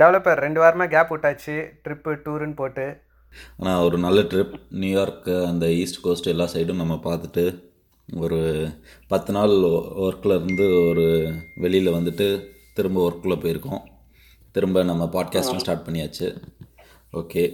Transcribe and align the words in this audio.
Developer 0.00 0.42
ரெண்டு 0.44 0.60
வாரமாக 0.62 0.92
gap 0.94 1.10
விட்டாச்சு. 1.12 1.56
ட்ரிப்பு 1.84 2.10
டூருன்னு 2.24 2.56
போட்டு. 2.60 2.86
ஆனால் 3.58 3.82
ஒரு 3.86 3.96
நல்ல 4.04 4.20
ட்ரிப் 4.32 4.54
நியூயார்க்கு 4.82 5.34
அந்த 5.48 5.66
ஈஸ்ட் 5.80 6.02
கோஸ்ட் 6.04 6.30
எல்லா 6.32 6.46
சைடும் 6.52 6.82
நம்ம 6.82 6.94
பார்த்துட்டு 7.06 7.44
ஒரு 8.22 8.38
பத்து 9.12 9.30
நாள் 9.36 9.54
ஒர்க்கில் 10.06 10.36
இருந்து 10.38 10.66
ஒரு 10.90 11.06
வெளியில் 11.64 11.96
வந்துட்டு 11.96 12.26
திரும்ப 12.76 12.98
ஒர்க்கில் 13.08 13.42
போயிருக்கோம். 13.42 13.82
திரும்ப 14.54 14.84
நம்ம 14.90 15.04
பாட்காஸ்ட்டும் 15.16 15.62
ஸ்டார்ட் 15.62 15.86
பண்ணியாச்சு. 15.86 16.28
ஓகே 17.20 17.44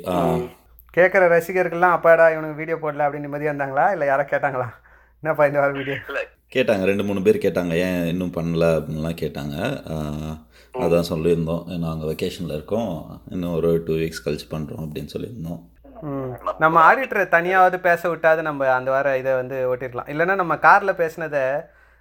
கேட்குற 0.96 1.24
ரசிகர்கள்லாம் 1.34 1.96
அப்பாடா 1.96 2.24
இவனுக்கு 2.32 2.60
வீடியோ 2.60 2.76
போடல 2.80 3.04
அப்படின்னு 3.06 3.26
நிம்மதியாக 3.26 3.52
இருந்தாங்களா? 3.52 3.86
இல்லை 3.94 4.06
யாரோ 4.10 4.24
கேட்டாங்களா? 4.32 4.68
என்னப்பா 5.22 5.46
இந்த 5.50 5.60
வாரம் 5.60 5.78
வீடியோ 5.80 5.96
கேட்டாங்க 6.54 6.84
ரெண்டு 6.88 7.04
மூணு 7.08 7.20
பேர் 7.26 7.44
கேட்டாங்க 7.44 7.74
ஏன் 7.84 8.00
இன்னும் 8.12 8.34
பண்ணல? 8.38 8.64
அப்படின்லாம் 8.78 9.20
கேட்டாங்க. 9.20 9.56
அதான் 10.74 11.10
சொல்லியிருந்தோம். 11.10 11.64
நாங்கள் 11.78 12.08
வெக்கேஷனில் 12.10 12.54
இருக்கோம். 12.54 12.92
இன்னும் 13.30 13.54
ஒரு 13.54 13.82
டூ 13.86 13.92
வீக்ஸ் 13.92 14.24
கழிச்சு 14.24 14.46
பண்ணுறோம் 14.50 14.84
அப்படின்னு 14.86 15.12
சொல்லியிருந்தோம். 15.14 15.60
ம். 16.02 16.30
நம்ம 16.58 16.76
ஆடிட்டரை 16.88 17.28
தனியாவது 17.28 17.80
பேச 17.80 18.08
விட்டாது 18.08 18.42
நம்ம 18.42 18.70
அந்த 18.74 18.90
வாரம் 18.90 19.18
இதை 19.20 19.32
வந்து 19.34 19.56
ஓட்டிடலாம். 19.72 20.08
இல்லைன்னா 20.12 20.34
நம்ம 20.34 20.56
காரில் 20.56 21.00
பேசினதை 21.02 21.42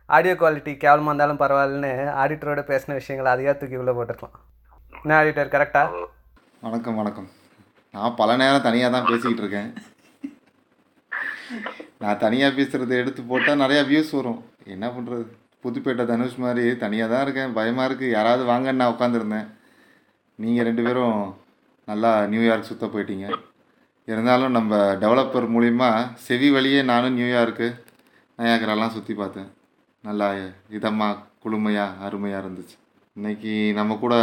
ஆடியோ 0.09 0.33
குவாலிட்டி 0.33 0.77
கேவலமாக 0.77 1.11
இருந்தாலும் 1.11 1.41
பரவாயில்லன்னு 1.43 1.91
ஆடிட்டரோட 2.21 2.61
பேசின 2.71 2.93
விஷயங்களை 2.93 3.29
அதையா 3.33 3.57
தூக்கி 3.57 3.75
உள்ளே 3.75 3.93
போட்டுருக்கலாம் 3.97 4.37
என்ன 4.93 5.13
ஆடிட்டர் 5.21 5.53
கரெக்டா 5.55 5.83
வணக்கம் 6.61 6.95
வணக்கம். 6.95 7.29
நான் 7.93 8.15
பல 8.15 8.35
நேரம் 8.35 8.61
தனியாக 8.61 8.91
தான் 8.95 9.07
பேசிக்கிட்டு 9.11 9.43
இருக்கேன். 9.43 9.69
நான் 11.97 12.17
தனியாக 12.17 12.55
பேசுகிறத 12.57 12.97
எடுத்து 13.03 13.21
போட்டால் 13.23 13.61
நிறையா 13.63 13.83
வியூஸ் 13.89 14.11
வரும். 14.19 14.41
என்ன 14.65 14.87
பண்ணுறது 14.87 15.23
புதுப்பேட்டை 15.63 16.03
தனுஷ் 16.11 16.41
மாதிரி 16.43 16.65
தனியாக 16.83 17.11
தான் 17.11 17.23
இருக்கேன். 17.25 17.53
பயமாக 17.57 17.87
இருக்குது 17.89 18.15
யாராவது 18.17 18.43
வாங்கன்னு 18.51 18.81
நான் 18.81 18.93
உட்காந்துருந்தேன் 18.95 19.47
நீங்கள் 20.43 20.67
ரெண்டு 20.69 20.83
பேரும் 20.87 21.19
நல்லா 21.89 22.11
நியூயார்க் 22.33 22.69
சுற்ற 22.69 22.87
போயிட்டீங்க. 22.93 23.27
இருந்தாலும் 24.11 24.55
நம்ம 24.57 24.77
டெவலப்பர் 25.03 25.47
மூலிமா 25.55 25.89
செவி 26.27 26.47
வழியே 26.55 26.81
நானும் 26.91 27.17
நியூயார்க்கு 27.19 27.67
நயாகரெல்லாம் 28.39 28.95
சுற்றி 28.95 29.13
பார்த்தேன். 29.21 29.49
நல்லா 30.03 30.27
இதமாக 30.77 31.21
குளுமையாக 31.43 31.99
அருமையாக 32.05 32.43
இருந்துச்சு. 32.43 32.75
இன்னைக்கு 33.17 33.53
நம்ம 33.79 33.97
கூட 34.03 34.15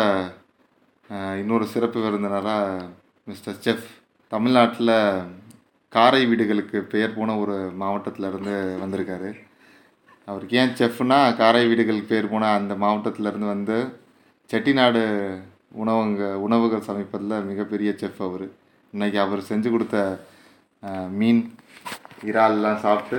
இன்னொரு 1.40 1.66
சிறப்பு 1.74 1.98
விருந்தினராக 2.04 2.82
மிஸ்டர் 3.30 3.60
செஃப். 3.64 3.88
தமிழ்நாட்டில் 4.32 4.96
காரை 5.96 6.22
வீடுகளுக்கு 6.30 6.78
பெயர் 6.92 7.14
போன 7.18 7.36
ஒரு 7.42 7.56
மாவட்டத்தில் 7.82 8.28
இருந்து 8.30 8.54
வந்திருக்காரு. 8.82 9.30
அவருக்கு 10.30 10.58
ஏன் 10.60 10.74
செஃப்னா 10.78 11.18
காரை 11.40 11.60
வீடுகளுக்கு 11.70 12.10
பேர் 12.12 12.32
போன 12.32 12.50
அந்த 12.58 12.74
மாவட்டத்துல 12.82 13.30
இருந்து 13.30 13.48
வந்து 13.54 13.76
செட்டிநாடு 14.50 15.02
உணவங்க 15.82 16.22
உணவுகள் 16.46 16.86
சமைப்பதில் 16.88 17.46
மிகப்பெரிய 17.50 17.90
செஃப் 18.02 18.20
அவர். 18.28 18.46
இன்னைக்கு 18.94 19.18
அவர் 19.24 19.48
செஞ்சு 19.50 19.68
கொடுத்த 19.74 19.96
மீன் 21.18 21.42
இறால்லாம் 22.28 22.82
சாப்பிட்டு 22.84 23.18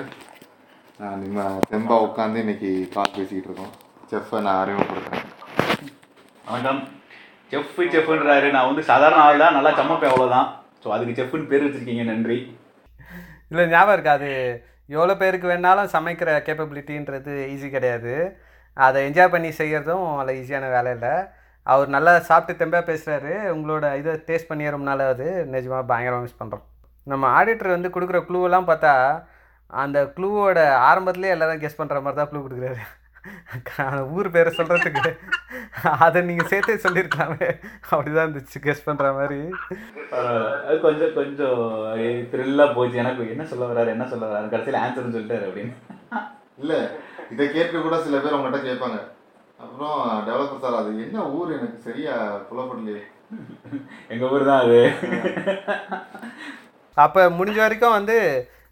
நான் 1.02 1.22
நம்ம 1.24 1.44
தெம்பா 1.72 1.98
உட்காந்து 2.08 2.44
இன்னைக்கு 2.44 2.70
கால் 2.96 3.16
பேசிக்கிட்டு 3.18 3.50
இருக்கோம். 3.50 3.74
செஃப்பை 4.12 4.40
நான் 4.48 4.62
அறிமுகப்படுத்துகிறேன் 4.62 5.28
வணக்கம். 6.50 6.82
செஃப் 7.52 7.78
செஃப்ன்றாரு. 7.94 8.48
நான் 8.56 8.70
வந்து 8.70 8.84
சாதாரண 8.90 9.20
ஆள் 9.28 9.44
தான். 9.44 9.56
நல்லா 9.58 9.72
சமைப்பேன் 9.80 10.12
அவ்வளோதான் 10.14 10.48
ஸோ 10.84 10.88
அதுக்கு 10.96 11.18
செஃப்னு 11.20 11.52
பேர் 11.52 11.66
வச்சிருக்கீங்க. 11.66 12.06
நன்றி. 12.12 12.38
இல்லை 13.52 13.66
ஞாபகம் 13.76 13.96
இருக்கு? 13.98 14.18
அது 14.18 14.32
எவ்வளோ 14.96 15.16
பேருக்கு 15.22 15.48
வேணாலும் 15.52 15.92
சமைக்கிற 15.96 16.30
கேப்பபிலிட்டின்றது 16.48 17.34
ஈஸி 17.54 17.68
கிடையாது. 17.76 18.14
அதை 18.78 19.00
என்ஜாய் 19.08 19.34
பண்ணி 19.34 19.50
செய்கிறதும் 19.60 20.06
அவ்வளோ 20.12 20.34
ஈஸியான 20.42 20.70
வேலை 20.76 20.92
இல்லை. 20.98 21.14
அவர் 21.68 21.90
நல்லா 21.96 22.14
சாப்பிட்டு 22.30 22.60
தெம்பாக 22.62 22.84
பேசுகிறாரு 22.90 23.34
உங்களோட 23.56 23.86
இதை 24.02 24.14
டேஸ்ட் 24.28 24.50
பண்ணிடுறோம்னால 24.52 24.76
ரொம்ப 24.76 24.90
நாள் 24.90 25.14
அது 25.16 25.28
நிஜமாக 25.56 25.84
பயங்கரமாக 25.92 26.26
மிஸ் 26.26 26.40
பண்ணுறோம் 26.42 26.66
நம்ம 27.08 27.26
ஆடிட்டர் 27.40 27.76
வந்து 27.76 27.90
கொடுக்குற 27.96 28.20
க்ளூவெல்லாம் 28.30 28.70
பார்த்தா 28.70 28.94
அந்த 29.82 30.00
க்ளூவோட 30.16 30.60
ஆரம்பத்துலேயே 30.90 31.34
எல்லாரும் 31.36 31.62
கெஸ் 31.64 31.80
பண்ணுற 31.80 32.00
மாதிரி 32.06 32.20
தான் 32.20 32.30
க்ளூ 32.32 32.42
கொடுக்குறாரு. 32.46 32.84
ஊர் 34.16 34.30
பேரை 34.36 34.52
சொல்கிறதுக்கு 34.58 35.12
அதை 36.06 36.20
நீங்கள் 36.30 36.50
சேர்த்தே 36.52 36.76
சொல்லியிருக்கலாமே 36.86 37.50
அப்படி 37.92 38.10
தான் 38.16 38.28
இருந்துச்சு 38.28 38.60
கெஸ் 38.66 38.86
பண்ணுற 38.88 39.12
மாதிரி. 39.20 39.40
அது 40.68 40.78
கொஞ்சம் 40.88 41.14
கொஞ்சம் 41.20 41.62
த்ரில்லாக 42.32 42.76
போச்சு. 42.78 43.02
எனக்கு 43.04 43.32
என்ன 43.36 43.46
சொல்ல 43.52 43.70
வர்றாரு 43.72 43.96
என்ன 43.96 44.08
சொல்ல 44.14 44.26
வர்றாரு 44.32 44.54
கடைசியில் 44.56 44.82
ஆன்சர்னு 44.84 45.16
சொல்லிட்டாரு 45.18 45.48
அப்படின்னு. 45.50 45.76
இல்லை 46.64 46.80
இதை 47.34 47.46
கேட்டு 47.56 47.78
கூட 47.86 47.98
சில 48.06 48.20
பேர் 48.20 48.38
உங்கள்கிட்ட 48.38 48.62
கேட்பாங்க. 48.68 49.00
அப்புறம் 49.64 49.98
டெவலப்பர் 50.28 50.64
சார் 50.66 50.80
அது 50.82 50.92
என்ன 51.06 51.26
ஊர்? 51.38 51.50
எனக்கு 51.58 51.80
சரியா 51.88 52.14
புலப்படலையே. 52.50 53.02
எங்கள் 54.14 54.32
ஊர் 54.36 54.50
தான் 54.52 54.64
அது. 54.66 54.80
அப்போ 57.06 57.22
முடிஞ்ச 57.40 57.60
வரைக்கும் 57.64 57.98
வந்து 57.98 58.18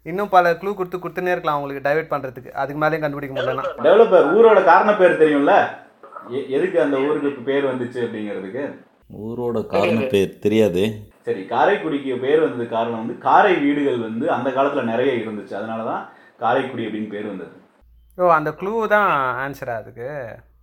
இன்னும் 0.08 0.28
பல 0.28 0.52
க்ளூ 0.52 0.74
கொடுத்து 0.74 0.98
கொடுத்துனே 0.98 1.30
இருக்கலாம் 1.30 1.56
அவங்களுக்கு 1.56 1.82
டைவர்ட் 1.88 2.12
பண்ணுறதுக்கு 2.12 2.50
அதுக்கு 2.52 2.80
மேலேயும் 2.82 3.00
கண்டுபிடிக்க 3.00 3.34
முடியலன்னா. 3.34 3.64
டெவலப்பர் 3.82 4.28
ஊரோட 4.36 4.64
காரண 4.64 4.96
பேர் 4.96 5.20
தெரியும்ல? 5.22 5.54
எ- 6.30 6.46
எதுக்கு 6.48 6.80
அந்த 6.80 6.96
ஊருக்கு 6.98 7.42
பேர் 7.42 7.64
வந்துச்சு 7.64 8.00
அப்படிங்கிறதுக்கு? 8.04 8.64
ஊரோட 9.18 9.66
காரண 9.66 10.00
பேர் 10.00 10.38
தெரியாது. 10.38 10.82
சரி 11.22 11.46
காரைக்குடிக்கு 11.50 12.20
பேர் 12.20 12.40
வந்தது 12.40 12.68
காரணம் 12.68 12.98
வந்து 12.98 13.18
காரை 13.18 13.54
வீடுகள் 13.56 13.98
வந்து 13.98 14.30
அந்த 14.30 14.52
காலத்தில் 14.52 14.84
நிறைய 14.84 15.12
இருந்துச்சு. 15.12 15.54
அதனால 15.54 15.84
தான் 15.84 16.02
காரைக்குடி 16.38 16.86
அப்படின்னு 16.86 17.08
பேர் 17.08 17.26
வந்தது. 17.26 17.52
ஓ 18.18 18.30
அந்த 18.30 18.50
க்ளூ 18.60 18.86
தான் 18.86 19.10
ஆன்சரா 19.36 19.74
அதுக்கு? 19.76 20.08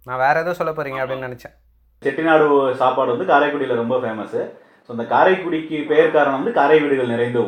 நான் 0.05 0.17
வேற 0.17 0.39
ஏதோ 0.39 0.53
சொல்ல 0.53 0.71
போறீங்க 0.71 0.99
அப்படின்னு 1.01 1.27
நினச்சேன். 1.27 1.55
செட்டிநாடு 2.01 2.45
சாப்பாடு 2.73 3.11
வந்து 3.11 3.25
காரைக்குடியில் 3.25 3.75
ரொம்ப 3.75 3.97
ஃபேமஸு 3.97 4.41
ஸோ 4.85 4.93
அந்த 4.95 5.05
காரைக்குடிக்கு 5.11 5.77
பெயர் 5.91 6.15
காரணம் 6.15 6.39
வந்து 6.39 6.57
காரை 6.57 6.77
வீடுகள் 6.81 7.13
நிறைந்த 7.13 7.39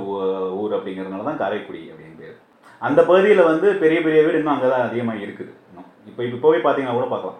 ஊர் 0.61 0.75
அப்படிங்கிறதுனால 0.77 1.27
தான் 1.29 1.41
காரைக்குடி 1.41 1.81
அப்படின்னு 1.91 2.17
பேர். 2.21 2.35
அந்த 2.81 2.99
பகுதியில் 3.09 3.49
வந்து 3.49 3.67
பெரிய 3.83 3.99
பெரிய 4.05 4.19
வீடு 4.25 4.39
இன்னும் 4.39 4.55
அங்கே 4.55 4.69
தான் 4.73 4.85
அதிகமாக 4.87 5.23
இருக்குது. 5.25 5.51
இன்னும். 5.69 5.87
இப்போ 6.09 6.21
இப்போ 6.27 6.39
போய் 6.45 6.65
பார்த்தீங்கன்னா 6.65 6.97
கூட 6.97 7.07
பார்க்கலாம் 7.13 7.37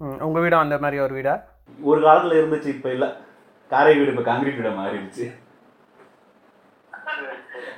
ம், 0.00 0.18
உங்க 0.26 0.38
வீடும் 0.44 0.64
அந்த 0.64 0.76
மாதிரி 0.82 0.98
ஒரு 1.04 1.14
வீடா? 1.18 1.34
ஒரு 1.90 2.00
காலத்தில் 2.06 2.38
இருந்துச்சு 2.40 2.70
இப்போ 2.74 2.88
இல்லை. 2.96 3.08
காரை 3.70 3.92
வீடு 3.98 4.12
இப்போ 4.12 4.24
காங்கிரீட் 4.30 4.58
வீடாக 4.60 4.78
மாறிடுச்சு. 4.80 5.24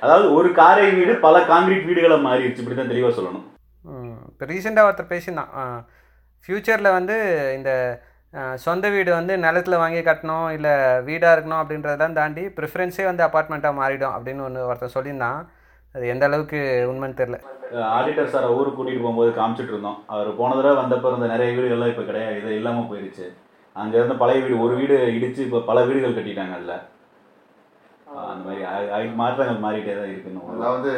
அதாவது 0.03 0.25
ஒரு 0.37 0.49
காரை 0.59 0.83
வீடு 0.97 1.13
பல 1.25 1.37
காங்கிரீட் 1.51 1.87
வீடுகளாக 1.89 2.25
மாறிடுச்சு. 2.27 2.61
இப்படி 2.63 2.77
தான் 2.77 2.91
தெளிவாக 2.93 3.13
சொல்லணும் 3.17 3.45
இப்போ 4.29 4.45
ரீசெண்டாக 4.51 4.87
ஒருத்தர் 4.87 5.11
பேசியிருந்தான். 5.13 5.53
ஃப்யூச்சரில் 6.45 6.95
வந்து 6.97 7.15
இந்த 7.57 7.71
சொந்த 8.65 8.85
வீடு 8.93 9.11
வந்து 9.17 9.33
நிலத்தில் 9.45 9.81
வாங்கி 9.83 10.01
கட்டணும் 10.07 10.47
இல்லை 10.57 10.73
வீடாக 11.07 11.35
இருக்கணும் 11.35 11.61
அப்படின்றதெல்லாம் 11.61 12.17
தாண்டி 12.19 12.43
ப்ரிஃபரன்ஸே 12.57 13.05
வந்து 13.09 13.23
அப்பார்ட்மெண்ட்டாக 13.27 13.79
மாறிடும் 13.79 14.15
அப்படின்னு 14.15 14.45
ஒன்று 14.47 14.67
ஒருத்தர் 14.69 14.95
சொல்லியிருந்தான். 14.97 15.39
அது 15.95 16.03
எந்த 16.13 16.23
அளவுக்கு 16.29 16.59
உண்மைன்னு 16.91 17.19
தெரில 17.21 17.37
ஆடிட்டர் 17.95 18.31
சாரை 18.33 18.47
ஊருக்கு 18.57 18.77
கூட்டிகிட்டு 18.77 19.05
போகும்போது 19.05 19.31
காமிச்சிட்டு 19.39 19.73
இருந்தோம். 19.73 19.97
அவர் 20.13 20.29
போன 20.39 20.55
தடவை 20.57 20.75
வந்தப்போ 20.81 21.09
இருந்த 21.11 21.27
நிறைய 21.33 21.49
வீடுகள்லாம் 21.57 21.91
இப்போ 21.93 22.05
கிடையாது. 22.09 22.37
இது 22.41 22.59
இல்லாமல் 22.59 22.89
போயிடுச்சு 22.91 23.25
அங்கே 23.75 23.97
இருந்த 23.99 24.15
பழைய 24.21 24.39
வீடு 24.43 24.63
ஒரு 24.65 24.73
வீடு 24.79 24.95
இடிச்சு 25.17 25.41
இப்போ 25.47 25.59
பல 25.71 25.79
வீடுகள் 25.89 26.17
கட்டிட்டாங்க 26.17 26.55
அதில் 26.57 26.77
அந்த 28.31 28.41
மாதிரி 28.47 29.11
மாற்றங்கள் 29.21 29.63
மாறிட்டே 29.65 29.93
தான் 29.99 30.11
இருக்குன்னு 30.13 30.47
அதாவது 30.55 30.91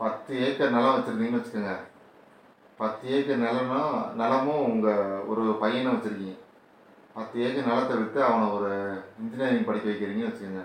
பத்து 0.00 0.32
ஏக்கர் 0.46 0.74
நிலம் 0.76 0.96
வச்சுருந்தீங்கன்னு 0.96 1.40
வச்சுக்கோங்க. 1.40 1.74
பத்து 2.80 3.06
ஏக்கர் 3.16 3.42
நிலம்னா 3.44 3.80
நிலமும் 4.20 4.66
உங்கள் 4.70 5.00
ஒரு 5.30 5.42
பையனை 5.62 5.88
வச்சுருக்கீங்க. 5.94 6.36
பத்து 7.16 7.36
ஏக்கர் 7.46 7.68
நிலத்தை 7.70 7.94
விற்று 7.98 8.20
அவனை 8.28 8.46
ஒரு 8.56 8.70
இன்ஜினியரிங் 9.22 9.66
படிக்க 9.68 9.86
வைக்கிறீங்கன்னு 9.90 10.30
வச்சுக்கோங்க. 10.30 10.62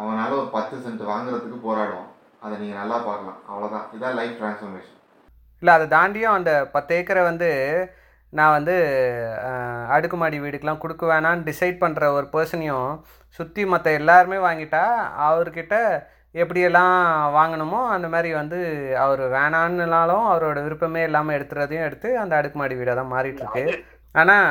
அவனால் 0.00 0.38
ஒரு 0.40 0.48
பத்து 0.56 0.76
சென்ட் 0.84 1.02
வாங்குறதுக்கு 1.10 1.58
போராடுவான். 1.66 2.08
அதை 2.44 2.54
நீங்கள் 2.62 2.80
நல்லா 2.82 2.98
பார்க்கலாம். 3.08 3.40
அவ்வளோதான் 3.50 3.86
இதான் 3.96 4.18
லைஃப் 4.20 4.38
டிரான்ஸ்ஃபர்மேஷன் 4.40 5.00
இல்லை 5.62 5.74
அதை 5.76 5.86
தாண்டியும் 5.96 6.36
அந்த 6.38 6.52
பத்து 6.72 6.94
ஏக்கரை 6.96 7.20
வந்து 7.28 7.50
நான் 8.32 8.54
வந்து 8.56 8.74
அடுக்குமாடி 9.96 10.36
வீடுக்கெலாம் 10.44 10.82
கொடுக்க 10.82 11.04
வேணான்னு 11.10 11.46
டிசைட் 11.50 11.76
பண்ணுற 11.82 12.04
ஒரு 12.16 12.26
பர்சனையும் 12.34 12.88
சுற்றி 13.38 13.62
மற்ற 13.72 13.88
எல்லாருமே 14.00 14.38
வாங்கிட்டா 14.46 14.82
அவர்கிட்ட 15.28 15.76
எப்படியெல்லாம் 16.34 16.94
வாங்கணுமோ 17.38 17.80
அந்த 17.94 18.06
மாதிரி 18.12 18.30
வந்து 18.40 18.58
அவர் 19.04 19.22
வேணான்னுனாலும் 19.34 20.24
அவரோட 20.30 20.58
விருப்பமே 20.66 21.02
இல்லாமல் 21.08 21.36
எடுத்துறதையும் 21.36 21.86
எடுத்து 21.88 22.08
அந்த 22.22 22.32
அடுக்குமாடி 22.38 22.74
வீடாக 22.78 22.96
தான் 23.00 23.12
மாறிட்டுருக்கு. 23.14 23.64
ஆனால் 24.20 24.48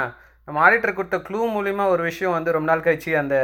நம்ம 0.48 0.62
ஆடிட்டர் 0.66 0.98
கொடுத்த 1.00 1.18
க்ளூ 1.28 1.42
மூலிமா 1.56 1.84
ஒரு 1.96 2.04
விஷயம் 2.10 2.36
வந்து 2.38 2.56
ரொம்ப 2.56 2.70
நாள் 2.72 2.86
கழிச்சு 2.88 3.12
அந்த 3.24 3.36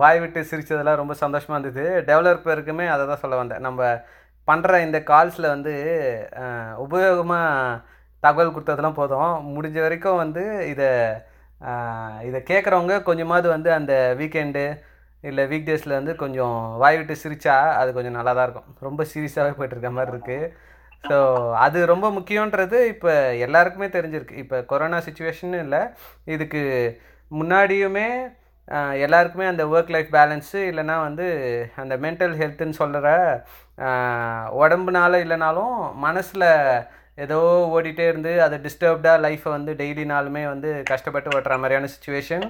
வாய் 0.00 0.20
விட்டு 0.22 0.40
சிரிச்சதெல்லாம் 0.50 1.00
ரொம்ப 1.00 1.14
சந்தோஷமாக 1.22 1.56
இருந்தது. 1.58 1.84
டெவலப்பருக்குமே 2.10 2.86
அதை 2.94 3.04
தான் 3.10 3.22
சொல்ல 3.22 3.36
வந்தேன். 3.40 3.64
நம்ம 3.68 3.80
பண்ணுற 4.48 4.74
இந்த 4.86 4.98
கால்ஸில் 5.10 5.52
வந்து 5.54 5.72
உபயோகமாக 6.84 7.80
தகவல் 8.22 8.54
கொடுத்ததெல்லாம் 8.54 9.00
போதும். 9.00 9.32
முடிஞ்ச 9.56 9.78
வரைக்கும் 9.86 10.20
வந்து 10.24 10.44
இதை 10.72 10.90
இதை 12.28 12.38
கேட்குறவங்க 12.50 12.96
கொஞ்சமாவது 13.08 13.48
வந்து 13.54 13.70
அந்த 13.78 13.92
வீக்கெண்டு 14.18 14.64
இல்லை 15.24 15.44
வீக் 15.50 15.68
டேஸில் 15.68 15.98
வந்து 15.98 16.12
கொஞ்சம் 16.22 16.56
வாய் 16.82 16.98
விட்டு 16.98 17.14
சிரிச்சா 17.22 17.56
அது 17.80 17.90
கொஞ்சம் 17.98 18.16
நல்லா 18.18 18.32
தான் 18.38 18.46
இருக்கும். 18.48 18.70
ரொம்ப 18.88 19.02
சீரியஸாகவே 19.12 19.54
போயிட்டுருக்க 19.58 19.90
மாதிரி 19.98 20.12
இருக்குது 20.14 20.50
ஸோ 21.08 21.16
அது 21.64 21.78
ரொம்ப 21.92 22.06
முக்கியன்றது 22.16 22.78
இப்போ 22.92 23.10
எல்லாருக்குமே 23.46 23.88
தெரிஞ்சிருக்கு. 23.96 24.36
இப்போ 24.44 24.56
கொரோனா 24.72 24.98
சுச்சுவேஷன் 25.08 25.54
இல்லை. 25.64 25.82
இதுக்கு 26.34 26.62
முன்னாடியுமே 27.30 28.08
எல்லாருக்குமே 29.04 29.46
அந்த 29.50 29.64
ஒர்க் 29.72 29.92
லைஃப் 29.94 30.10
பேலன்ஸு 30.16 30.60
இல்லைன்னா 30.70 30.96
வந்து 31.06 31.26
அந்த 31.82 31.94
மென்டல் 32.04 32.34
ஹெல்த்துன்னு 32.40 32.80
சொல்கிற 32.80 33.08
உடம்புனால 34.62 35.20
இல்லைனாலும் 35.24 35.76
மனசில் 36.06 36.46
ஏதோ 37.24 37.38
ஓடிட்டே 37.76 38.04
இருந்து 38.10 38.32
அதை 38.46 38.56
டிஸ்டர்ப்டாக 38.66 39.22
லைஃப்பை 39.26 39.50
வந்து 39.56 39.72
டெய்லி 39.80 40.04
நாளுமே 40.14 40.42
வந்து 40.52 40.70
கஷ்டப்பட்டு 40.90 41.32
ஓட்டுற 41.36 41.56
மாதிரியான 41.62 41.90
சுச்சுவேஷன் 41.94 42.44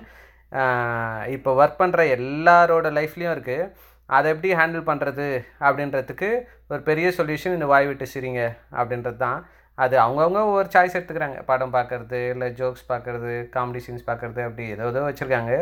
இப்போ 1.34 1.50
ஒர்க் 1.60 1.80
பண்ணுற 1.82 2.02
எல்லாரோட 2.16 2.88
லைஃப்லேயும் 2.98 3.34
இருக்குது 3.36 3.70
அதை 4.16 4.26
எப்படி 4.34 4.50
ஹேண்டில் 4.60 4.88
பண்ணுறது 4.90 5.26
அப்படின்றதுக்கு 5.66 6.28
ஒரு 6.72 6.80
பெரிய 6.88 7.08
சொல்யூஷன் 7.18 7.56
இந்த 7.56 7.66
வாய் 7.72 7.88
விட்டு 7.88 8.06
சிரிங்க 8.12 8.42
அப்படின்றது 8.78 9.18
தான். 9.26 9.40
அது 9.78 9.94
அவங்கவுங்க 10.04 10.40
ஒவ்வொரு 10.50 10.68
சாய்ஸ் 10.74 10.96
எடுத்துக்கிறாங்க. 10.98 11.38
படம் 11.50 11.74
பார்க்குறது 11.76 12.20
இல்லை 12.34 12.48
ஜோக்ஸ் 12.60 12.88
பார்க்குறது 12.92 13.32
காமெடி 13.56 13.80
சீன்ஸ் 13.86 14.08
பார்க்குறது 14.08 14.40
அப்படி 14.46 14.64
ஏதோ 14.76 14.86
ஏதோ 14.92 15.02
வச்சுருக்காங்க. 15.08 15.52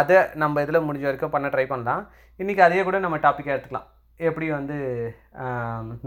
அதை 0.00 0.18
நம்ம 0.42 0.62
இதில் 0.64 0.86
முடிஞ்ச 0.88 1.06
வரைக்கும் 1.08 1.34
பண்ண 1.36 1.48
ட்ரை 1.54 1.66
பண்ணலாம். 1.72 2.02
இன்றைக்கி 2.40 2.62
அதையே 2.66 2.82
கூட 2.88 2.98
நம்ம 3.06 3.16
டாப்பிக்காக 3.26 3.56
எடுத்துக்கலாம். 3.56 3.88
எப்படி 4.28 4.46
வந்து 4.58 4.76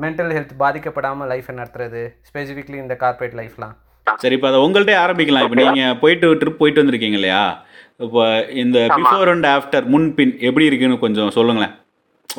மென்டல் 0.03 0.33
ஹெல்த் 0.36 0.53
பாதிக்கப்படாமல் 0.63 1.29
லைஃப்பை 1.31 1.53
நடத்துறது 1.59 2.01
ஸ்பெசிஃபிக்லி 2.29 2.77
இந்த 2.83 2.95
கார்ப்பரேட் 3.03 3.38
லைஃப்லாம் 3.39 3.75
சரி 4.23 4.35
இப்போ 4.38 4.47
அதை 4.50 4.59
உங்கள்கிட்ட 4.65 4.95
ஆரம்பிக்கலாம். 5.03 5.45
இப்போ 5.47 5.57
நீங்கள் 5.61 6.00
போயிட்டு 6.01 6.27
ட்ரிப் 6.41 6.59
போயிட்டு 6.61 6.81
வந்திருக்கீங்க 6.81 7.17
இல்லையா? 7.19 7.44
இப்போ 8.05 8.23
இந்த 8.63 8.77
பிஃபோர் 8.97 9.31
அண்ட் 9.33 9.47
ஆஃப்டர் 9.55 9.85
முன் 9.94 10.09
பின் 10.17 10.33
எப்படி 10.50 10.67
இருக்குன்னு 10.69 11.03
கொஞ்சம் 11.05 11.33
சொல்லுங்களேன். 11.38 11.73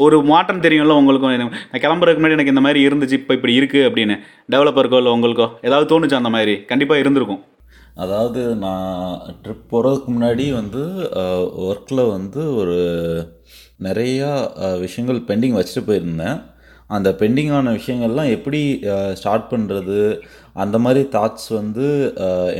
ஒரு 0.04 0.16
மாற்றம் 0.30 0.62
தெரியும்ல 0.66 0.94
உங்களுக்கும் 1.00 1.34
நான் 1.40 1.82
கிளம்புறதுக்கு 1.84 2.20
முன்னாடி 2.20 2.36
எனக்கு 2.36 2.54
இந்த 2.54 2.64
மாதிரி 2.66 2.80
இருந்துச்சு 2.86 3.18
இப்போ 3.20 3.34
இப்படி 3.38 3.54
இருக்குது 3.60 3.86
அப்படின்னு. 3.88 4.14
டெவலப்பருக்கோ 4.52 5.00
இல்லை 5.02 5.12
உங்களுக்கோ 5.16 5.46
ஏதாவது 5.68 5.86
தோணுச்சு 5.92 6.20
அந்த 6.20 6.32
மாதிரி? 6.36 6.54
கண்டிப்பாக 6.70 7.02
இருந்திருக்கும். 7.02 7.42
அதாவது 8.04 8.40
நான் 8.64 8.88
ட்ரிப் 9.42 9.68
போகிறதுக்கு 9.72 10.08
முன்னாடி 10.14 10.46
வந்து 10.60 10.82
ஒர்க்கில் 11.68 12.10
வந்து 12.14 12.40
ஒரு 12.60 12.78
நிறையா 13.86 14.30
விஷயங்கள் 14.84 15.20
பெண்டிங் 15.28 15.56
வச்சுட்டு 15.58 15.88
போயிருந்தேன். 15.90 16.38
அந்த 16.90 17.08
பெண்டிங்கான 17.20 17.72
விஷயங்கள்லாம் 17.78 18.30
எப்படி 18.36 18.60
ஸ்டார்ட் 19.20 19.46
பண்ணுறது 19.52 19.98
அந்த 20.62 20.76
மாதிரி 20.84 21.02
தாட்ஸ் 21.14 21.48
வந்து 21.58 21.86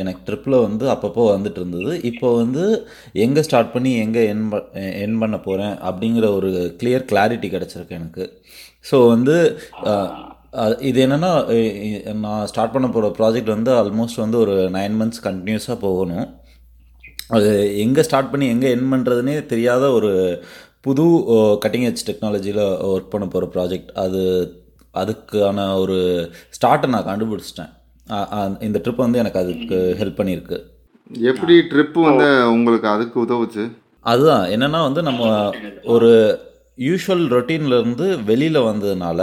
எனக்கு 0.01 0.21
ட்ரிப்பில் 0.29 0.57
வந்து 0.67 0.85
அப்பப்போ 0.95 1.25
வந்துட்டு 1.35 1.61
இருந்தது. 1.63 1.93
இப்போ 2.11 2.29
வந்து 2.43 2.65
எங்கே 3.25 3.45
ஸ்டார்ட் 3.49 3.75
பண்ணி 3.75 3.93
எங்கே 4.05 4.23
என் 4.33 4.45
என் 5.05 5.19
பண்ண 5.23 5.39
போகிறேன் 5.49 5.75
அப்படிங்கிற 5.89 6.29
ஒரு 6.39 6.53
கிளியர் 6.83 7.09
கிளாரிட்டி 7.13 7.51
கிடச்சிருக்கு 7.57 7.99
எனக்கு. 8.01 8.27
ஸோ 8.91 8.99
வந்து 9.15 9.37
இது 10.89 10.99
என்னென்னா 11.07 11.33
நான் 12.25 12.49
ஸ்டார்ட் 12.51 12.75
பண்ண 12.75 12.89
போகிற 12.89 13.13
ப்ராஜெக்ட் 13.21 13.55
வந்து 13.57 13.71
ஆல்மோஸ்ட் 13.81 14.25
வந்து 14.25 14.39
ஒரு 14.45 14.57
நைன் 14.79 14.99
மந்த்ஸ் 15.01 15.25
கண்டினியூஸாக 15.29 15.79
போகணும். 15.87 16.27
அது 17.37 17.51
எங்கே 17.85 18.03
ஸ்டார்ட் 18.07 18.31
பண்ணி 18.33 18.47
எங்கே 18.55 18.69
என் 18.75 18.91
பண்ணுறதுனே 18.93 19.35
தெரியாத 19.53 19.85
ஒரு 19.99 20.11
புது 20.87 21.05
கட்டிங் 21.65 21.87
எட்ஜ் 21.89 22.07
டெக்னாலஜியில் 22.09 22.63
ஒர்க் 22.91 23.13
பண்ண 23.13 23.27
போகிற 23.27 23.47
ப்ராஜெக்ட் 23.55 23.93
அது 24.05 24.23
அதுக்கான 25.03 25.59
ஒரு 25.83 25.97
ஸ்டார்ட்டை 26.57 26.89
நான் 26.95 27.09
கண்டுபிடிச்சிட்டேன். 27.11 27.73
இந்த 28.67 28.79
ட்ரிப் 28.85 29.03
வந்து 29.05 29.19
எனக்கு 29.23 29.41
அதுக்கு 29.43 29.79
ஹெல்ப் 30.01 30.19
பண்ணியிருக்கு. 30.21 30.59
எப்படி 31.31 31.55
ட்ரிப்பு 31.71 32.01
வந்து 32.09 32.29
உங்களுக்கு 32.53 32.89
அதுக்கு 32.89 33.17
உதவுச்சு? 33.25 33.65
அதுதான். 34.13 34.45
என்னென்னா 34.55 34.81
வந்து 34.89 35.03
நம்ம 35.09 35.51
ஒரு 35.95 36.11
யூஷுவல் 36.89 37.27
ரொட்டீன்லேருந்து 37.37 38.07
வெளியில் 38.31 38.67
வந்ததுனால 38.71 39.21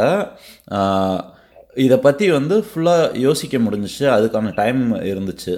இதை 1.85 1.97
பற்றி 2.05 2.25
வந்து 2.37 2.55
ஃபுல்லாக 2.69 3.17
யோசிக்க 3.27 3.55
முடிஞ்சிச்சு. 3.57 4.05
அதுக்கான 4.17 4.55
டைம் 4.61 4.81
இருந்துச்சு. 5.11 5.55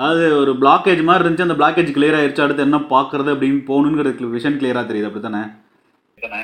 அது 0.00 0.24
ஒரு 0.36 0.52
பிளாக்கேஜ் 0.60 1.02
மாதிரி 1.02 1.22
இருந்துச்சு 1.22 1.46
அந்த 1.46 1.56
பிளாக்கேஜ் 1.58 1.96
கிளியர் 1.96 2.16
ஆயிருச்சு 2.18 2.44
அடுத்து 2.44 2.66
என்ன 2.66 2.78
பார்க்கறது 2.92 3.30
அப்படின்னு 3.34 3.62
போகணுங்கிறது 3.66 4.30
விஷன் 4.34 4.58
கிளியராக 4.60 4.88
தெரியுது 4.90 5.08
அப்படி 5.08 5.24
தானே 5.24 5.42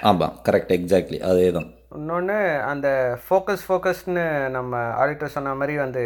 ஆமாம் 0.02 0.34
கரெக்ட் 0.46 0.74
எக்ஸாக்ட்லி 0.76 1.18
அதே 1.28 1.46
தான் 1.50 1.68
இன்னொன்று 1.96 2.36
அந்த 2.70 2.88
ஃபோக்கஸ் 3.24 3.64
ஃபோக்கஸ்னு 3.66 4.24
நம்ம 4.48 4.72
ஆடிட்டர் 5.00 5.34
சொன்ன 5.34 5.54
மாதிரி 5.54 5.74
வந்து 5.76 6.04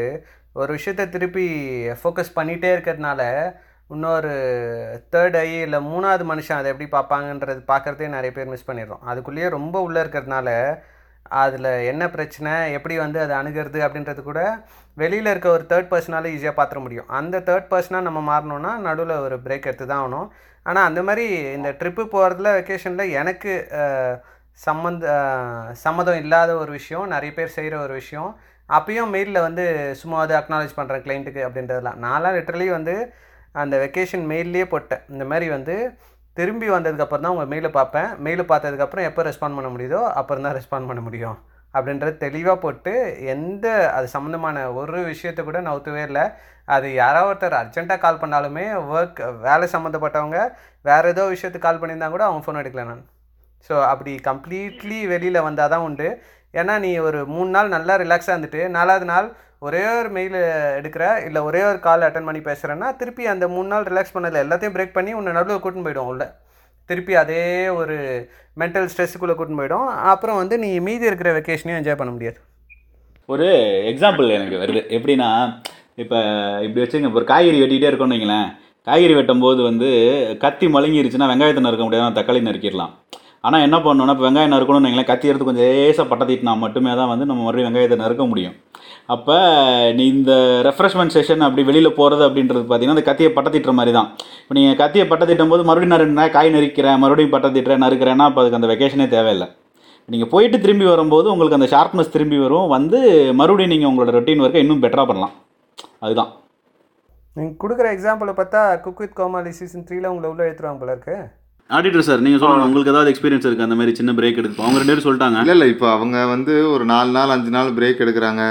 ஒரு 0.57 0.71
விஷயத்தை 0.73 1.05
திருப்பி 1.09 1.47
ஃபோக்கஸ் 2.01 2.37
பண்ணிகிட்டே 2.37 2.71
இருக்கிறதுனால 2.75 3.23
இன்னொரு 3.91 4.33
தேர்ட் 5.13 5.37
ஐ 5.39 5.49
இல்லை 5.61 5.79
மூணாவது 5.87 6.25
மனுஷன் 6.27 6.59
அதை 6.59 6.71
எப்படி 6.73 6.89
பார்ப்பாங்கன்றது 6.91 7.61
பார்க்குறதே 7.67 8.09
நிறைய 8.09 8.33
பேர் 8.33 8.53
மிஸ் 8.53 8.69
பண்ணிடுறோம். 8.69 9.03
அதுக்குள்ளேயே 9.09 9.49
ரொம்ப 9.49 9.77
உள்ளே 9.81 10.01
இருக்கிறதுனால 10.03 10.49
அதில் 11.43 11.71
என்ன 11.91 12.05
பிரச்சனை 12.15 12.53
எப்படி 12.77 12.95
வந்து 13.05 13.19
அதை 13.25 13.35
அணுகிறது 13.41 13.79
அப்படின்றது 13.87 14.23
கூட 14.29 14.41
வெளியில் 14.97 15.31
இருக்க 15.33 15.49
ஒரு 15.57 15.65
தேர்ட் 15.71 15.91
பர்சனால 15.93 16.31
ஈஸியாக 16.35 16.55
பார்த்துட 16.59 16.81
முடியும். 16.85 17.09
அந்த 17.19 17.37
தேர்ட் 17.49 17.71
பர்சனாக 17.73 18.07
நம்ம 18.09 18.21
மாறணும்னா 18.31 18.73
நடுவில் 18.87 19.23
ஒரு 19.27 19.37
பிரேக் 19.45 19.69
எடுத்து 19.71 19.87
தான் 19.87 20.03
ஆகணும். 20.05 20.29
ஆனால் 20.67 20.89
அந்த 20.91 21.01
மாதிரி 21.09 21.27
இந்த 21.59 21.69
ட்ரிப்பு 21.81 22.05
போகிறதுல 22.15 22.51
வெக்கேஷனில் 22.59 23.15
எனக்கு 23.21 23.53
சம்மந்த 24.61 25.07
சம்மதம் 25.85 26.21
இல்லாத 26.23 26.51
ஒரு 26.63 26.71
விஷயம் 26.79 27.13
நிறைய 27.15 27.33
பேர் 27.39 27.57
செய்கிற 27.59 27.75
ஒரு 27.85 27.95
விஷயம் 28.01 28.31
அப்பயும் 28.69 29.13
மெயிலில் 29.15 29.45
வந்து 29.47 29.65
சும்மா 30.01 30.19
அதை 30.25 30.35
அக்னாலேஜ் 30.41 30.77
பண்ணுறேன் 30.79 31.05
கிளைண்ட்டுக்கு 31.07 31.43
அப்படின்றதெல்லாம் 31.47 32.01
நான்லாம் 32.07 32.37
லிட்டரலி 32.37 32.69
வந்து 32.77 32.95
அந்த 33.63 33.75
வெக்கேஷன் 33.85 34.27
மெயிலே 34.33 34.65
போட்டேன். 34.73 35.05
இந்த 35.15 35.25
மாதிரி 35.31 35.47
வந்து 35.55 35.77
திரும்பி 36.41 36.69
வந்ததுக்கப்புறம் 36.77 37.25
தான் 37.27 37.35
உங்கள் 37.37 37.53
மெயிலை 37.55 37.73
பார்ப்பேன். 37.79 38.11
மெயிலை 38.27 38.47
பார்த்ததுக்கப்புறம் 38.51 39.09
எப்போ 39.11 39.23
ரெஸ்பாண்ட் 39.31 39.59
பண்ண 39.59 39.71
முடியுதோ 39.77 40.03
அப்புறம் 40.21 40.47
தான் 40.47 40.59
ரெஸ்பாண்ட் 40.59 40.91
பண்ண 40.91 41.03
முடியும். 41.07 41.39
அப்படின்றது 41.75 42.13
தெளிவாக 42.23 42.57
போட்டு 42.63 42.93
எந்த 43.33 43.67
அது 43.97 44.07
சம்மந்தமான 44.15 44.63
ஒரு 44.81 45.01
விஷயத்தை 45.11 45.43
கூட 45.49 45.59
நவுத்தவே 45.67 46.03
இல்லை. 46.09 46.25
அது 46.75 46.87
யாராவது 47.03 47.31
ஒருத்தர் 47.31 47.57
அர்ஜென்ட்டாக 47.61 48.03
கால் 48.05 48.21
பண்ணாலுமே 48.23 48.65
ஒர்க் 48.95 49.21
வேலை 49.47 49.67
சம்மந்தப்பட்டவங்க 49.75 50.41
வேறு 50.89 51.13
ஏதோ 51.15 51.25
விஷயத்துக்கு 51.35 51.67
கால் 51.67 51.81
பண்ணியிருந்தா 51.83 52.09
கூட 52.15 52.25
அவங்க 52.29 52.43
ஃபோன் 52.45 52.61
எடுக்கல 52.63 52.85
நான். 52.91 53.05
ஸோ 53.69 53.75
அப்படி 53.93 54.13
கம்ப்ளீட்லி 54.29 54.99
வெளியில் 55.13 55.47
வந்தால் 55.49 55.73
தான் 55.75 55.87
உண்டு. 55.89 56.09
ஏன்னா 56.61 56.77
நீ 56.85 56.91
ஒரு 57.09 57.19
மூணு 57.35 57.51
நாள் 57.57 57.75
நல்லா 57.77 57.97
ரிலாக்ஸாக 58.05 58.35
இருந்துட்டு 58.35 58.63
நாலாவது 58.79 59.07
நாள் 59.13 59.29
ஒரே 59.67 59.81
ஒரு 60.01 60.11
மெயில் 60.17 60.37
எடுக்கிற 60.77 61.05
இல்லை 61.25 61.41
ஒரே 61.47 61.61
ஒரு 61.71 61.79
கால் 61.87 62.05
அட்டன் 62.07 62.29
பண்ணி 62.29 62.41
பேசுகிறேன்னா 62.47 62.87
திருப்பி 63.01 63.25
அந்த 63.33 63.45
மூணு 63.55 63.69
நாள் 63.73 63.89
ரிலாக்ஸ் 63.89 64.15
பண்ணதில் 64.15 64.43
எல்லாத்தையும் 64.45 64.75
பிரேக் 64.77 64.95
பண்ணி 64.95 65.13
உன்னை 65.19 65.33
நடுவில் 65.37 65.61
கூட்டின்னு 65.65 65.87
போயிடும் 65.87 66.09
உள்ள. 66.13 66.25
திருப்பி 66.91 67.15
அதே 67.23 67.43
ஒரு 67.81 67.97
மென்டல் 68.61 68.89
ஸ்ட்ரெஸ்ஸுக்குள்ளே 68.93 69.35
கூட்டின்னு 69.39 69.61
போயிடும். 69.63 69.89
அப்புறம் 70.13 70.39
வந்து 70.43 70.59
நீ 70.65 70.71
மீதி 70.87 71.09
இருக்கிற 71.11 71.31
வெக்கேஷனையும் 71.39 71.81
என்ஜாய் 71.81 72.01
பண்ண 72.01 72.13
முடியாது. 72.15 72.39
ஒரு 73.35 73.49
எக்ஸாம்பிள் 73.91 74.35
எனக்கு 74.39 74.63
வருது. 74.63 74.83
எப்படின்னா 74.99 75.29
இப்போ 76.03 76.19
இப்படி 76.67 76.83
வச்சுங்க 76.85 77.09
இப்போ 77.11 77.21
ஒரு 77.23 77.31
காய்கறி 77.33 77.61
வெட்டிகிட்டே 77.63 77.91
இருக்கோம்னு 77.91 78.17
வைங்களேன். 78.17 78.49
காய்கறி 78.89 79.15
வெட்டும்போது 79.21 79.63
வந்து 79.71 79.91
கத்தி 80.45 80.69
மழுங்கிருச்சுன்னா 80.77 81.31
வெங்காயத்தை 81.33 81.65
நறுக்க 81.67 81.85
முடியாது 81.87 82.19
தக்காளி 82.21 82.43
நறுக்கிடலாம். 82.49 82.95
ஆனால் 83.45 83.63
என்ன 83.67 83.77
பண்ணணும்னா 83.85 84.15
இப்போ 84.15 84.25
வெங்காயம் 84.27 84.53
நறுக்கணும்னு 84.55 84.87
நீங்களே 84.87 85.05
கத்தி 85.11 85.29
எடுத்து 85.31 85.47
கொஞ்சம் 85.49 85.67
லேசாக 85.69 86.07
பட்டத்திட்டினா 86.11 86.53
மட்டுமே 86.65 86.91
தான் 87.01 87.11
வந்து 87.13 87.29
நம்ம 87.29 87.45
மறுபடியும் 87.45 87.69
வெங்காயத்தை 87.69 87.99
நறுக்க 88.03 88.25
முடியும். 88.33 88.57
அப்போ 89.15 89.37
நீ 89.99 90.05
இந்த 90.17 90.33
ரெஃப்ரெஷ்மெண்ட் 90.67 91.15
செஷன் 91.15 91.47
அப்படி 91.47 91.63
வெளியில் 91.69 91.97
போகிறது 92.01 92.23
அப்படின்றது 92.27 92.61
பார்த்தீங்கன்னா 92.65 92.97
அந்த 92.99 93.07
கத்தியை 93.09 93.31
பட்டத்திட்டுற 93.37 93.73
மாதிரி 93.79 93.93
தான். 93.99 94.11
இப்போ 94.43 94.55
நீங்கள் 94.59 94.79
கத்தியை 94.83 95.07
பட்டத்திட்டும் 95.13 95.53
போது 95.53 95.65
மறுபடியும் 95.69 95.95
நான் 95.95 96.05
ரெண்டு 96.05 96.27
காய் 96.37 96.55
நறுக்கிறேன் 96.57 97.01
மறுபடியும் 97.05 97.35
பட்டத்திட்டுறேன் 97.37 97.83
நறுக்கிறேன்னா 97.87 98.27
அப்போ 98.31 98.43
அதுக்கு 98.43 98.61
அந்த 98.61 98.71
வெக்கேஷனே 98.73 99.09
தேவையில்லை. 99.17 99.49
நீங்கள் 100.13 100.31
போயிட்டு 100.35 100.57
திரும்பி 100.63 100.87
வரும்போது 100.93 101.27
உங்களுக்கு 101.33 101.59
அந்த 101.61 101.71
ஷார்ப்னஸ் 101.75 102.15
திரும்பி 102.15 102.39
வரும். 102.45 102.69
வந்து 102.77 103.01
மறுபடியும் 103.41 103.75
நீங்கள் 103.75 103.91
உங்களோட 103.91 104.13
ரொட்டீன் 104.19 104.45
ஒர்க்கை 104.45 104.63
இன்னும் 104.65 104.85
பெட்டராக 104.85 105.09
பண்ணலாம். 105.11 105.35
அதுதான். 106.05 106.31
நீங்கள் 107.37 107.59
கொடுக்குற 107.65 107.89
எக்ஸாம்பிளை 107.97 108.33
பார்த்தா 108.39 108.63
குக் 108.85 109.03
வித் 109.03 109.19
கோமாளி 109.19 109.51
சீசன் 109.59 109.87
த்ரீல 109.89 110.11
உங்களை 110.13 110.31
உள்ள 110.33 110.43
எடுத்துருவாங்க 110.47 110.83
போல 110.83 110.95
இருக்குது 110.97 111.21
ஆடிட்டர் 111.77 112.07
சார் 112.07 112.23
நீங்கள் 112.25 112.41
சொல்லுங்கள் 112.43 112.69
உங்களுக்கு 112.69 112.93
ஏதாவது 112.93 113.11
எக்ஸ்பீரியன்ஸ் 113.13 113.45
இருக்குது 113.47 113.67
அந்த 113.67 113.77
மாதிரி 113.81 113.93
சின்ன 113.99 114.13
பிரேக் 114.19 114.41
எடுத்து 114.41 114.65
அவங்க 114.65 114.81
ரெண்டு 114.81 114.93
பேரும் 114.93 115.07
சொல்லிட்டாங்க. 115.07 115.43
இல்லை 115.45 115.55
இல்லை 115.57 115.69
இப்போ 115.75 115.87
அவங்க 115.97 116.17
வந்து 116.33 116.55
ஒரு 116.73 116.85
நாலு 116.93 117.11
நாள் 117.17 117.35
அஞ்சு 117.35 117.53
நாள் 117.57 117.71
பிரேக் 117.77 118.03
எடுக்கிறாங்க. 118.05 118.45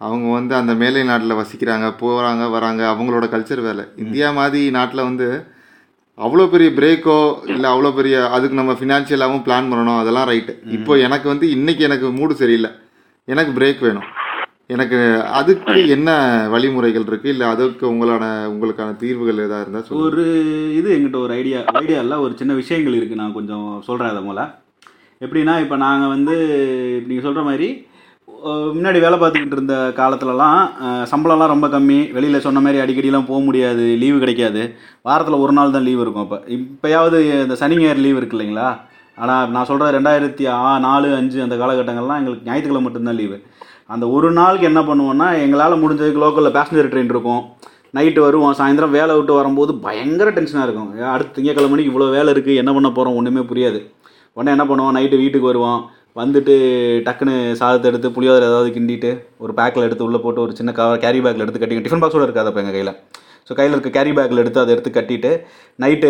அவங்க 0.00 0.26
வந்து 0.38 0.54
அந்த 0.60 0.72
மேலை 0.82 1.02
நாட்டில் 1.10 1.38
வசிக்கிறாங்க 1.40 1.86
போகிறாங்க 2.02 2.44
வராங்க. 2.54 2.82
அவங்களோட 2.92 3.26
கல்ச்சர் 3.34 3.62
வேலை 3.68 3.84
இந்தியா 4.04 4.28
மாதிரி 4.38 4.62
நாட்டில் 4.78 5.06
வந்து 5.08 5.28
அவ்வளோ 6.24 6.44
பெரிய 6.54 6.70
பிரேக்கோ 6.78 7.18
இல்லை 7.54 7.68
அவ்வளோ 7.74 7.90
பெரிய 7.98 8.16
அதுக்கு 8.36 8.60
நம்ம 8.60 8.74
ஃபினான்ஷியலாகவும் 8.80 9.44
பிளான் 9.46 9.70
பண்ணணும். 9.70 10.00
அதெல்லாம் 10.02 10.28
ரைட்டு 10.32 10.54
இப்போ 10.76 10.92
எனக்கு 11.06 11.26
வந்து 11.32 11.46
இன்னைக்கு 11.56 11.82
எனக்கு 11.88 12.08
மூடு 12.18 12.34
சரியில்லை. 12.42 12.70
எனக்கு 13.28 13.52
பிரேக் 13.58 13.82
வேணும். 13.88 14.08
எனக்கு 14.70 14.98
அதுக்கு 15.38 15.74
என்ன 15.88 16.10
வழிமுறைகள் 16.52 17.06
இருக்குது 17.08 17.32
இல்லை 17.32 17.46
அதுக்கு 17.46 17.84
உங்களான 17.90 18.24
உங்களுக்கான 18.52 18.96
தீர்வுகள் 19.02 19.42
எதாவது 19.46 19.64
இருந்தால் 19.64 20.04
ஒரு 20.04 20.24
இது 20.78 20.88
எங்கிட்ட 20.94 21.18
ஒரு 21.24 21.34
ஐடியா 21.40 21.58
ஐடியா 21.80 21.98
இல்லை 22.04 22.18
ஒரு 22.18 22.34
சின்ன 22.38 22.54
விஷயங்கள் 22.54 22.98
இருக்குது 22.98 23.22
நான் 23.22 23.36
கொஞ்சம் 23.38 23.66
சொல்கிறேன் 23.88 24.12
அதை 24.12 24.22
மூலம் 24.28 24.52
எப்படின்னா 25.20 25.56
இப்போ 25.64 25.76
நாங்கள் 25.76 26.12
வந்து 26.14 26.36
நீங்கள் 27.08 27.26
சொல்கிற 27.26 27.44
மாதிரி 27.50 27.68
முன்னாடி 28.76 28.98
வேலை 29.04 29.16
பார்த்துக்கிட்டு 29.18 29.56
இருந்த 29.56 29.76
காலத்துலலாம் 29.98 30.58
சம்பளம்லாம் 31.12 31.52
ரொம்ப 31.52 31.66
கம்மி. 31.74 31.98
வெளியில் 32.16 32.44
சொன்ன 32.46 32.60
மாதிரி 32.60 32.78
அடிக்கடிலாம் 32.82 33.28
போக 33.28 33.40
முடியாது. 33.46 33.84
லீவு 34.02 34.18
கிடைக்காது. 34.22 34.62
வாரத்தில் 35.08 35.42
ஒரு 35.44 35.52
நாள் 35.58 35.74
தான் 35.76 35.86
லீவு 35.88 36.02
இருக்கும் 36.04 36.24
அப்போ. 36.24 36.38
இப்போயாவது 36.56 37.18
இந்த 37.44 37.56
சனி 37.62 37.76
ஞாயிறு 37.80 38.04
லீவு 38.06 38.20
இருக்கு 38.20 38.36
இல்லைங்களா? 38.36 38.68
ஆனால் 39.18 39.50
நான் 39.54 39.68
சொல்கிற 39.70 39.90
ரெண்டாயிரத்தி 39.96 40.44
ஆ 40.54 40.78
நாலு 40.86 41.08
அஞ்சு 41.18 41.38
அந்த 41.42 41.56
காலகட்டங்கள்லாம் 41.62 42.20
எங்களுக்கு 42.20 42.48
ஞாயிற்றுக்கிழமை 42.48 42.84
மட்டும்தான் 42.86 43.18
லீவு 43.20 43.36
அந்த 43.92 44.04
ஒரு 44.16 44.28
நாளுக்கு 44.38 44.68
என்ன 44.70 44.80
பண்ணுவோன்னா 44.88 45.26
எங்களால் 45.44 45.80
முடிஞ்சதுக்கு 45.82 46.22
லோக்கலில் 46.24 46.56
பேசஞ்சர் 46.58 46.90
ட்ரெயின் 46.92 47.12
இருக்கும். 47.14 47.42
நைட்டு 47.96 48.20
வருவோம் 48.26 48.54
சாயந்தரம் 48.60 48.94
வேலை 48.98 49.12
விட்டு 49.16 49.32
வரும்போது 49.40 49.72
பயங்கர 49.86 50.28
டென்ஷனாக 50.36 50.66
இருக்கும். 50.66 50.88
அடுத்த 51.14 51.34
திங்கக்கிழமை 51.36 51.70
மணிக்கு 51.72 51.92
இவ்வளோ 51.92 52.08
வேலை 52.16 52.30
இருக்குது 52.34 52.60
என்ன 52.62 52.70
பண்ண 52.76 52.88
போகிறோம் 52.96 53.18
ஒன்றுமே 53.18 53.44
புரியாது. 53.50 53.80
உடனே 54.36 54.54
என்ன 54.56 54.64
பண்ணுவோம் 54.70 54.96
நைட்டு 54.98 55.20
வீட்டுக்கு 55.22 55.50
வருவோம். 55.50 55.80
வந்துட்டு 56.20 56.54
டக்குன்னு 57.06 57.34
சாதத்தை 57.60 57.86
எடுத்து 57.90 58.08
புளியோதரை 58.16 58.46
ஏதாவது 58.50 58.68
கிண்டிட்டு 58.76 59.10
ஒரு 59.44 59.52
பேக்கில் 59.58 59.86
எடுத்து 59.86 60.06
உள்ளே 60.06 60.20
போட்டு 60.24 60.42
ஒரு 60.44 60.52
சின்ன 60.58 60.72
கவர் 60.78 61.02
கேரி 61.04 61.20
பேக்கில் 61.24 61.44
எடுத்து 61.44 61.62
கட்டி 61.62 61.84
டிஃபன் 61.86 62.02
பாக்ஸோட 62.02 62.26
இருக்காது 62.28 62.50
அப்போ 62.50 62.62
எங்கள் 62.62 62.76
கையில். 62.76 62.92
ஸோ 63.48 63.52
கையில் 63.58 63.74
இருக்க 63.76 63.90
கேரி 63.96 64.12
பேக்கில் 64.16 64.40
எடுத்து 64.42 64.60
அதை 64.62 64.70
எடுத்து 64.74 64.90
கட்டிட்டு 64.96 65.30
நைட்டு 65.82 66.08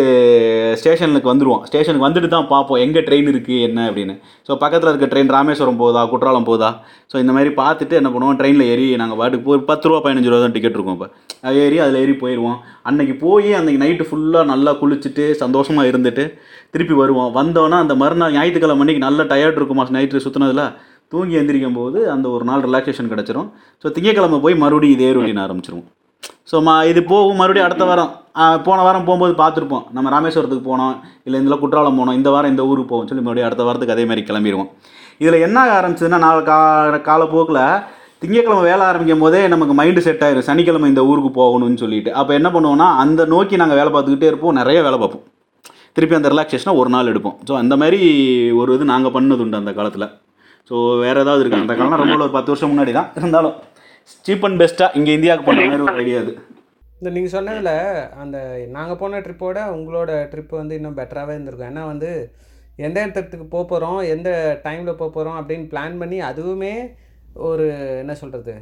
ஸ்டேஷனுக்கு 0.81 1.31
வந்துடுவோம் 1.31 1.61
ஸ்டேஷனுக்கு 1.69 2.05
வந்துட்டு 2.07 2.29
தான் 2.35 2.47
பார்ப்போம் 2.53 2.81
எங்கே 2.85 3.01
ட்ரெயின் 3.07 3.29
இருக்குது 3.33 3.63
என்ன 3.67 3.79
அப்படின்னு. 3.89 4.13
ஸோ 4.47 4.51
பக்கத்தில் 4.63 4.91
இருக்க 4.91 5.07
ட்ரெயின் 5.13 5.31
ராமேஸ்வரம் 5.35 5.79
போதா 5.83 6.01
குற்றாலம் 6.13 6.47
போதா 6.49 6.69
ஸோ 7.11 7.15
இந்த 7.23 7.33
மாதிரி 7.37 7.51
பார்த்துட்டு 7.61 7.99
என்ன 8.01 8.11
பண்ணுவோம் 8.13 8.39
ட்ரெயினில் 8.41 8.69
ஏறி 8.73 8.85
நாங்கள் 9.01 9.19
பாட்டுக்கு 9.21 9.47
போய் 9.49 9.61
பத்து 9.71 9.89
ரூபா 9.89 9.99
பதினஞ்சு 10.05 10.31
ரூபா 10.31 10.41
தான் 10.45 10.55
டிக்கெட் 10.57 10.77
இருக்கும் 10.77 10.97
இப்போ 10.97 11.09
அது 11.47 11.57
ஏறி 11.65 11.79
அதில் 11.85 11.99
ஏறி 12.03 12.15
போயிடுவோம் 12.23 12.57
அன்னைக்கு 12.89 13.15
போய் 13.25 13.49
அன்னைக்கு 13.59 13.81
நைட்டு 13.83 14.07
ஃபுல்லாக 14.09 14.45
நல்லா 14.53 14.73
குளிச்சுட்டு 14.81 15.25
சந்தோஷமாக 15.43 15.89
இருந்துட்டு 15.91 16.25
திருப்பி 16.73 16.95
வருவோம். 17.01 17.29
வந்தோன்னா 17.39 17.79
அந்த 17.83 17.95
மறுநாள் 18.03 18.35
ஞாயிற்றுக்கிழமை 18.37 18.83
அன்னைக்கு 18.85 19.05
நல்லா 19.07 19.25
டயர்ட் 19.33 19.59
இருக்குமா 19.59 19.85
நைட்டு 19.97 20.23
சுற்றுனதில் 20.25 20.65
தூங்கி 21.13 21.37
எந்திரிக்கும் 21.41 21.77
போது 21.81 21.99
அந்த 22.15 22.27
ஒரு 22.35 22.45
நாள் 22.49 22.65
ரிலாக்ஸேஷன் 22.67 23.11
கிடச்சிரும். 23.11 23.49
ஸோ 23.83 23.87
திங்கக்கிழமை 23.97 24.39
போய் 24.45 24.61
மறுபடியும் 24.63 24.97
இதே 24.97 25.11
ரொட்டீன் 25.17 25.43
ஆரம்பிச்சிருவோம். 25.45 25.87
ஸோ 26.51 26.55
மா 26.67 26.73
இது 26.91 27.01
போகும் 27.11 27.39
மறுபடியும் 27.41 27.67
அடுத்த 27.67 27.85
வாரம். 27.89 28.11
போன 28.67 28.79
வாரம் 28.85 29.05
போகும்போது 29.07 29.33
பார்த்துருப்போம். 29.41 29.83
நம்ம 29.95 30.07
ராமேஸ்வரத்துக்கு 30.15 30.65
போனோம் 30.71 30.95
இல்லை 31.25 31.37
இதில் 31.41 31.61
குற்றாலம் 31.63 31.99
போனோம் 31.99 32.17
இந்த 32.19 32.29
வாரம் 32.35 32.51
இந்த 32.53 32.63
ஊருக்கு 32.69 32.89
போவோம் 32.91 33.07
சொல்லி 33.09 33.23
மறுபடியும் 33.25 33.49
அடுத்த 33.49 33.65
வாரத்துக்கு 33.67 33.95
அதே 33.95 34.05
மாதிரி 34.09 34.23
கிளம்பிடுவோம். 34.29 34.69
இதில் 35.23 35.43
என்ன 35.47 35.59
ஆரம்பிச்சதுன்னா 35.77 36.19
நாலு 36.25 36.41
கா 36.49 36.57
காலப்போக்கில் 37.09 37.61
திங்கக்கிழமை 38.21 38.63
வேலை 38.69 38.83
ஆரம்பிக்கும் 38.89 39.23
போதே 39.23 39.39
நமக்கு 39.53 39.73
மைண்டு 39.79 40.01
செட் 40.07 40.25
ஆயிடும் 40.25 40.47
சனிக்கிழமை 40.49 40.89
இந்த 40.91 41.01
ஊருக்கு 41.11 41.31
போகணும்னு 41.39 41.81
சொல்லிட்டு. 41.83 42.11
அப்போ 42.19 42.31
என்ன 42.39 42.49
பண்ணுவோம்னா 42.55 42.87
அந்த 43.03 43.21
நோக்கி 43.33 43.55
நாங்கள் 43.61 43.79
வேலை 43.79 43.91
பார்த்துக்கிட்டே 43.95 44.29
இருப்போம் 44.31 44.57
நிறைய 44.59 44.79
வேலை 44.87 44.99
பார்ப்போம். 45.03 45.25
திருப்பி 45.97 46.17
அந்த 46.19 46.29
ரிலாக்ஸேஷனை 46.33 46.73
ஒரு 46.81 46.89
நாள் 46.95 47.11
எடுப்போம். 47.11 47.35
ஸோ 47.47 47.53
அந்த 47.61 47.73
மாதிரி 47.81 47.99
ஒரு 48.61 48.71
இது 48.77 48.85
நாங்கள் 48.93 49.13
பண்ணது 49.17 49.43
உண்டு 49.45 49.61
அந்த 49.61 49.73
காலத்தில். 49.79 50.07
ஸோ 50.69 50.75
வேறு 51.03 51.21
ஏதாவது 51.23 51.41
இருக்குது 51.43 51.63
அந்த 51.65 51.75
காலம் 51.79 52.01
ரொம்ப 52.01 52.17
ஒரு 52.27 52.35
பத்து 52.37 52.51
வருஷம் 52.51 52.71
முன்னாடி 52.73 52.93
தான் 52.99 53.09
இருந்தாலும் 53.19 53.55
சீப் 54.25 54.45
அண்ட் 54.47 54.59
பெஸ்ட்டாக 54.61 54.95
இங்கே 54.97 55.13
இந்தியாவுக்கு 55.17 55.47
போன 55.47 55.65
மாதிரி 55.69 55.85
ஒரு 55.87 56.01
ஐடியா 56.01 56.19
அது. 56.23 56.33
இந்த 56.99 57.09
நீங்கள் 57.15 57.33
சொன்னதில் 57.35 57.71
அந்த 58.23 58.37
நாங்கள் 58.75 58.99
போன 59.01 59.21
ட்ரிப்போட 59.25 59.59
உங்களோட 59.77 60.11
ட்ரிப் 60.31 60.53
வந்து 60.61 60.77
இன்னும் 60.79 60.99
பெட்டராகவே 60.99 61.35
இருந்திருக்கும். 61.35 61.71
ஏன்னா 61.71 61.83
வந்து 61.93 62.09
எந்த 62.85 62.97
இடத்துக்கு 63.05 63.47
போக 63.55 63.63
போகிறோம் 63.71 63.99
எந்த 64.13 64.29
டைமில் 64.65 64.99
போக 65.01 65.09
போகிறோம் 65.17 65.37
அப்படின்னு 65.39 65.65
பிளான் 65.73 65.99
பண்ணி 66.01 66.17
அதுவுமே 66.29 66.73
ஒரு 67.47 67.65
என்ன 68.01 68.13
சொல்கிறது 68.21 68.53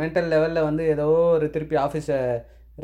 மென்டல் 0.00 0.30
லெவலில் 0.32 0.66
வந்து 0.68 0.84
ஏதோ 0.94 1.06
ஒரு 1.36 1.46
திருப்பி 1.54 1.76
ஆஃபீஸை 1.86 2.18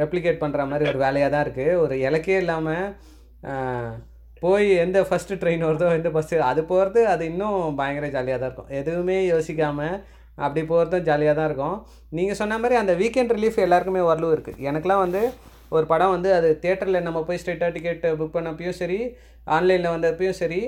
ரெப்ளிகேட் 0.00 0.42
பண்ணுற 0.42 0.64
மாதிரி 0.70 0.90
ஒரு 0.92 0.98
வேலையாக 1.04 1.30
தான் 1.34 1.44
இருக்குது 1.46 1.78
ஒரு 1.84 1.94
இலக்கே 2.06 2.36
இல்லாமல் 2.42 3.94
போய் 4.42 4.66
எந்த 4.84 4.98
ஃபஸ்ட்டு 5.08 5.38
ட்ரெயின் 5.42 5.66
வருதோ 5.66 5.86
எந்த 5.98 6.10
பஸ் 6.16 6.34
அது 6.50 6.62
போகிறது 6.72 7.00
அது 7.12 7.22
இன்னும் 7.30 7.60
பயங்கர 7.78 8.08
ஜாலியாக 8.16 8.38
தான் 8.40 8.50
இருக்கும். 8.50 8.72
எதுவுமே 8.80 9.16
யோசிக்காமல் 9.32 9.96
அப்படி 10.44 10.62
போகிறதும் 10.70 11.04
ஜாலியாக 11.08 11.34
தான் 11.38 11.48
இருக்கும். 11.50 11.76
நீங்கள் 12.16 12.38
சொன்ன 12.40 12.58
மாதிரி 12.62 12.76
அந்த 12.82 12.94
வீக்கெண்ட் 13.02 13.34
ரிலீஃப் 13.36 13.60
எல்லாருக்குமே 13.66 14.02
வரலும் 14.10 14.34
இருக்குது 14.36 14.64
எனக்குலாம் 14.70 15.04
வந்து 15.04 15.22
ஒரு 15.76 15.86
படம் 15.92 16.12
வந்து 16.16 16.30
அது 16.38 16.48
தேட்டரில் 16.64 17.06
நம்ம 17.06 17.22
போய் 17.28 17.40
ஸ்ட்ரெயிட்டாக 17.42 17.72
டிக்கெட் 17.76 18.04
புக் 18.20 18.36
பண்ணப்பையும் 18.36 18.78
சரி 18.80 18.98
ஆன்லைனில் 19.56 19.94
வந்தப்பையும் 19.94 20.38
சரி 20.42 20.60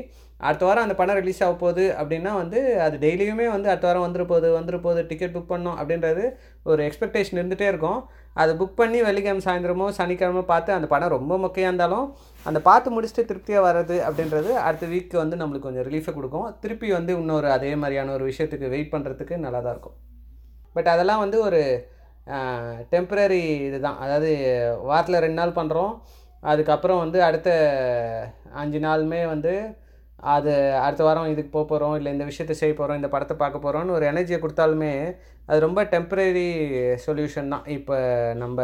அடுத்த 0.47 0.65
வாரம் 0.67 0.85
அந்த 0.87 0.95
படம் 0.99 1.19
ரிலீஸ் 1.21 1.41
ஆக 1.45 1.55
போகுது 1.63 1.85
அப்படின்னா 2.01 2.33
வந்து 2.41 2.59
அது 2.85 2.97
டெய்லியுமே 3.05 3.47
வந்து 3.55 3.69
அடுத்த 3.71 3.87
வாரம் 3.89 4.05
வந்துரு 4.05 4.25
போகுது 4.33 4.49
வந்துரு 4.57 4.79
போகுது 4.85 5.01
டிக்கெட் 5.11 5.33
புக் 5.37 5.51
பண்ணோம் 5.53 5.79
அப்படின்றது 5.81 6.25
ஒரு 6.71 6.81
எக்ஸ்பெக்டேஷன் 6.89 7.39
இருந்துகிட்டே 7.39 7.69
இருக்கும். 7.73 8.01
அதை 8.41 8.53
புக் 8.61 8.77
பண்ணி 8.81 8.99
வெள்ளிக்கிழமை 9.07 9.43
சாயந்தரமோ 9.47 9.87
சனிக்கிழமோ 9.99 10.43
பார்த்து 10.51 10.71
அந்த 10.77 10.89
படம் 10.93 11.13
ரொம்ப 11.17 11.39
மொக்கையாக 11.45 11.71
இருந்தாலும் 11.71 12.07
அந்த 12.49 12.59
பார்த்து 12.69 12.93
முடிச்சுட்டு 12.97 13.25
திருப்தியாக 13.31 13.65
வர்றது 13.69 13.97
அப்படின்றது 14.09 14.53
அடுத்த 14.67 14.91
வீக் 14.93 15.17
வந்து 15.23 15.39
நம்மளுக்கு 15.41 15.69
கொஞ்சம் 15.69 15.87
ரிலீஃபை 15.89 16.15
கொடுக்கும். 16.19 16.47
திருப்பி 16.65 16.91
வந்து 16.99 17.15
இன்னொரு 17.23 17.51
அதே 17.57 17.73
மாதிரியான 17.83 18.13
ஒரு 18.19 18.27
விஷயத்துக்கு 18.31 18.73
வெயிட் 18.75 18.93
பண்ணுறதுக்கு 18.95 19.37
நல்லா 19.47 19.63
தான் 19.67 19.75
இருக்கும். 19.77 19.97
பட் 20.77 20.93
அதெல்லாம் 20.95 21.23
வந்து 21.25 21.41
ஒரு 21.49 21.63
டெம்ப்ரரி 22.95 23.43
இதுதான். 23.67 23.99
அதாவது 24.05 24.31
வாரத்தில் 24.89 25.23
ரெண்டு 25.25 25.41
நாள் 25.41 25.59
பண்ணுறோம் 25.61 25.93
அதுக்கப்புறம் 26.43 27.03
வந்து 27.05 27.19
அடுத்த 27.29 27.51
அஞ்சு 28.63 28.81
நாளுமே 28.87 29.21
வந்து 29.35 29.53
அது 30.19 30.53
அடுத்த 30.85 31.03
வாரம் 31.07 31.33
இதுக்கு 31.33 31.51
போக 31.57 31.65
போகிறோம் 31.67 31.97
இல்லை 31.99 32.11
இந்த 32.15 32.25
விஷயத்தை 32.31 32.55
செய்ய 32.61 32.73
போகிறோம் 32.75 32.99
இந்த 33.01 33.09
படத்தை 33.13 33.35
பார்க்க 33.43 33.65
போகிறோம்னு 33.65 33.97
ஒரு 33.99 34.05
எனர்ஜியை 34.13 34.39
கொடுத்தாலுமே 34.45 34.93
அது 35.49 35.59
ரொம்ப 35.67 35.81
டெம்ப்ரரி 35.93 36.49
சொல்யூஷன் 37.05 37.53
தான். 37.55 37.67
இப்போ 37.77 37.97
நம்ம 38.43 38.59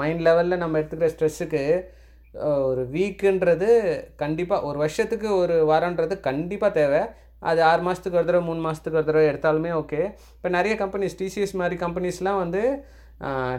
மைண்ட் 0.00 0.22
லெவலில் 0.26 0.62
நம்ம 0.62 0.78
எடுத்துக்கிற 0.80 1.08
ஸ்ட்ரெஸ்ஸுக்கு 1.14 1.62
ஒரு 2.68 2.82
வீக்குன்றது 2.94 3.68
கண்டிப்பாக 4.22 4.66
ஒரு 4.68 4.78
வருஷத்துக்கு 4.84 5.28
ஒரு 5.42 5.56
வாரன்றது 5.72 6.14
கண்டிப்பாக 6.28 6.72
தேவை. 6.80 7.02
அது 7.48 7.60
ஆறு 7.70 7.82
மாதத்துக்கு 7.86 8.18
ஒரு 8.20 8.28
தடவை 8.28 8.44
மூணு 8.46 8.60
மாதத்துக்கு 8.66 8.98
ஒரு 9.00 9.08
தடவை 9.08 9.26
எடுத்தாலுமே 9.32 9.70
ஓகே 9.80 10.00
இப்போ 10.36 10.48
நிறைய 10.58 10.74
கம்பெனிஸ் 10.82 11.18
டிசிஎஸ் 11.22 11.58
மாதிரி 11.60 11.76
கம்பெனிஸ்லாம் 11.84 12.40
வந்து 12.44 12.62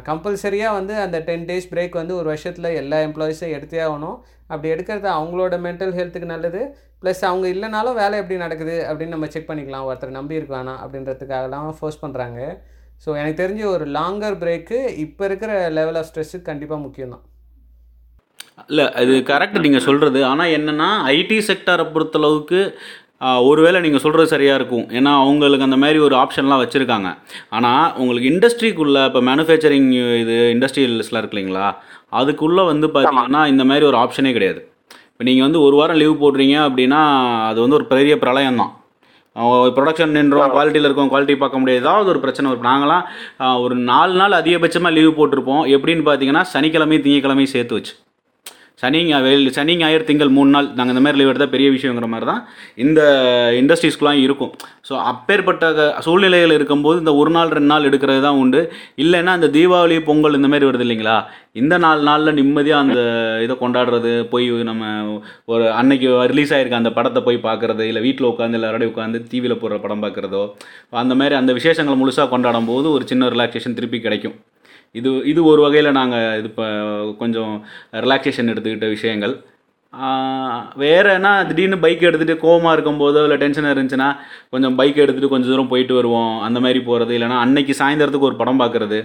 கம்பல்சரியாக 0.07 0.77
வந்து 0.79 0.93
அந்த 1.05 1.17
டென் 1.27 1.47
டேஸ் 1.49 1.69
பிரேக் 1.71 1.95
வந்து 2.01 2.13
ஒரு 2.19 2.27
வருஷத்தில் 2.33 2.77
எல்லா 2.81 2.97
எம்ப்ளாயீஸும் 3.07 3.55
எடுத்தே 3.57 3.79
ஆகணும். 3.87 4.17
அப்படி 4.51 4.67
எடுக்கிறது 4.75 5.09
அவங்களோட 5.17 5.55
மென்டல் 5.67 5.95
ஹெல்த்துக்கு 5.99 6.33
நல்லது. 6.35 6.61
ப்ளஸ் 7.01 7.23
அவங்க 7.29 7.45
இல்லைனாலும் 7.53 7.97
வேலை 8.01 8.15
எப்படி 8.21 8.37
நடக்குது 8.45 8.75
அப்படின்னு 8.87 9.15
நம்ம 9.15 9.27
செக் 9.33 9.49
பண்ணிக்கலாம். 9.49 9.87
ஒருத்தர் 9.89 10.17
நம்பி 10.19 10.39
இருக்கானா 10.39 10.75
அப்படின்றதுக்காகலாம் 10.83 11.69
ஃபோர்ஸ் 11.79 12.03
பண்ணுறாங்க 12.03 12.39
ஸோ 13.03 13.09
எனக்கு 13.19 13.41
தெரிஞ்ச 13.41 13.63
ஒரு 13.73 13.85
லாங்கர் 13.97 14.37
பிரேக்கு 14.41 14.77
இப்போ 15.05 15.23
இருக்கிற 15.29 15.51
லெவல் 15.77 15.97
ஆஃப் 15.99 16.07
ஸ்ட்ரெஸ்ஸுக்கு 16.09 16.49
கண்டிப்பாக 16.49 16.83
முக்கியம் 16.85 17.13
தான் 17.13 17.25
இல்லை 18.71 18.85
அது 19.01 19.13
கரெக்ட் 19.29 19.63
நீங்கள் 19.65 19.85
சொல்கிறது 19.85 20.19
ஆனால் 20.31 20.53
என்னென்னா 20.57 20.89
ஐடி 21.17 21.37
செக்டாரை 21.49 21.85
பொறுத்தளவுக்கு 21.93 22.59
ஒருவேளை 23.49 23.77
நீங்கள் 23.85 24.03
சொல்கிறது 24.03 24.33
சரியாக 24.33 24.59
இருக்கும். 24.59 24.85
ஏன்னா 24.97 25.11
அவங்களுக்கு 25.23 25.67
அந்த 25.67 25.77
மாதிரி 25.83 25.99
ஒரு 26.07 26.15
ஆப்ஷன்லாம் 26.23 26.61
வச்சுருக்காங்க. 26.63 27.09
ஆனால் 27.57 27.85
உங்களுக்கு 28.01 28.31
இண்டஸ்ட்ரிக்குள்ளே 28.33 29.03
இப்போ 29.09 29.21
மேனுஃபேக்சரிங் 29.29 29.91
இது 30.23 30.35
இண்டஸ்ட்ரியல்ஸ்லாம் 30.55 31.21
இருக்கு 31.23 31.37
இல்லைங்களா 31.37 31.67
அதுக்குள்ளே 32.19 32.65
வந்து 32.71 32.89
பார்த்தீங்கன்னா 32.95 33.43
இந்த 33.53 33.63
மாதிரி 33.71 33.85
ஒரு 33.91 33.99
ஆப்ஷனே 34.03 34.33
கிடையாது. 34.39 34.61
இப்போ 35.11 35.25
நீங்கள் 35.29 35.47
வந்து 35.47 35.61
ஒரு 35.67 35.75
வாரம் 35.79 35.99
லீவ் 36.01 36.21
போடுறீங்க 36.25 36.57
அப்படின்னா 36.67 37.01
அது 37.51 37.59
வந்து 37.63 37.77
ஒரு 37.79 37.87
பெரிய 37.93 38.13
பிரளயம் 38.25 38.61
தான். 38.63 38.73
ப்ரொடக்ஷன் 39.75 40.15
நின்றோம் 40.17 40.53
குவாலிட்டியில் 40.53 40.87
இருக்கோம் 40.87 41.09
குவாலிட்டி 41.11 41.35
பார்க்க 41.41 41.61
முடியாது. 41.61 41.81
ஏதாவது 41.83 42.09
ஒரு 42.13 42.19
பிரச்சனை 42.23 42.47
வரும். 42.51 42.67
நாங்களாம் 42.71 43.03
ஒரு 43.65 43.75
நாலு 43.89 44.13
நாள் 44.21 44.39
அதிகபட்சமாக 44.41 44.95
லீவ் 44.97 45.17
போட்டிருப்போம். 45.19 45.63
எப்படின்னு 45.77 46.05
பார்த்தீங்கன்னா 46.07 46.43
சனிக்கிழமை 46.53 46.97
திங்கக்கிழமையும் 47.05 47.53
சேர்த்து 47.55 47.77
வச்சு. 47.77 47.93
சனி 48.81 48.99
வெயில் 49.05 49.23
வெள்ளி 49.23 49.51
சனி 49.51 49.75
ஞாயிறு 49.75 50.03
திங்கள் 50.03 50.29
மூணு 50.29 50.49
நாள் 50.49 50.67
நாங்கள் 50.67 50.87
இந்த 50.87 50.99
மாதிரி 50.99 51.17
லீவ் 51.17 51.29
எடுத்தால் 51.29 51.49
பெரிய 51.49 51.69
விஷயங்கிற 51.69 52.07
மாதிரி 52.07 52.25
தான் 52.31 52.41
இந்த 52.75 53.01
இண்டஸ்ட்ரீஸ்க்குலாம் 53.61 54.21
இருக்கும். 54.25 54.51
ஸோ 54.89 54.93
அப்பேற்பட்ட 55.11 55.73
க- 55.73 56.01
சூழ்நிலைகள் 56.01 56.51
இருக்கும்போது 56.51 56.99
இந்த 56.99 57.15
ஒரு 57.15 57.29
நாள் 57.29 57.47
ரெண்டு 57.47 57.65
நாள் 57.65 57.89
எடுக்கிறது 57.89 58.21
தான் 58.21 58.35
உண்டு. 58.35 58.61
இல்லைன்னா 58.97 59.33
இந்த 59.35 59.47
தீபாவளி 59.47 60.03
பொங்கல் 60.03 60.33
இந்த 60.33 60.47
மாதிரி 60.47 60.69
வருது 60.69 60.85
இல்லைங்களா? 60.87 61.17
இந்த 61.51 61.77
நாலு 61.77 62.01
நாளில் 62.03 62.33
நிம்மதியாக 62.33 62.81
அந்த 62.81 62.99
இதை 63.43 63.55
கொண்டாடுறது 63.55 64.23
போய் 64.23 64.49
நம்ம 64.63 64.83
ஒரு 65.45 65.71
அன்னைக்கு 65.71 66.25
ரிலீஸ் 66.25 66.53
ஆகிருக்க 66.53 66.71
அந்த 66.71 66.91
படத்தை 66.91 67.23
போய் 67.23 67.43
பார்க்குறது 67.43 67.79
இல்லை 67.79 68.01
வீட்டில் 68.01 68.27
உட்காந்து 68.27 68.59
எல்லாரோடய 68.59 68.91
உட்காந்து 68.91 69.25
டிவியில் 69.29 69.61
போடுற 69.61 69.81
படம் 69.81 70.03
பார்க்குறதோ 70.03 70.43
அந்த 70.89 71.15
மாதிரி 71.15 71.35
அந்த 71.35 71.53
விசேஷங்களை 71.53 71.97
முழுசாக 72.01 72.29
கொண்டாடும் 72.29 72.65
போது 72.65 72.91
ஒரு 72.91 73.07
சின்ன 73.07 73.29
ரிலாக்ஸேஷன் 73.29 73.73
திருப்பி 73.73 73.99
கிடைக்கும். 73.99 74.37
இது 74.95 75.09
இது 75.25 75.41
ஒரு 75.43 75.61
வகையில் 75.61 75.91
நாங்கள் 75.91 76.37
இது 76.39 76.47
இப்போ 76.47 76.67
கொஞ்சம் 77.17 77.53
ரிலாக்ஸேஷன் 78.05 78.51
எடுத்துக்கிட்ட 78.53 78.87
விஷயங்கள். 78.89 79.33
வேறு 80.81 81.09
என்ன? 81.17 81.29
திடீர்னு 81.49 81.77
பைக் 81.83 82.05
எடுத்துகிட்டு 82.07 82.43
கோவமாக 82.43 82.73
இருக்கும்போதோ 82.75 83.21
இல்லை 83.25 83.37
டென்ஷனாக 83.41 83.73
இருந்துச்சுன்னா 83.75 84.09
கொஞ்சம் 84.53 84.75
பைக் 84.79 85.01
எடுத்துகிட்டு 85.03 85.31
கொஞ்சம் 85.31 85.51
தூரம் 85.53 85.71
போயிட்டு 85.71 85.93
வருவோம். 85.99 86.35
அந்த 86.47 86.59
மாதிரி 86.65 86.79
போகிறது 86.89 87.13
இல்லைன்னா 87.17 87.39
அன்னைக்கு 87.45 87.73
சாயந்தரத்துக்கு 87.79 88.29
ஒரு 88.29 88.37
படம் 88.41 88.61
பார்க்குறது 88.61 88.99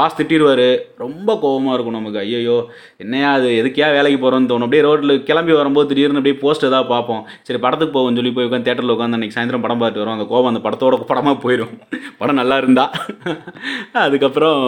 பாஸ் 0.00 0.16
திட்டிடுவார். 0.18 0.68
ரொம்ப 1.04 1.28
கோவமாக 1.44 1.74
இருக்கும் 1.76 1.96
நமக்கு. 1.98 2.18
ஐயோ 2.24 2.56
என்னையா 3.02 3.30
அது 3.38 3.48
எதுக்கியா 3.60 3.88
வேலைக்கு 3.96 4.18
போகிறோன்னு 4.24 4.50
தோணும். 4.50 4.66
அப்படியே 4.66 4.84
ரோட்டில் 4.88 5.14
கிளம்பி 5.30 5.54
வரும்போது 5.60 5.88
திடீர்னு 5.92 6.20
அப்படியே 6.20 6.38
போஸ்ட் 6.44 6.68
ஏதாவது 6.70 6.88
பார்ப்போம். 6.92 7.22
சரி 7.48 7.60
படத்துக்கு 7.64 7.96
போவோம்னு 7.96 8.20
சொல்லி 8.20 8.34
போய் 8.36 8.48
உட்காந்து 8.48 8.68
தேட்டரில் 8.68 8.94
உட்காந்து 8.96 9.18
அன்றைக்கி 9.18 9.38
சாயந்தரம் 9.38 9.66
படம் 9.66 9.80
பார்த்துட்டு 9.82 10.04
வரும் 10.04 10.16
அந்த 10.18 10.28
கோவம் 10.34 10.52
அந்த 10.52 10.62
படத்தோட 10.68 11.00
படமாக 11.12 11.36
போயிடும் 11.46 11.74
படம் 12.20 12.40
நல்லா 12.42 12.58
இருந்தா 12.64 12.86
அதுக்கப்புறம் 14.06 14.60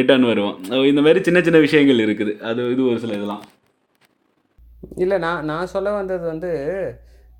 ரிட்டர்ன் 0.00 0.30
வருவோம். 0.32 0.58
இந்த 0.92 1.02
மாதிரி 1.06 1.26
சின்ன 1.28 1.42
சின்ன 1.48 1.60
விஷயங்கள் 1.68 2.06
இருக்குது. 2.08 2.34
அது 2.50 2.70
இது 2.76 2.84
ஒரு 2.92 3.00
சில 3.06 3.14
இதெல்லாம். 3.18 3.42
இல்லை 5.02 5.16
நான் 5.18 5.44
நான் 5.44 5.72
சொல்ல 5.74 5.90
வந்தது 5.98 6.24
வந்து 6.32 6.50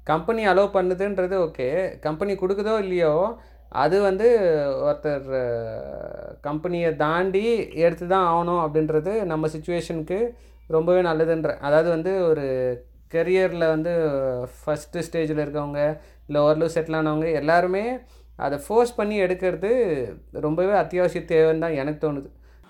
கம்பெனி 0.06 0.42
அலோவ் 0.52 0.76
பண்ணுதுன்றது 0.76 1.34
ஓகே 1.46 1.68
கம்பெனி 2.06 2.32
கொடுக்குதோ 2.34 2.74
இல்லையோ 2.84 3.14
அது 3.82 3.96
வந்து 4.00 4.26
ஒருத்தர் 4.86 5.28
கம்பெனியை 6.40 6.90
தாண்டி 6.96 7.44
எடுத்து 7.84 8.06
தான் 8.06 8.28
ஆகணும் 8.30 8.62
அப்படின்றது 8.64 9.12
நம்ம 9.24 9.48
சுச்சுவேஷனுக்கு 9.48 10.18
ரொம்பவே 10.70 11.00
நல்லதுன்ற. 11.08 11.50
அதாவது 11.66 11.88
வந்து 11.96 12.12
ஒரு 12.30 12.46
கெரியரில் 13.14 13.72
வந்து 13.74 13.92
ஃபஸ்ட்டு 14.58 15.04
ஸ்டேஜில் 15.06 15.42
இருக்கவங்க 15.44 15.80
இல்லை 16.28 16.40
ஓரளவு 16.46 16.74
செட்டில் 16.74 16.98
ஆனவங்க 17.00 17.28
எல்லாருமே 17.40 17.84
அதை 18.38 18.56
ஃபோர்ஸ் 18.66 18.96
பண்ணி 18.96 19.16
எடுக்கிறது 19.24 19.70
ரொம்பவே 20.46 20.74
அத்தியாவசிய 20.82 21.22
தேவைன்னு 21.32 21.64
தான் 21.64 21.78
எனக்கு 21.80 22.00
தோணுது. 22.04 22.28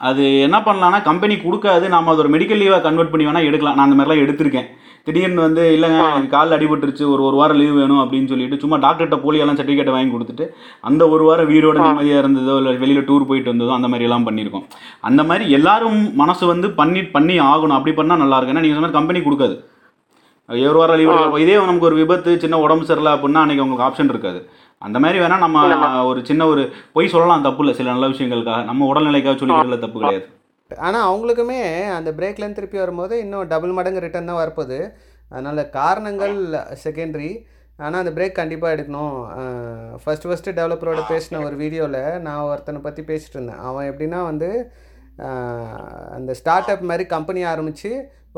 அது 0.08 0.22
என்ன 0.46 0.58
பண்ணலாம்னா 0.66 1.00
கம்பெனி 1.08 1.34
கொடுக்காது 1.46 1.84
நாம 1.94 2.10
அது 2.12 2.22
ஒரு 2.22 2.30
மெடிக்கல் 2.34 2.60
லீவாக 2.62 2.84
கன்வெர்ட் 2.86 3.12
பண்ணி 3.12 3.26
வேணால் 3.28 3.48
எடுக்கலாம். 3.48 3.76
நான் 3.78 3.86
அந்த 3.88 3.96
மாதிரிலாம் 3.98 4.22
எடுத்திருக்கேன். 4.24 4.68
திடீர்னு 5.06 5.44
வந்து 5.44 5.62
இல்லைங்க 5.76 6.00
எனக்கு 6.08 6.32
கால் 6.34 6.54
அடிபட்டுருச்சு 6.56 7.04
ஒரு 7.12 7.22
ஒரு 7.28 7.36
வாரம் 7.40 7.58
லீவ் 7.60 7.78
வேணும் 7.80 8.02
அப்படின்னு 8.02 8.30
சொல்லிட்டு 8.32 8.60
சும்மா 8.62 8.76
டாக்டர்கிட்ட 8.84 9.16
போலியெல்லாம் 9.24 9.58
சர்டிஃபிகேட் 9.60 9.90
வாங்கி 9.94 10.12
கொடுத்துட்டு 10.14 10.44
அந்த 10.88 11.02
ஒரு 11.14 11.24
வாரம் 11.28 11.50
வீடோட 11.52 11.76
நிம்மதியாக 11.86 12.22
இருந்ததோ 12.24 12.54
இல்லை 12.60 12.72
வெளியில் 12.82 13.06
டூர் 13.08 13.28
போயிட்டு 13.30 13.52
வந்ததோ 13.52 13.72
அந்த 13.78 13.88
மாதிரி 13.92 14.06
எல்லாம் 14.08 14.26
பண்ணியிருக்கோம் 14.28 14.66
அந்த 15.10 15.22
மாதிரி 15.30 15.46
எல்லாரும் 15.58 15.98
மனசு 16.22 16.46
வந்து 16.52 16.70
பண்ணி 16.80 17.02
பண்ணி 17.16 17.36
ஆகணும். 17.50 17.76
அப்படி 17.78 17.94
பண்ணால் 18.00 18.22
நல்லா 18.22 18.38
இருக்கும். 18.38 18.56
ஏன்னா 18.56 18.64
நீங்கள் 18.66 18.78
சொன்ன 18.78 18.86
மாதிரி 18.86 19.00
கம்பெனி 19.00 19.22
கொடுக்காது. 19.26 19.56
ஒரு 20.70 20.78
வாரம் 20.80 20.98
லீவ் 21.00 21.38
இதே 21.42 21.58
நமக்கு 21.66 21.88
ஒரு 21.90 21.98
விபத்து 22.00 22.30
சின்ன 22.44 22.60
உடம்பு 22.66 22.86
சரியில்லை 22.88 23.12
அப்படின்னா 23.16 23.42
அன்றைக்கி 23.44 23.64
உங்களுக்கு 23.64 23.88
ஆப்ஷன் 23.88 24.12
இருக்காது. 24.14 24.40
அந்த 24.86 24.98
மாதிரி 25.02 25.18
வேணால் 25.22 25.44
நம்ம 25.44 25.64
ஒரு 26.10 26.20
சின்ன 26.28 26.46
ஒரு 26.52 26.62
பொய் 26.96 27.12
சொல்லலாம் 27.14 27.46
தப்பு 27.46 27.62
இல்லை 27.64 27.74
சில 27.78 27.90
நல்ல 27.94 28.08
விஷயங்களுக்காக. 28.12 28.64
நம்ம 28.70 28.86
உடல்நிலைக்காக 28.92 29.36
சொல்லிக்கிறதுல 29.40 29.78
தப்பு 29.84 30.00
கிடையாது. 30.02 30.26
ஆனால் 30.70 31.06
அவங்களுக்குமே 31.08 31.60
அந்த 31.96 32.10
பிரேக்லேருந்து 32.18 32.58
திருப்பி 32.58 32.78
வரும்போது 32.82 33.14
இன்னும் 33.24 33.48
டபுள் 33.52 33.74
மடங்கு 33.78 34.04
ரிட்டர்ன் 34.04 34.30
தான் 34.30 34.42
வரப்போகுது. 34.42 34.78
அதனால் 35.32 35.62
காரணங்கள் 35.78 36.36
செகண்டரி 36.84 37.32
ஆனால் 37.78 38.00
அந்த 38.02 38.12
பிரேக் 38.16 38.38
கண்டிப்பாக 38.38 38.74
எடுக்கணும். 38.76 39.14
ஃபஸ்ட்டு 40.02 40.28
ஃபஸ்ட்டு 40.30 40.56
டெவலப்பரோட 40.58 41.02
பேசின 41.10 41.40
ஒரு 41.46 41.56
வீடியோவில் 41.62 42.00
நான் 42.26 42.46
ஒருத்தனை 42.50 42.80
பற்றி 42.86 43.02
பேசிட்டு 43.10 43.36
இருந்தேன். 43.38 43.62
அவன் 43.68 43.88
எப்படின்னா 43.90 44.20
வந்து 44.30 44.50
அந்த 46.16 46.32
ஸ்டார்ட் 46.40 46.70
அப் 46.72 46.88
மாதிரி 46.90 47.04
கம்பெனி 47.14 47.40
ஆரம்பித்து 47.52 47.90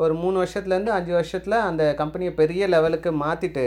ஒரு 0.03 0.13
மூணு 0.21 0.35
வருஷத்துலேருந்து 0.41 0.95
அஞ்சு 0.95 1.13
வருஷத்தில் 1.17 1.57
அந்த 1.67 1.83
கம்பெனியை 2.01 2.31
பெரிய 2.39 2.67
லெவலுக்கு 2.73 3.11
மாற்றிட்டு 3.23 3.65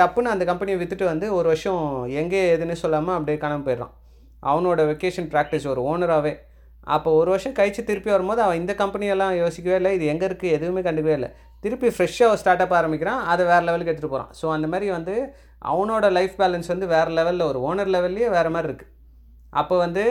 டப்புன்னு 0.00 0.32
அந்த 0.34 0.44
கம்பெனியை 0.50 0.76
விற்றுட்டு 0.80 1.06
வந்து 1.12 1.26
ஒரு 1.38 1.46
வருஷம் 1.52 1.82
எங்கே 2.20 2.40
எதுன்னு 2.54 2.76
சொல்லாமல் 2.84 3.16
அப்படியே 3.18 3.38
காணாமல் 3.44 3.66
போயிடுறான். 3.68 3.92
அவனோட 4.50 4.80
வெக்கேஷன் 4.90 5.28
ப்ராக்டிஸ் 5.34 5.66
ஒரு 5.72 5.80
ஓனராகவே 5.90 6.34
அப்போ 6.94 7.08
ஒரு 7.20 7.28
வருஷம் 7.32 7.56
கழிச்சு 7.58 7.82
திருப்பி 7.88 8.10
வரும்போது 8.14 8.40
அவன் 8.44 8.60
இந்த 8.60 8.72
கம்பெனியெல்லாம் 8.82 9.34
யோசிக்கவே 9.42 9.76
இல்லை. 9.80 9.90
இது 9.96 10.04
எங்கே 10.12 10.26
இருக்குது 10.28 10.54
எதுவுமே 10.56 10.82
கண்டுக்கவே 10.86 11.14
இல்லை. 11.18 11.28
திருப்பி 11.64 11.88
ஃப்ரெஷ்ஷாக 11.96 12.32
ஒரு 12.32 12.40
ஸ்டார்ட் 12.42 12.62
அப் 12.64 12.74
ஆரம்பிக்கிறான். 12.78 13.20
அதை 13.32 13.42
வேறு 13.50 13.64
லெவலுக்கு 13.68 13.90
எடுத்துகிட்டு 13.92 14.14
போகிறான் 14.14 14.32
ஸோ 14.38 14.46
அந்த 14.56 14.66
மாதிரி 14.72 14.86
வந்து 14.96 15.14
அவனோட 15.70 16.06
லைஃப் 16.16 16.36
பேலன்ஸ் 16.40 16.70
வந்து 16.72 16.86
வேறு 16.94 17.10
லெவலில் 17.18 17.48
ஒரு 17.50 17.58
ஓனர் 17.68 17.92
லெவல்லையே 17.94 18.28
வேறு 18.36 18.50
மாதிரி 18.54 18.68
இருக்குது 18.70 18.90
அப்போ 19.60 19.74
வந்து 19.84 20.04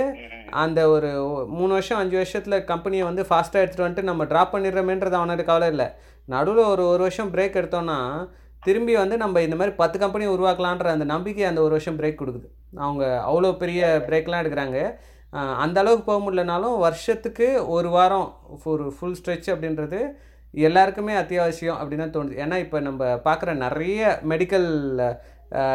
அந்த 0.64 0.80
ஒரு 0.94 1.10
மூணு 1.58 1.72
வருஷம் 1.78 2.00
அஞ்சு 2.02 2.16
வருஷத்தில் 2.20 2.66
கம்பெனியை 2.72 3.04
வந்து 3.10 3.24
ஃபாஸ்ட்டாக 3.30 3.62
எடுத்துகிட்டு 3.62 3.88
வந்துட்டு 3.88 4.10
நம்ம 4.10 4.26
ட்ராப் 4.32 4.54
பண்ணிடுறோமேன்றது 4.54 5.18
அவனோட 5.20 5.44
கவலை 5.50 5.68
இல்லை. 5.74 5.88
நடுவில் 6.28 6.70
ஒரு 6.74 6.84
ஒரு 6.92 7.02
வருஷம் 7.06 7.32
பிரேக் 7.36 7.60
எடுத்தோன்னா 7.62 7.98
திரும்பி 8.66 8.94
வந்து 9.02 9.16
நம்ம 9.24 9.42
இந்த 9.48 9.56
மாதிரி 9.60 9.74
பத்து 9.82 9.98
கம்பெனி 10.04 10.26
உருவாக்கலான்ற 10.36 10.88
அந்த 10.96 11.06
நம்பிக்கை 11.14 11.46
அந்த 11.50 11.62
ஒரு 11.66 11.74
வருஷம் 11.76 12.00
பிரேக் 12.00 12.20
கொடுக்குது. 12.22 12.48
அவங்க 12.86 13.04
அவ்வளோ 13.30 13.52
பெரிய 13.62 13.82
பிரேக்லாம் 14.08 14.42
எடுக்கிறாங்க. 14.44 14.80
அந்த 15.64 15.78
அளவுக்கு 15.82 16.06
போக 16.10 16.20
முடியலனாலும் 16.26 16.76
வருஷத்துக்கு 16.86 17.48
ஒரு 17.76 17.90
வாரம் 17.96 18.28
ஒரு 18.72 18.86
ஃபுல் 18.96 19.18
ஸ்ட்ரெச் 19.20 19.50
அப்படின்றது 19.54 20.00
எல்லாருக்குமே 20.54 21.14
அத்தியாவசியம் 21.24 21.80
அப்படின்னு 21.80 22.04
தான் 22.04 22.16
தோணுது. 22.16 22.40
ஏன்னா 22.44 22.56
இப்போ 22.64 22.78
நம்ம 22.88 23.10
பார்க்குற 23.28 23.50
நிறைய 23.66 24.08
மெடிக்கல் 24.32 24.70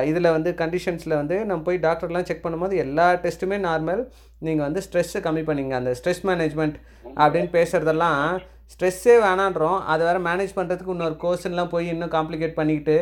இதில் 0.08 0.34
வந்து 0.36 0.50
கண்டிஷன்ஸில் 0.62 1.18
வந்து 1.20 1.36
நம்ம 1.48 1.62
போய் 1.68 1.84
டாக்டர்லாம் 1.84 2.26
செக் 2.28 2.44
பண்ணும்போது 2.44 2.74
எல்லா 2.84 3.06
டெஸ்ட்டுமே 3.24 3.58
நார்மல் 3.68 4.02
நீங்கள் 4.46 4.66
வந்து 4.66 4.82
ஸ்ட்ரெஸ்ஸை 4.86 5.20
கம்மி 5.26 5.42
பண்ணிங்க. 5.48 5.74
அந்த 5.80 5.92
ஸ்ட்ரெஸ் 5.98 6.22
மேனேஜ்மெண்ட் 6.30 6.76
அப்படின்னு 7.22 7.50
பேசுகிறதெல்லாம் 7.56 8.20
ஸ்ட்ரெஸ்ஸே 8.72 9.14
வேணான்றோம். 9.26 9.78
அதை 9.92 10.02
வேறு 10.08 10.20
மேனேஜ் 10.28 10.56
பண்ணுறதுக்கு 10.58 10.94
இன்னொரு 10.94 11.16
கோர்ஷன்லாம் 11.24 11.72
போய் 11.74 11.90
இன்னும் 11.92 12.12
காம்ப்ளிகேட் 12.16 12.58
பண்ணிக்கிட்டு 12.60 12.96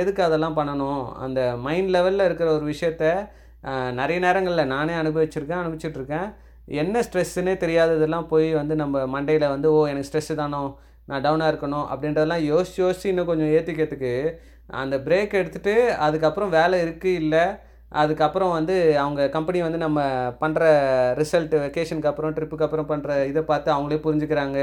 எதுக்கு 0.00 0.20
அதெல்லாம் 0.28 0.56
பண்ணணும்? 0.58 1.02
அந்த 1.24 1.40
மைண்ட் 1.66 1.90
லெவலில் 1.96 2.26
இருக்கிற 2.28 2.48
ஒரு 2.56 2.64
விஷயத்த 2.72 3.04
நிறைய 4.00 4.18
நேரங்களில் 4.24 4.70
நானே 4.74 4.94
அனுபவிச்சிருக்கேன் 5.02 5.60
அனுபவிச்சிட்ருக்கேன். 5.62 6.28
என்ன 6.82 7.00
ஸ்ட்ரெஸ்ஸுன்னே 7.06 7.54
தெரியாததெல்லாம் 7.62 8.26
போய் 8.32 8.48
வந்து 8.60 8.74
நம்ம 8.82 9.04
மண்டையில் 9.14 9.52
வந்து 9.54 9.68
ஓ 9.76 9.78
எனக்கு 9.92 10.08
ஸ்ட்ரெஸ்ஸு 10.08 10.34
தானோ? 10.42 10.60
நான் 11.10 11.24
டவுனாக 11.26 11.52
இருக்கணும். 11.52 11.86
அப்படின்றதெல்லாம் 11.92 12.44
யோசிச்சு 12.52 12.80
யோசிச்சு 12.84 13.06
இன்னும் 13.12 13.30
கொஞ்சம் 13.30 13.52
ஏற்றிக்கிறதுக்கு 13.56 14.12
அந்த 14.82 14.94
பிரேக் 15.06 15.38
எடுத்துகிட்டு 15.40 15.74
அதுக்கப்புறம் 16.06 16.52
வேலை 16.58 16.78
இருக்குது 16.86 17.18
இல்லை 17.22 17.44
அதுக்கப்புறம் 18.00 18.52
வந்து 18.58 18.74
அவங்க 19.04 19.22
கம்பெனி 19.36 19.58
வந்து 19.66 19.78
நம்ம 19.84 20.00
பண்ணுற 20.42 20.62
ரிசல்ட் 21.20 21.54
வெக்கேஷனுக்கு 21.64 22.10
அப்புறம் 22.10 22.34
ட்ரிப்புக்கு 22.36 22.66
அப்புறம் 22.66 22.90
பண்ணுற 22.90 23.10
இதை 23.30 23.42
பார்த்து 23.50 23.68
அவங்களே 23.76 24.00
புரிஞ்சுக்கிறாங்க. 24.06 24.58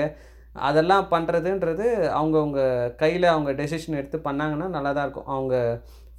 அதெல்லாம் 0.67 1.05
பண்ணுறதுன்றது 1.13 1.85
அவங்கவுங்க 2.17 2.61
கையில் 3.03 3.27
அவங்க 3.33 3.51
டெசிஷன் 3.61 3.99
எடுத்து 4.01 4.19
பண்ணாங்கன்னா 4.27 4.67
நல்லா 4.75 4.91
தான் 4.97 5.05
இருக்கும். 5.07 5.29
அவங்க 5.35 5.55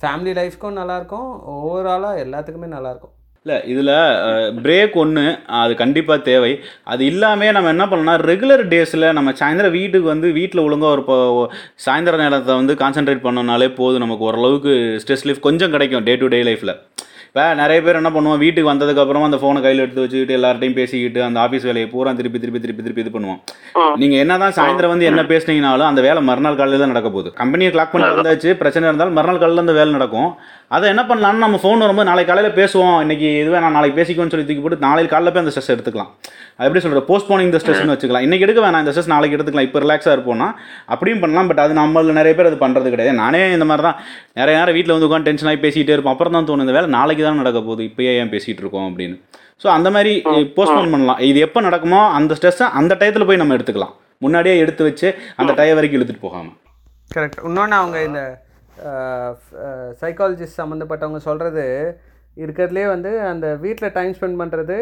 ஃபேமிலி 0.02 0.32
லைஃப்க்கும் 0.40 0.80
நல்லாயிருக்கும். 0.80 1.28
ஓவராலாக 1.58 2.22
எல்லாத்துக்குமே 2.24 2.70
நல்லாயிருக்கும். 2.76 3.12
இல்லை 3.46 3.56
இதில் 3.72 3.90
பிரேக் 4.64 4.94
ஒன்று 5.02 5.24
அது 5.58 5.72
கண்டிப்பாக 5.80 6.24
தேவை. 6.28 6.52
அது 6.92 7.02
இல்லாமல் 7.10 7.52
நம்ம 7.56 7.70
என்ன 7.74 7.84
பண்ணலாம் 7.92 8.22
ரெகுலர் 8.30 8.64
டேஸில் 8.72 9.06
நம்ம 9.18 9.32
சாயந்தரம் 9.40 9.76
வீட்டுக்கு 9.78 10.08
வந்து 10.12 10.28
வீட்டில் 10.38 10.64
ஒழுங்காக 10.64 10.94
ஒரு 10.94 11.02
இப்போ 11.04 11.18
சாயந்தர 11.84 12.16
நேரத்தை 12.22 12.54
வந்து 12.60 12.74
கான்சென்ட்ரேட் 12.82 13.24
பண்ணோம்னாலே 13.26 13.68
போதும். 13.80 14.04
நமக்கு 14.04 14.26
ஓரளவுக்கு 14.30 14.74
ஸ்ட்ரெஸ் 15.04 15.26
லீஃப் 15.28 15.46
கொஞ்சம் 15.46 15.74
கிடைக்கும் 15.76 16.06
டே 16.08 16.16
டு 16.22 16.28
டே 16.34 16.40
லைஃப்பில் 16.48 16.74
இப்போ 17.36 17.46
நிறைய 17.58 17.78
பேர் 17.84 17.98
என்ன 17.98 18.10
பண்ணுவோம் 18.12 18.38
வீட்டுக்கு 18.42 18.68
வந்ததுக்கப்புறமா 18.70 19.26
அந்த 19.28 19.38
ஃபோனை 19.40 19.60
கையில் 19.64 19.82
எடுத்து 19.82 20.02
வச்சுக்கிட்டு 20.02 20.36
எல்லார்ட்டையும் 20.36 20.76
பேசிக்கிட்டு 20.78 21.20
அந்த 21.26 21.38
ஆஃபீஸ் 21.42 21.66
வேலையை 21.68 21.88
பூரா 21.94 22.12
திருப்பி 22.20 22.38
திருப்பி 22.42 22.60
திருப்பி 22.62 22.82
திருப்பி 22.84 23.02
இது 23.04 23.12
பண்ணுவோம் 23.16 23.40
நீங்கள் 24.02 24.20
என்ன 24.24 24.38
தான் 24.42 24.54
சாயந்தரம் 24.58 24.92
வந்து 24.92 25.08
என்ன 25.10 25.22
பேசுனீங்கனாலும் 25.32 25.88
அந்த 25.88 26.02
வேலை 26.06 26.20
மறுநாள் 26.28 26.56
காலையில் 26.60 26.82
தான் 26.82 26.92
நடக்க 26.92 27.10
போகுது. 27.16 27.30
கம்பெனியை 27.40 27.70
கிளாக் 27.74 27.92
பண்ணி 27.92 28.08
வந்தாச்சு 28.12 28.52
பிரச்சனை 28.62 28.88
இருந்தாலும் 28.90 29.18
மறுநாள் 29.18 29.42
காலையில் 29.42 29.64
அந்த 29.64 29.74
வேலை 29.80 29.92
நடக்கும். 29.96 30.30
அதை 30.74 30.86
என்ன 30.92 31.02
பண்ணலாம்னு 31.08 31.42
நம்ம 31.44 31.58
ஃபோன் 31.62 31.82
வரும்போது 31.84 32.08
நாளைக்கு 32.08 32.30
காலையில் 32.30 32.56
பேசுவோம். 32.58 32.96
இன்னைக்கு 33.04 33.28
இதுவே 33.40 33.58
நான் 33.64 33.74
நாளைக்கு 33.76 33.96
பேசிக்குவோன்னு 33.98 34.32
சொல்லி 34.34 34.46
தூக்கி 34.48 34.62
போட்டு 34.64 34.84
நாளைக்கு 34.86 35.10
காலையில் 35.12 35.32
போய் 35.34 35.42
அந்த 35.44 35.52
ஸ்ட்ரெஸ் 35.54 35.72
எடுத்துக்கலாம். 35.74 36.10
அது 36.56 36.66
எப்படி 36.68 36.82
சொல்கிறது 36.84 37.06
போஸ்ட்போனிங் 37.10 37.48
இந்த 37.50 37.58
ஸ்ட்ரெஸ்னு 37.62 37.92
வச்சுக்கலாம். 37.94 38.24
இன்னைக்கு 38.26 38.44
எடுக்க 38.46 38.60
வேணாம். 38.64 38.82
இந்த 38.84 38.92
ஸ்ட்ரெஸ் 38.94 39.10
நாளைக்கு 39.14 39.36
எடுத்துக்கலாம். 39.36 39.68
இப்போ 39.68 39.80
ரிலாக்ஸாக 39.84 40.14
இருப்போம்னா 40.16 40.48
அப்படியும் 40.94 41.20
பண்ணலாம். 41.24 41.48
பட் 41.50 41.60
அது 41.64 41.74
நம்மள 41.80 42.14
நிறைய 42.20 42.34
பேர் 42.38 42.48
அது 42.50 42.58
பண்ணுறது 42.64 42.92
கிடையாது. 42.94 43.12
நானே 43.22 43.42
இந்த 43.56 43.66
மாதிரி 43.70 43.84
தான் 43.88 43.98
நிறைய 44.40 44.54
நேரம் 44.60 44.76
வீட்டில் 44.78 44.94
வந்து 44.96 45.08
உட்காந்து 45.08 45.28
டென்ஷன் 45.30 45.50
ஆகி 45.50 45.60
பேசிகிட்டே 45.66 45.94
இருப்போம். 45.96 46.16
அப்புறம் 46.16 46.36
தான் 46.38 46.48
தோணும் 46.48 46.66
இந்த 46.66 46.74
வேலை 46.78 46.90
நாளைக்கு 46.98 47.24
தான் 47.28 47.40
நடக்க 47.42 47.60
போகுது. 47.68 47.84
இப்போயே 47.90 48.14
ஏன் 48.22 48.32
பேசிகிட்டு 48.34 48.64
இருக்கோம் 48.64 48.88
அப்படின்னு. 48.90 49.18
ஸோ 49.64 49.68
அந்த 49.76 49.90
மாதிரி 49.96 50.14
போஸ்ட்போன் 50.56 50.92
பண்ணலாம். 50.94 51.20
இது 51.30 51.38
எப்போ 51.48 51.60
நடக்குமோ 51.68 52.00
அந்த 52.18 52.32
ஸ்ட்ரெஸ்ஸை 52.40 52.68
அந்த 52.80 52.92
டயத்தில் 53.02 53.28
போய் 53.30 53.42
நம்ம 53.42 53.54
எடுத்துக்கலாம். 53.58 53.94
முன்னாடியே 54.24 54.56
எடுத்து 54.64 54.82
வச்சு 54.88 55.08
அந்த 55.40 55.52
டயம் 55.60 55.78
வரைக்கும் 55.80 56.00
இழுத்துட்டு 56.00 56.24
போகாமல் 56.26 56.56
கரெக்ட் 57.10 57.40
இன்னொன்று 57.48 57.78
அவங்க 57.80 57.98
இந்த 58.08 58.20
சைக்காலஜிஸ்ட் 60.00 60.60
சம்மந்தப்பட்டவங்க 60.60 61.20
சொல்கிறது 61.20 61.64
இருக்கிறதுலே 62.36 62.86
வந்து 62.86 63.20
அந்த 63.22 63.56
வீட்டில் 63.56 63.92
டைம் 63.92 64.14
ஸ்பெண்ட் 64.14 64.40
பண்ணுறது 64.42 64.78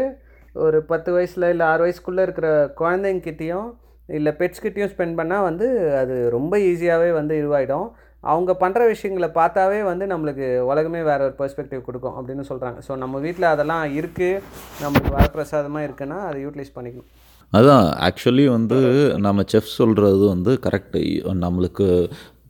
ஒரு 0.56 0.82
பத்து 0.82 1.10
வயசில் 1.12 1.50
இல்லை 1.50 1.66
ஆறு 1.66 1.82
வயசுக்குள்ளே 1.84 2.22
இருக்கிற 2.22 2.48
குழந்தைங்கிட்டேயும் 2.76 3.68
இல்லை 4.08 4.32
பெட்ஸ்கிட்டையும் 4.32 4.92
ஸ்பெண்ட் 4.94 5.18
பண்ணால் 5.20 5.42
வந்து 5.42 5.66
அது 5.96 6.30
ரொம்ப 6.30 6.58
ஈஸியாகவே 6.58 7.12
வந்து 7.12 7.34
இதுவாகிடும் 7.42 7.86
அவங்க 8.24 8.52
பண்ணுற 8.60 8.82
விஷயங்களை 8.88 9.28
பார்த்தாவே 9.34 9.80
வந்து 9.82 10.04
நம்மளுக்கு 10.06 10.46
உலகமே 10.62 11.00
வேறு 11.02 11.24
ஒரு 11.24 11.34
பெர்ஸ்பெக்டிவ் 11.38 11.82
கொடுக்கும் 11.82 12.16
அப்படின்னு 12.16 12.44
சொல்கிறாங்க 12.48 12.78
ஸோ 12.88 12.96
நம்ம 12.96 13.18
வீட்டில் 13.18 13.52
அதெல்லாம் 13.52 13.84
இருக்குது 13.94 14.42
நம்மளுக்கு 14.82 15.16
வரப்பிரசாதமாக 15.16 15.86
இருக்குன்னா 15.88 16.18
அதை 16.26 16.38
யூட்டிலைஸ் 16.44 16.76
பண்ணிக்கணும். 16.76 17.10
அதான் 17.52 17.86
ஆக்சுவலி 18.00 18.48
வந்து 18.48 18.78
நம்ம 19.16 19.42
செஃப் 19.42 19.76
சொல்கிறது 19.76 20.24
வந்து 20.28 20.52
கரெக்டு 20.62 21.02
நம்மளுக்கு 21.36 21.88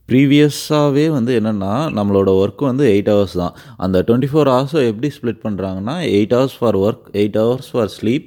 ப்ரீவியஸாகவே 0.08 1.04
வந்து 1.16 1.32
என்னென்னா 1.40 1.72
நம்மளோட 1.98 2.30
ஒர்க் 2.42 2.64
வந்து 2.70 2.84
எயிட் 2.94 3.10
ஹவர்ஸ் 3.12 3.36
தான். 3.42 3.54
அந்த 3.76 4.04
டுவெண்ட்டி 4.08 4.30
ஃபோர் 4.32 4.50
ஹவர்ஸை 4.54 4.82
எப்படி 4.90 5.10
ஸ்ப்ளிட் 5.16 5.42
பண்ணுறாங்கன்னா 5.46 5.96
eight 6.16 6.34
hours 6.36 6.58
for 6.58 6.78
work 6.86 7.06
eight 7.22 7.38
hours 7.42 7.70
for 7.72 7.92
sleep 7.98 8.26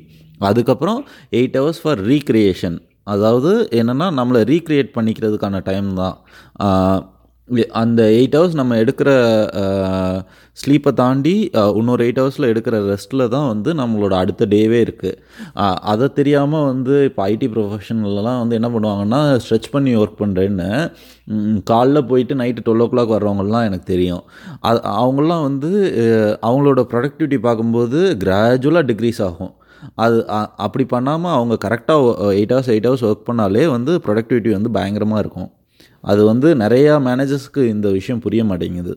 அதுக்கப்புறம் 0.50 1.00
எயிட் 1.40 1.58
ஹவர்ஸ் 1.60 1.82
ஃபார் 1.84 2.02
ரீக்ரியேஷன் 2.08 2.78
அதாவது 3.14 3.52
என்னென்னா 3.80 4.08
நம்மளை 4.20 4.40
ரீக்ரியேட் 4.54 4.90
பண்ணிக்கிறதுக்கான 4.96 5.62
டைம் 5.70 5.90
தான். 6.02 6.18
அந்த 7.72 8.04
எயிட் 8.04 8.36
ஹவர்ஸ் 8.36 8.54
நம்ம 8.54 8.76
எடுக்கிற 8.76 9.10
ஸ்லீப்பை 10.58 10.94
தாண்டி 10.94 11.50
இன்னொரு 11.76 12.06
எயிட் 12.06 12.20
ஹவர்ஸில் 12.20 12.48
எடுக்கிற 12.48 12.78
ரெஸ்ட்டில் 12.92 13.28
தான் 13.28 13.48
வந்து 13.48 13.74
நம்மளோட 13.74 14.14
அடுத்த 14.14 14.46
டேவே 14.46 14.80
இருக்குது 14.86 15.18
அதை 15.82 16.14
தெரியாமல் 16.14 16.66
வந்து 16.66 17.04
இப்போ 17.04 17.28
ஐடி 17.28 17.48
ப்ரொஃபஷனல்லாம் 17.56 18.48
வந்து 18.48 18.56
என்ன 18.56 18.70
பண்ணுவாங்கன்னா 18.70 19.40
ஸ்ட்ரெச் 19.44 19.72
பண்ணி 19.72 19.96
ஒர்க் 19.96 20.20
பண்ணுறேன்னு 20.20 20.70
காலைல 21.70 22.08
போயிட்டு 22.08 22.36
நைட்டு 22.36 22.66
டுவெல் 22.66 22.82
ஓ 22.82 22.86
கிளாக் 22.86 23.14
வர்றவங்கலாம் 23.16 23.64
எனக்கு 23.64 23.86
தெரியும். 23.86 24.24
அது 24.60 24.80
அவங்களாம் 25.04 25.42
வந்து 25.42 25.72
அவங்களோட 26.42 26.84
ப்ரொடக்டிவிட்டி 26.92 27.40
பார்க்கும்போது 27.40 28.18
கிராஜுவலாக 28.24 28.90
டிக்ரீஸ் 28.92 29.24
ஆகும். 29.24 29.54
அது 29.96 30.30
அ- 30.30 30.52
அப்படி 30.58 30.86
பண்ணாமல் 30.86 31.32
அவங்க 31.32 31.56
கரெக்டாக 31.68 32.14
eight 32.40 32.54
hours 32.54 32.72
eight 32.76 32.88
hours 32.90 33.08
work 33.10 33.28
பண்ணாலே 33.32 33.68
வந்து 33.68 34.02
ப்ரொடக்டிவிட்டி 34.08 34.52
வந்து 34.52 34.72
பயங்கரமாக 34.72 35.20
இருக்கும். 35.20 35.50
அது 36.12 36.22
வந்து 36.32 36.48
நிறையா 36.64 36.94
மேனேஜர்ஸ்க்கு 37.08 37.62
இந்த 37.74 37.88
விஷயம் 37.98 38.24
புரிய 38.26 38.42
மாட்டேங்குது. 38.50 38.94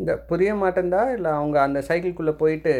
இந்த 0.00 0.12
புரிய 0.30 0.50
மாட்டேன்தா 0.62 1.02
இல்லை 1.16 1.30
அவங்க 1.38 1.56
அந்த 1.66 1.78
சைக்கிள்குள்ளே 1.88 2.34
போயிட்டு 2.42 2.74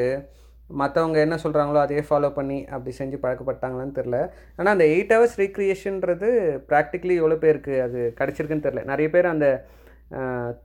மற்றவங்க 0.80 1.18
என்ன 1.24 1.36
சொல்கிறாங்களோ 1.42 1.80
அதையே 1.82 2.02
ஃபாலோ 2.08 2.28
பண்ணி 2.38 2.58
அப்படி 2.74 2.92
செஞ்சு 2.98 3.16
பழக்கப்பட்டாங்களான்னு 3.24 3.96
தெரில 3.98 4.18
ஆனால் 4.56 4.72
அந்த 4.74 4.86
எயிட் 4.94 5.12
ஹவர்ஸ் 5.14 5.36
ரீக்ரியேஷன்றது 5.42 6.30
ப்ராக்டிக்கலி 6.70 7.14
எவ்வளோ 7.22 7.36
பேருக்கு 7.44 7.74
அது 7.86 8.00
கிடச்சிருக்குன்னு 8.20 8.66
தெரில 8.66 8.84
நிறைய 8.92 9.08
பேர் 9.14 9.32
அந்த 9.34 9.48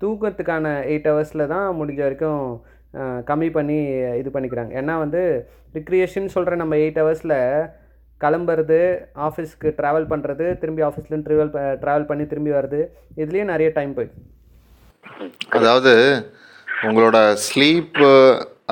தூக்கத்துக்கான 0.02 0.74
எயிட் 0.92 1.10
ஹவர்ஸில் 1.12 1.52
தான் 1.54 1.68
முடிஞ்ச 1.80 2.02
வரைக்கும் 2.08 2.44
கம்மி 3.30 3.50
பண்ணி 3.58 3.78
இது 4.22 4.30
பண்ணிக்கிறாங்க. 4.34 4.72
ஏன்னா 4.82 4.96
வந்து 5.04 5.22
ரிக்ரியேஷன் 5.78 6.34
சொல்கிற 6.36 6.56
நம்ம 6.62 6.76
எயிட் 6.84 7.00
ஹவர்ஸில் 7.02 7.38
கிளம்புறது 8.24 8.80
ஆஃபீஸ்க்கு 9.28 9.70
ட்ராவல் 9.80 10.08
பண்ணுறது 10.12 10.46
திரும்பி 10.62 10.84
ஆஃபீஸ்லேருந்து 10.88 11.28
ட்ரிவல் 11.30 11.52
ட்ராவல் 11.84 12.10
பண்ணி 12.12 12.26
திரும்பி 12.32 12.52
வர்றது 12.58 12.82
இதுலேயும் 13.22 13.52
நிறைய 13.54 13.70
டைம் 13.78 13.94
போய் 14.00 14.10
அதாவது 15.60 15.94
உங்களோட 16.88 17.18
ஸ்லீப்பு 17.46 18.12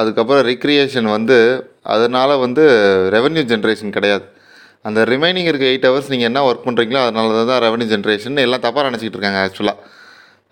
அதுக்கப்புறம் 0.02 0.44
ரிக்ரியேஷன் 0.52 1.08
வந்து 1.16 1.38
அதனால் 1.94 2.42
வந்து 2.44 2.64
ரெவன்யூ 3.16 3.44
ஜென்ரேஷன் 3.52 3.96
கிடையாது. 3.98 4.26
அந்த 4.88 5.00
ரிமைனிங் 5.12 5.50
இருக்க 5.52 5.66
எயிட் 5.72 5.88
ஹவர்ஸ் 5.88 6.12
நீங்கள் 6.12 6.30
என்ன 6.30 6.42
ஒர்க் 6.48 6.68
பண்ணுறீங்களோ 6.68 7.02
அதனால 7.06 7.46
தான் 7.52 7.64
ரெவன்யூ 7.66 7.88
ஜென்ரேஷன் 7.94 8.44
எல்லாம் 8.46 8.64
தப்பாக 8.66 8.86
நினச்சிக்கிட்டு 8.88 9.18
இருக்காங்க 9.18 9.42
ஆக்சுவலாக 9.46 9.78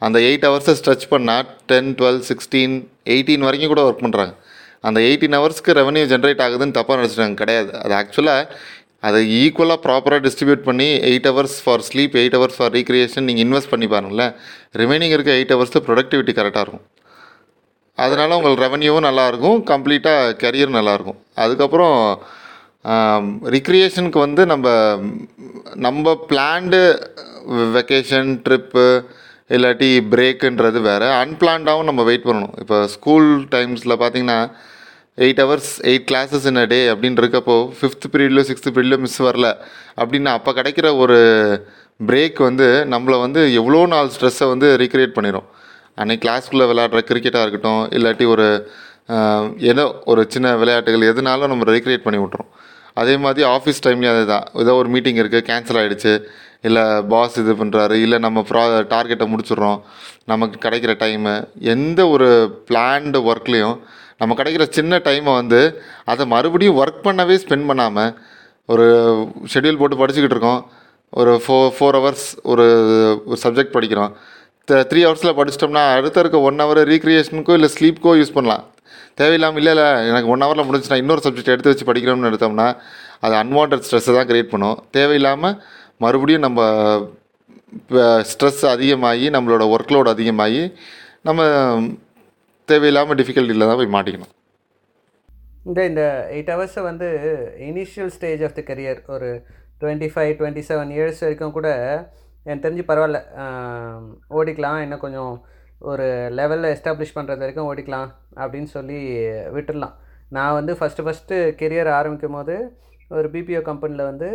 அந்த 0.02 0.18
எயிட் 0.30 0.48
ஹவர்ஸை 0.48 0.74
ஸ்ட்ரெச் 0.80 1.08
பண்ணால் 1.14 1.46
டென் 1.72 1.92
டுவெல் 2.00 2.22
சிக்ஸ்டீன் 2.30 2.76
எயிட்டீன் 3.14 3.46
வரைக்கும் 3.48 3.72
கூட 3.74 3.84
ஒர்க் 3.88 4.04
பண்ணுறாங்க 4.06 4.34
அந்த 4.88 5.00
எயிட்டீன் 5.08 5.38
ஹவர்ஸ்க்கு 5.38 5.78
ரெவன்யூ 5.80 6.04
ஜென்ரேட் 6.12 6.44
ஆகுதுன்னு 6.46 6.78
தப்பாக 6.80 6.98
நினச்சிட்டாங்க 7.00 7.38
கிடையாது. 7.42 7.72
அது 7.84 7.94
ஆக்சுவலாக 8.02 8.44
அதை 9.06 9.20
ஈக்குவலாக 9.40 9.80
ப்ராப்பராக 9.86 10.22
டிஸ்ட்ரிபியூட் 10.26 10.64
பண்ணி 10.68 10.88
eight 11.10 11.28
hours 11.30 11.58
for 11.64 11.84
sleep 11.88 12.16
eight 12.22 12.38
hours 12.38 12.58
for 12.60 12.74
recreation 12.78 13.28
நீங்கள் 13.30 13.46
இன்வெஸ்ட் 13.46 13.72
பண்ணி 13.74 13.88
பாருங்களேன். 13.94 14.34
ரிமைனிங் 14.82 15.14
இருக்க 15.16 15.32
எயிட் 15.40 15.54
ஹவர்ஸ் 15.56 15.76
ப்ரொடக்டிவிட்டி 15.88 16.34
கரெக்டாக 16.40 16.66
இருக்கும். 16.66 16.86
அதனால் 18.06 18.36
உங்களுக்கு 18.38 18.66
ரெவன்யூவும் 18.66 19.08
நல்லாயிருக்கும் 19.10 19.60
கம்ப்ளீட்டாக 19.72 20.34
கரியர் 20.44 20.76
நல்லாயிருக்கும் 20.80 21.20
அதுக்கப்புறம் 21.44 21.98
ரிக்ரியேஷனுக்கு 23.56 24.20
வந்து 24.26 24.42
நம்ம 24.52 24.68
நம்ம 25.86 26.14
பிளான்டு 26.30 26.82
வெக்கேஷன் 27.78 28.30
ட்ரிப்பு 28.46 28.86
இல்லாட்டி 29.56 29.90
பிரேக்குன்றது 30.14 30.80
வேறு. 30.88 31.08
அன்பிளான்டாகவும் 31.24 31.90
நம்ம 31.90 32.04
வெயிட் 32.10 32.28
பண்ணணும். 32.30 32.56
இப்போ 32.64 32.78
ஸ்கூல் 32.96 33.30
டைம்ஸில் 33.56 34.00
பார்த்தீங்கன்னா 34.02 34.40
eight 35.18 35.42
hours 35.44 35.72
eight 35.90 36.08
classes 36.12 36.46
in 36.50 36.60
a 36.62 36.66
day 36.66 36.80
அப்படின்னு 36.92 37.22
இருக்கப்போ 37.22 37.56
ஃபிஃப்த் 37.78 38.08
பீரியட்லையோ 38.14 38.46
சிக்ஸ்த் 38.50 38.68
பீரியட்லையோ 38.68 39.02
மிஸ் 39.06 39.22
வரல. 39.22 39.48
அப்படின்னா 40.02 40.32
அப்போ 40.38 40.52
கிடைக்கிற 40.54 40.88
ஒரு 40.98 41.18
பிரேக் 42.00 42.40
வந்து 42.40 42.68
நம்மளை 42.94 43.18
வந்து 43.20 43.42
எவ்வளோ 43.54 43.80
நாள் 43.86 44.12
ஸ்ட்ரெஸ்ஸை 44.16 44.48
வந்து 44.48 44.68
ரீக்ரியேட் 44.78 45.16
பண்ணிடும் 45.16 45.48
அன்றைக்கி 45.98 46.24
கிளாஸ்க்குள்ளே 46.26 46.68
விளையாடுற 46.72 47.00
கிரிக்கெட்டாக 47.02 47.46
இருக்கட்டும் 47.46 47.82
இல்லாட்டி 47.98 48.26
ஒரு 48.26 48.46
ஏதோ 49.72 49.86
ஒரு 50.06 50.22
சின்ன 50.30 50.48
விளையாட்டுகள் 50.56 51.10
எதுனாலும் 51.12 51.52
நம்ம 51.52 51.66
ரீக்ரியேட் 51.72 52.06
பண்ணி 52.06 52.20
விட்றோம் 52.22 52.50
அதே 52.94 53.14
மாதிரி 53.18 53.48
ஆஃபீஸ் 53.48 53.84
டைம்லேயும் 53.86 54.16
அதே 54.16 54.26
தான் 54.26 54.46
ஏதோ 54.54 54.72
ஒரு 54.76 54.90
மீட்டிங் 54.90 55.20
இருக்குது 55.24 55.46
கேன்சல் 55.50 55.80
ஆகிடுச்சு 55.82 56.14
இல்லை 56.62 56.84
பாஸ் 57.10 57.38
இது 57.40 57.54
பண்ணுறாரு 57.54 57.96
இல்லை 58.06 58.18
நம்ம 58.18 58.44
ப்ரா 58.50 58.64
டார்கெட்டை 58.90 59.26
முடிச்சிடுறோம் 59.34 59.80
நமக்கு 60.26 60.58
கிடைக்கிற 60.66 60.94
டைமு 61.00 61.34
எந்த 61.74 62.02
ஒரு 62.08 62.28
பிளான்டு 62.70 63.20
ஒர்க்லேயும் 63.32 63.78
நம்ம 64.22 64.36
கிடைக்கிற 64.40 64.66
சின்ன 64.78 65.00
டைமை 65.08 65.34
வந்து 65.42 65.60
அதை 66.12 66.24
மறுபடியும் 66.34 66.78
ஒர்க் 66.82 67.06
பண்ணவே 67.08 67.36
ஸ்பெண்ட் 67.44 67.70
பண்ணாமல் 67.72 68.12
ஒரு 68.74 68.86
ஷெடியூல் 69.54 69.80
போட்டு 69.82 70.00
படிச்சுக்கிட்டு 70.02 70.38
இருக்கோம். 70.38 70.62
ஒரு 71.20 71.34
ஃபோ 71.44 71.58
ஃபோர் 71.76 71.98
ஹவர்ஸ் 71.98 72.26
ஒரு 72.52 72.66
ஒரு 73.30 73.38
சப்ஜெக்ட் 73.44 73.76
படிக்கிறோம். 73.76 74.14
த்ரீ 74.90 75.02
ஹவர்ஸில் 75.08 75.38
படிச்சிட்டோம்னா 75.38 75.84
அடுத்த 75.98 76.24
இருக்க 76.24 76.40
ஒன் 76.48 76.62
ஹவர் 76.64 76.82
ரீக்ரியேஷனுக்கோ 76.92 77.54
இல்லை 77.58 77.70
ஸ்லீப்க்கோ 77.76 78.14
யூஸ் 78.22 78.34
பண்ணலாம். 78.38 78.64
தேவையில்லாமல் 79.20 79.62
இல்லை 79.62 79.72
இல்லை 79.76 79.86
எனக்கு 80.10 80.32
ஒன் 80.34 80.44
ஹவரில் 80.46 80.68
முடிஞ்சு 80.70 80.92
நான் 80.92 81.02
இன்னொரு 81.04 81.24
சப்ஜெக்ட் 81.26 81.54
எடுத்து 81.54 81.72
வச்சு 81.74 81.88
படிக்கிறோம்னு 81.90 82.30
எடுத்தோம்னா 82.32 82.68
அது 83.26 83.34
அன்வான்ட் 83.44 83.86
ஸ்ட்ரெஸ்ஸை 83.86 84.14
தான் 84.18 84.28
க்ரியேட் 84.32 84.52
பண்ணும். 84.56 84.78
தேவையில்லாமல் 84.98 85.56
மறுபடியும் 86.04 86.46
நம்ம 86.48 86.60
ஸ்ட்ரெஸ் 88.32 88.62
அதிகமாகி 88.74 89.26
நம்மளோட 89.36 89.64
ஒர்க்லோடு 89.76 90.10
அதிகமாகி 90.16 90.62
நம்ம 91.28 91.48
தேவையில்லாமல் 92.72 93.18
டிஃபிகல்ட்டியில் 93.20 93.68
தான் 93.70 93.80
போய் 93.80 93.96
மாட்டிக்கணும். 93.96 94.32
இந்த 95.70 95.80
இந்த 95.90 96.04
எயிட் 96.36 96.52
ஹவர்ஸை 96.54 96.82
வந்து 96.90 97.08
initial 97.70 98.12
stage 98.16 98.42
of 98.48 98.56
the 98.58 98.62
career 98.70 99.00
ஒரு 99.16 99.30
twenty 99.82 100.08
five 100.14 100.32
twenty 100.40 100.64
seven 100.70 100.92
years 100.96 101.22
வரைக்கும் 101.26 101.56
கூட 101.58 101.70
எனக்கு 102.48 102.66
தெரிஞ்சு 102.66 102.84
பரவாயில்ல. 102.90 103.20
ஓடிக்கலாம். 104.38 104.80
இன்னும் 104.86 105.04
கொஞ்சம் 105.06 105.34
ஒரு 105.90 106.06
லெவலில் 106.40 106.72
எஸ்டாப்ளிஷ் 106.76 107.16
பண்ணுறது 107.18 107.44
வரைக்கும் 107.44 107.70
ஓடிக்கலாம் 107.72 108.10
அப்படின்னு 108.42 108.70
சொல்லி 108.76 109.00
விட்டுடலாம். 109.56 109.96
நான் 110.36 110.58
வந்து 110.60 110.74
ஃபஸ்ட்டு 110.80 111.06
ஃபஸ்ட்டு 111.08 111.36
கெரியர் 111.62 111.90
ஆரம்பிக்கும் 111.98 112.38
போது 112.38 112.56
ஒரு 113.18 113.28
பிபிஓ 113.34 113.62
கம்பெனியில் 113.70 114.10
வந்து 114.12 114.30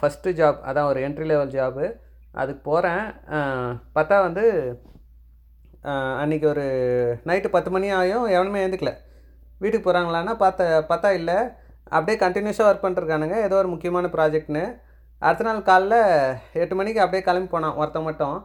ஃபஸ்ட்டு 0.00 0.36
ஜாப் 0.40 0.58
அதான் 0.70 0.88
ஒரு 0.90 1.00
என்ட்ரி 1.06 1.26
லெவல் 1.32 1.54
ஜாபு 1.56 1.86
அதுக்கு 2.40 2.62
போகிறேன் 2.70 3.04
பார்த்தா 3.96 4.16
வந்து 4.28 4.44
அன்றைக்கி 5.90 6.20
அன்னைக்கு 6.22 6.46
ஒரு 6.50 6.64
நைட்டு 7.28 7.48
பத்து 7.54 7.70
மணி 7.74 7.88
ஆகும் 7.96 8.26
எவனுமே 8.34 8.58
எழுந்துக்கல. 8.64 8.90
வீட்டுக்கு 9.62 9.86
போகிறாங்களான்னா 9.86 10.34
பார்த்த 10.42 10.84
பார்த்தா 10.90 11.08
இல்லை. 11.20 11.36
அப்படியே 11.96 12.16
கண்டினியூஸாக 12.20 12.68
ஒர்க் 12.68 12.84
பண்ணிருக்கானுங்க 12.84 13.36
ஏதோ 13.46 13.56
ஒரு 13.62 13.68
முக்கியமான 13.72 14.08
ப்ராஜெக்ட்னு 14.12 14.62
அடுத்த 15.22 15.46
நாள் 15.46 15.66
காலைல 15.70 15.96
எட்டு 16.62 16.74
மணிக்கு 16.80 17.02
அப்படியே 17.04 17.22
கிளம்பி 17.28 17.50
போனான் 17.54 17.78
ஒருத்தன் 17.80 18.06
மட்டும். 18.08 18.36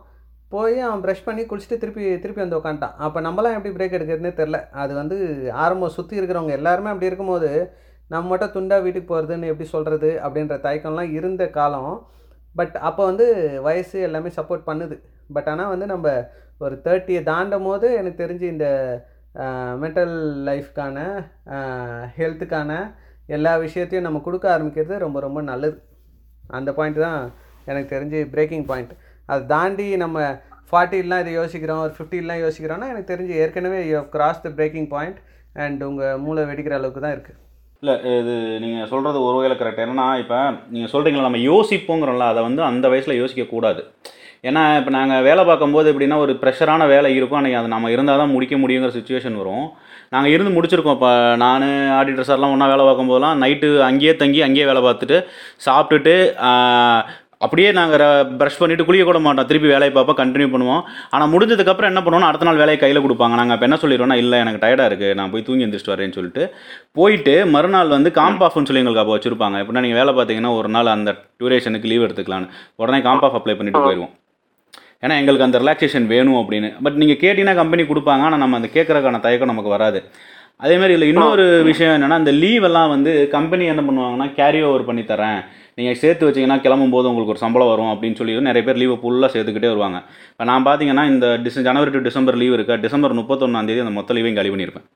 போய் 0.53 0.75
அவன் 0.87 1.03
ப்ரஷ் 1.03 1.23
பண்ணி 1.27 1.43
குளிச்சுட்டு 1.51 1.79
திருப்பி 1.83 2.03
திருப்பி 2.23 2.41
வந்து 2.43 2.57
உக்காண்டான் 2.59 2.95
அப்போ 3.05 3.21
நம்மலாம் 3.27 3.57
எப்படி 3.57 3.73
பிரேக் 3.77 3.95
எடுக்கிறதுனே 3.97 4.31
தெரில 4.39 4.59
அது 4.81 4.93
வந்து 5.01 5.17
ஆரம்பம் 5.63 5.95
சுற்றி 5.97 6.19
இருக்கிறவங்க 6.19 6.55
எல்லாருமே 6.59 6.91
அப்படி 6.93 7.09
இருக்கும்போது 7.11 7.49
நம்ம 8.13 8.29
மட்டும் 8.31 8.53
துண்டாக 8.55 8.85
வீட்டுக்கு 8.85 9.11
போகிறதுன்னு 9.13 9.51
எப்படி 9.53 9.67
சொல்கிறது 9.75 10.09
அப்படின்ற 10.25 10.57
தயக்கம்லாம் 10.65 11.13
இருந்த 11.19 11.45
காலம். 11.59 11.93
பட் 12.55 12.75
அப்போ 12.89 13.01
வந்து 13.11 13.27
வயசு 13.67 13.97
எல்லாமே 14.09 14.29
சப்போர்ட் 14.39 14.67
பண்ணுது. 14.69 14.97
பட் 15.35 15.49
ஆனால் 15.53 15.71
வந்து 15.73 15.87
நம்ம 15.93 16.09
ஒரு 16.65 16.75
தேர்ட்டியை 16.85 17.21
தாண்டும் 17.31 17.67
போது 17.69 17.87
எனக்கு 17.99 18.21
தெரிஞ்சு 18.23 18.45
இந்த 18.53 18.67
மென்டல் 19.83 20.15
லைஃப்க்கான 20.49 20.97
ஹெல்த்துக்கான 22.17 22.71
எல்லா 23.35 23.53
விஷயத்தையும் 23.65 24.07
நம்ம 24.07 24.21
கொடுக்க 24.27 24.45
ஆரம்பிக்கிறது 24.55 25.03
ரொம்ப 25.05 25.17
ரொம்ப 25.25 25.39
நல்லது. 25.51 25.77
அந்த 26.57 26.69
பாயிண்ட் 26.77 26.99
தான் 27.05 27.19
எனக்கு 27.71 27.89
தெரிஞ்சு 27.95 28.19
பிரேக்கிங் 28.33 28.67
பாயிண்ட் 28.69 28.93
அதை 29.29 29.41
தாண்டி 29.55 29.87
நம்ம 30.03 30.19
ஃபார்ட்டிலாம் 30.69 31.23
இதை 31.23 31.33
யோசிக்கிறோம் 31.39 31.81
ஒரு 31.85 31.93
ஃபிஃப்டிலாம் 31.97 32.43
யோசிக்கிறோம்னா 32.45 32.91
எனக்கு 32.93 33.11
தெரிஞ்சு 33.11 33.33
ஏற்கனவே 33.43 33.79
you 33.89 33.99
cross 34.15 34.45
the 34.45 34.49
breaking 34.59 34.89
point 34.93 35.19
and 35.65 35.81
உங்கள் 35.89 36.21
மூளை 36.25 36.43
வெடிக்கிற 36.49 36.75
அளவுக்கு 36.79 37.03
தான் 37.05 37.15
இருக்குது 37.15 37.39
இல்லை 37.83 37.95
இது 38.19 38.33
நீங்கள் 38.63 38.89
சொல்கிறது 38.91 39.17
ஒரு 39.27 39.35
வகையில் 39.37 39.59
கரெக்ட் 39.59 39.83
என்னன்னா 39.83 40.07
இப்போ 40.21 40.37
நீங்கள் 40.75 40.91
சொல்கிறீங்களா 40.93 41.27
நம்ம 41.27 41.41
யோசிப்போங்கிறோம்ல 41.51 42.27
அதை 42.31 42.41
வந்து 42.47 42.61
அந்த 42.69 42.85
வயசில் 42.93 43.19
யோசிக்கக்கூடாது. 43.21 43.81
ஏன்னா 44.47 44.63
இப்போ 44.79 44.91
நாங்கள் 44.97 45.25
வேலை 45.27 45.43
பார்க்கும்போது 45.49 45.91
எப்படின்னா 45.91 46.17
ஒரு 46.23 46.33
ப்ரெஷரான 46.41 46.87
வேலை 46.93 47.11
இருக்கும். 47.17 47.39
அன்றைக்கி 47.41 47.59
அது 47.61 47.75
நம்ம 47.75 47.91
இருந்தால் 47.95 48.21
தான் 48.23 48.33
முடிக்க 48.37 48.55
முடியுங்கிற 48.63 48.93
சுச்சுவேஷன் 48.97 49.39
வரும். 49.41 49.67
நாங்கள் 50.15 50.33
இருந்து 50.33 50.55
முடிச்சிருக்கோம். 50.55 50.97
இப்போ 50.99 51.11
நான் 51.43 51.67
ஆடிட்டர் 51.99 52.29
சார்லாம் 52.31 52.55
ஒன்றா 52.55 52.71
வேலை 52.73 52.83
பார்க்கும்போதெல்லாம் 52.87 53.39
நைட்டு 53.43 53.69
அங்கேயே 53.91 54.15
தங்கி 54.23 54.41
அங்கேயே 54.47 54.67
வேலை 54.71 54.83
பார்த்துட்டு 54.87 55.19
சாப்பிட்டுட்டு 55.67 56.15
அப்படியே 57.45 57.69
நாங்கள் 57.77 58.03
ப்ரஷ் 58.37 58.59
பண்ணிவிட்டு 58.59 58.85
குளிக்க 58.85 59.03
கூட 59.07 59.19
மாட்டோம். 59.25 59.47
திருப்பி 59.49 59.67
வேலையை 59.71 59.91
பார்ப்போம் 59.95 60.17
கண்டினியூ 60.19 60.47
பண்ணுவோம். 60.53 60.81
ஆனால் 61.15 61.29
முடிஞ்சதுக்கப்புறம் 61.33 61.91
என்ன 61.91 62.01
பண்ணுவோம்னா 62.03 62.29
அடுத்த 62.29 62.47
நாள் 62.47 62.61
வேலையை 62.61 62.77
கையில் 62.83 63.03
கொடுப்பாங்க. 63.03 63.35
நாங்கள் 63.39 63.55
அப்போ 63.55 63.67
என்ன 63.67 63.77
சொல்லிடுவோம்னா 63.83 64.17
இல்லை 64.23 64.37
எனக்கு 64.43 64.61
டயர்டாக 64.63 64.89
இருக்குது 64.91 65.17
நான் 65.19 65.33
போய் 65.33 65.45
தூங்கி 65.47 65.65
எந்திரிச்சிட்டு 65.65 65.93
வரேன்னு 65.95 66.17
சொல்லிட்டு 66.19 66.45
போயிட்டு 66.99 67.35
மறுநாள் 67.55 67.95
வந்து 67.97 68.11
காம்ப் 68.19 68.45
ஆஃப்னு 68.47 68.69
சொல்லி 68.69 68.83
எங்களுக்கு 68.83 69.03
அப்போ 69.03 69.15
வச்சுருப்பாங்க. 69.17 69.59
எப்படின்னா 69.63 69.83
நீங்கள் 69.87 70.01
வேலை 70.01 70.13
பார்த்தீங்கன்னா 70.19 70.53
ஒரு 70.61 70.71
நாள் 70.77 70.95
அந்த 70.97 71.13
டியூரேஷனுக்கு 71.41 71.91
லீவ் 71.93 72.05
எடுத்துக்கலான்னு 72.07 72.49
உடனே 72.83 73.01
காம்ப் 73.09 73.27
ஆஃப் 73.29 73.37
அப்ளை 73.41 73.55
பண்ணிட்டு 73.59 73.85
போயிடுவோம் 73.87 74.13
ஏன்னா 75.03 75.15
எங்களுக்கு 75.21 75.47
அந்த 75.47 75.59
ரிலாக்ஸேஷன் 75.63 76.07
வேணும் 76.13 76.39
அப்படின்னு. 76.41 76.69
பட் 76.85 76.97
நீங்கள் 77.01 77.21
கேட்டிங்கன்னா 77.23 77.55
கம்பெனி 77.61 77.83
கொடுப்பாங்க. 77.91 78.23
ஆனால் 78.29 78.41
நம்ம 78.43 78.57
அந்த 78.59 78.69
கேட்குறக்கான 78.77 79.21
தயக்கம் 79.27 79.51
நமக்கு 79.53 79.75
வராது. 79.75 80.01
அதே 80.65 80.75
மாதிரி 80.81 80.93
இதில் 80.95 81.11
இன்னொரு 81.11 81.43
விஷயம் 81.67 81.95
என்னென்னா 81.95 82.17
இந்த 82.21 82.31
லீவ் 82.43 82.63
எல்லாம் 82.69 82.91
வந்து 82.93 83.11
கம்பெனி 83.33 83.63
என்ன 83.71 83.81
பண்ணுவாங்கன்னா 83.87 84.27
கேரி 84.37 84.59
ஓவர் 84.67 84.87
பண்ணி 84.87 85.03
தரேன் 85.11 85.41
நீங்கள் 85.79 85.97
சேர்த்து 86.03 86.27
வச்சீங்கன்னா 86.27 86.57
கிளம்பும் 86.63 86.93
போது 86.93 87.09
உங்களுக்கு 87.09 87.33
ஒரு 87.33 87.41
சம்பளம் 87.43 87.69
வரும் 87.71 87.91
அப்படின்னு 87.93 88.17
சொல்லி 88.19 88.35
நிறைய 88.47 88.63
பேர் 88.67 88.79
லீவை 88.81 88.95
ஃபுல்லாக 89.01 89.29
சேர்த்துக்கிட்டே 89.33 89.69
வருவாங்க. 89.73 89.97
இப்போ 90.31 90.45
நான் 90.51 90.65
பார்த்தீங்கன்னா 90.67 91.03
இந்த 91.11 91.27
டிச 91.43 91.61
ஜனவரி 91.67 91.91
டு 91.95 91.99
டிசம்பர் 92.07 92.39
லீவ் 92.41 92.55
இருக்கா 92.57 92.77
டிசம்பர் 92.85 93.15
முப்பத்தொன்னாந்தேதி 93.19 93.83
அந்த 93.83 93.93
மொத்த 93.97 94.15
லீவையும் 94.17 94.39
காலி 94.39 94.51
பண்ணியிருப்பேன் 94.53 94.87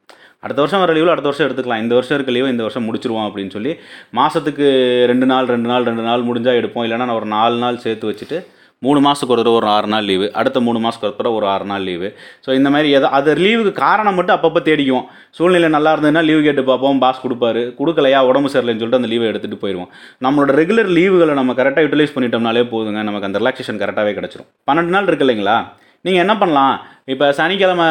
அடுத்த 0.46 0.60
வருஷம் 0.64 0.82
வர 0.84 0.94
லீவில் 0.98 1.14
அடுத்த 1.14 1.30
வருஷம் 1.30 1.48
எடுத்துக்கலாம். 1.48 1.84
இந்த 1.84 1.94
வருஷம் 1.98 2.18
இருக்க 2.18 2.34
லீவை 2.38 2.50
இந்த 2.56 2.66
வருஷம் 2.68 2.86
முடிச்சிருவோம் 2.88 3.28
அப்படின்னு 3.28 3.54
சொல்லி 3.58 3.74
மாதத்துக்கு 4.20 4.68
ரெண்டு 5.12 5.28
நாள் 5.32 5.52
ரெண்டு 5.54 5.70
நாள் 5.72 5.86
ரெண்டு 5.90 6.06
நாள் 6.10 6.26
முடிஞ்சால் 6.30 6.60
எடுப்போம். 6.62 6.86
இல்லைன்னா 6.88 7.08
நான் 7.10 7.20
ஒரு 7.22 7.30
நாலு 7.38 7.58
நாள் 7.66 7.80
சேர்த்து 7.86 8.10
வச்சுட்டு 8.12 8.40
மூணு 8.86 9.00
மாதத்துக்கு 9.06 9.34
ஒரு 9.34 9.42
தடவை 9.42 9.58
ஒரு 9.58 9.68
ஆறு 9.74 9.88
நாள் 9.94 10.06
லீவு 10.10 10.28
அடுத்த 10.40 10.60
மூணு 10.68 10.78
மாதத்துக்கு 10.84 11.08
ஒரு 11.10 11.18
தடவை 11.18 11.36
ஒரு 11.40 11.48
ஆறு 11.54 11.66
நாள் 11.72 11.84
லீவு 11.88 12.08
ஸோ 12.46 12.50
இந்த 12.60 12.70
மாதிரி 12.74 12.88
எதோ 12.98 13.08
அது 13.18 13.34
லீவுக்கு 13.46 13.72
காரணம் 13.82 14.16
மட்டும் 14.20 14.36
அப்பப்போ 14.36 14.62
தேடிக்குவோம். 14.68 15.06
சூழ்நிலை 15.38 15.68
நல்லா 15.76 15.92
இருந்ததுன்னா 15.96 16.24
லீவு 16.30 16.42
கேட்டு 16.48 16.64
பார்ப்போம் 16.70 17.02
பாஸ் 17.04 17.22
கொடுப்பாரு. 17.26 17.62
கொடுக்கலையா 17.80 18.22
உடம்பு 18.30 18.52
சரியில்லைன்னு 18.54 18.82
சொல்லிட்டு 18.84 19.02
அந்த 19.02 19.12
லீவை 19.14 19.28
எடுத்துகிட்டு 19.32 19.62
போயிடுவோம் 19.64 19.92
நம்மளோட 20.26 20.56
ரெகுலர் 20.62 20.90
லீவுகளை 20.98 21.36
நம்ம 21.42 21.56
கரெக்டாக 21.62 21.86
யூட்டிலைஸ் 21.88 22.16
பண்ணிட்டோம்னாலே 22.18 22.66
போதுங்க. 22.74 23.04
நமக்கு 23.10 23.30
அந்த 23.30 23.42
ரிலாக்ஸேஷன் 23.44 23.82
கரெக்டாகவே 23.84 24.16
கிடச்சிரும். 24.20 24.50
பன்னெண்டு 24.70 24.94
நாள் 24.98 25.10
இருக்கு 25.12 25.28
இல்லைங்களா? 25.28 25.58
நீங்கள் 26.06 26.24
என்ன 26.26 26.34
பண்ணலாம்? 26.42 26.76
இப்போ 27.14 27.26
சனிக்கிழமை 27.40 27.88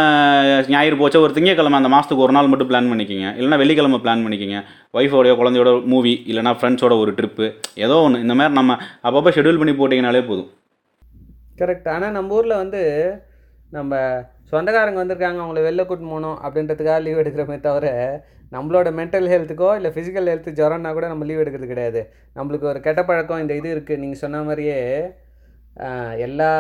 ஞாயிறு 0.75 0.97
போச்சா 1.01 1.19
ஒரு 1.27 1.35
திங்கக்கிழமை 1.37 1.79
அந்த 1.81 1.91
மாதத்துக்கு 1.95 2.25
ஒரு 2.27 2.35
நாள் 2.37 2.51
மட்டும் 2.53 2.71
பிளான் 2.71 2.93
பண்ணிக்கிங்க. 2.93 3.29
இல்லைனா 3.39 3.59
வெள்ளிக்கிழமை 3.63 4.01
பிளான் 4.05 4.25
பண்ணிக்கிங்க. 4.27 4.59
ஒய்ஃபோடைய 4.99 5.35
குழந்தையோட 5.41 5.73
மூவி 5.93 6.15
இல்லைனா 6.31 6.55
ஃப்ரெண்ட்ஸோட 6.61 6.97
ஒரு 7.03 7.13
ட்ரிப்பு 7.21 7.49
ஏதோ 7.87 7.99
ஒன்று 8.07 8.25
இந்த 8.27 8.37
மாதிரி 8.41 8.59
நம்ம 8.61 8.79
அப்பப்போ 9.09 9.33
ஷெட்யூல் 9.37 9.61
பண்ணி 9.63 9.75
போட்டிங்கனாலே 9.81 10.23
போதும். 10.31 10.51
கரெக்ட் 11.61 11.89
ஆனால் 11.89 12.15
நம்ம 12.17 12.35
ஊரில் 12.35 12.61
வந்து 12.63 12.83
நம்ம 13.71 13.95
சொந்தக்காரங்க 14.51 15.01
வந்திருக்காங்க 15.03 15.41
அவங்கள 15.43 15.61
வெளில 15.67 15.83
கூட்டின்னு 15.87 16.15
போகணும் 16.15 16.39
அப்படின்றதுக்காக 16.45 17.01
லீவ் 17.03 17.23
எடுக்கிறோமே 17.23 17.57
தவிர 17.61 17.87
நம்மளோட 18.53 18.89
மென்டல் 18.99 19.29
ஹெல்த்துக்கோ 19.33 19.69
இல்லை 19.79 19.91
ஃபிசிக்கல் 19.95 20.31
ஹெல்த்து 20.31 20.57
ஜுரம்னா 20.61 20.91
கூட 20.93 21.09
நம்ம 21.09 21.27
லீவ் 21.27 21.43
எடுக்கிறது 21.43 21.73
கிடையாது. 21.73 22.01
நம்மளுக்கு 22.35 22.67
ஒரு 22.67 22.81
கெட்ட 22.81 23.01
பழக்கம் 23.05 23.43
இந்த 23.43 23.55
இது 23.55 23.69
இருக்குது 23.75 24.01
நீங்கள் 24.03 24.23
சொன்ன 24.25 24.41
மாதிரியே 24.43 24.79
எல்லா 26.27 26.51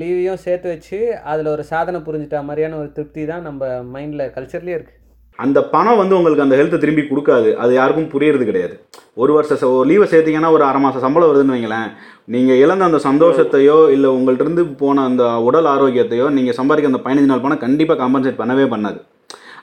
லீவையும் 0.00 0.42
சேர்த்து 0.44 0.68
வச்சு 0.68 0.98
அதில் 1.22 1.52
ஒரு 1.54 1.62
சாதனை 1.64 1.98
புரிஞ்சிட்ட 2.00 2.40
மாதிரியான 2.42 2.76
ஒரு 2.76 2.90
திருப்தி 2.92 3.22
தான் 3.24 3.46
நம்ம 3.48 3.68
மைண்டில் 3.94 4.32
கல்ச்சர்லேயே 4.36 4.76
இருக்குது 4.78 4.99
அந்த 5.40 5.58
பணம் 5.74 6.00
வந்து 6.00 6.16
உங்களுக்கு 6.16 6.42
அந்த 6.42 6.56
ஹெல்த்தை 6.56 6.80
திரும்பி 6.80 7.02
கொடுக்காது. 7.02 7.48
அது 7.54 7.72
யாருக்கும் 7.74 8.10
புரியறது 8.12 8.44
கிடையாது. 8.44 8.74
ஒரு 9.14 9.32
வருஷம் 9.32 9.60
ச- 9.62 9.76
ஒரு 9.76 9.88
லீவை 9.90 10.06
சேர்த்தீங்கன்னா 10.06 10.50
ஒரு 10.50 10.64
அரை 10.64 10.80
மாதம் 10.80 11.00
சம்பளம் 11.00 11.30
வருதுன்னு 11.30 11.54
வைங்களேன். 11.54 11.88
நீங்கள் 12.24 12.56
இழந்த 12.56 12.84
அந்த 12.84 12.98
சந்தோஷத்தையோ 13.10 13.90
இல்லை 13.90 14.10
உங்கள்கிட்ட 14.10 14.44
இருந்து 14.46 14.64
போன 14.66 15.04
அந்த 15.04 15.24
உடல் 15.48 15.64
ஆரோக்கியத்தையோ 15.64 16.30
நீங்கள் 16.30 16.54
சம்பாதிக்க 16.54 16.90
அந்த 16.90 17.00
பதினஞ்சு 17.08 17.30
நாள் 17.30 17.40
பணம் 17.40 17.58
கண்டிப்பாக 17.58 18.04
காம்பன்சேட் 18.04 18.40
பண்ணவே 18.42 18.66
பண்ணாது. 18.74 18.98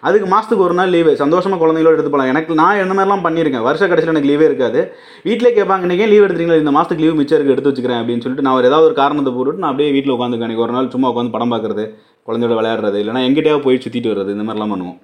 அதுக்கு 0.02 0.28
மாதத்துக்கு 0.28 0.63
ஒரு 0.63 0.74
நாள் 0.74 0.90
லீவு 0.90 1.16
சந்தோஷமாக 1.16 1.66
குழந்தைங்களோட 1.66 1.96
எடுத்து 1.96 2.12
போகலாம் 2.12 2.28
எனக்கு 2.28 2.54
நான் 2.54 2.78
என்ன 2.78 2.94
மாதிரிலாம் 2.94 3.26
பண்ணியிருக்கேன்? 3.26 3.62
வருஷ 3.62 3.88
கடைசியில் 3.88 4.16
எனக்கு 4.16 4.30
லீவே 4.30 4.46
இருக்காது. 4.48 4.94
வீட்டிலே 5.24 5.62
கேட்பாங்க 5.62 5.86
நீங்கள் 5.92 6.10
லீவ் 6.10 6.24
எடுத்துறீங்களா 6.24 6.58
இந்த 6.58 6.72
மாதத்துக்கு 6.72 7.04
லீவ் 7.04 7.16
மிச்சம் 7.16 7.50
எடுத்து 7.50 7.70
வச்சுக்கிறேன் 7.70 8.02
அப்படின்னு 8.02 8.22
சொல்லிட்டு 8.22 8.42
நான் 8.42 8.56
ஒரு 8.56 8.66
ஏதாவது 8.66 8.86
ஒரு 8.86 8.94
காரணத்தை 8.94 9.34
போட்டுட்டு 9.34 9.54
நான் 9.54 9.72
அப்படியே 9.72 9.92
வீட்டில் 9.92 10.13
உட்காந்துக்கேன் 10.13 10.48
எனக்கு 10.48 10.62
ஒரு 10.62 10.72
நாள் 10.72 10.90
சும்மா 10.90 11.12
உட்காந்து 11.12 11.32
படம் 11.32 11.52
பார்க்குறது 11.52 11.86
குழந்தையோட 12.28 12.56
விளையாடுறது 12.56 13.00
இல்லைனா 13.04 13.26
எங்கிட்டயாவது 13.30 13.62
போய் 13.62 13.82
சுற்றிட்டு 13.84 14.06
வர்றது 14.06 14.30
இந்த 14.30 14.54
மாதிரிலாம் 14.54 14.72
பண்ணுவோம். 14.76 15.00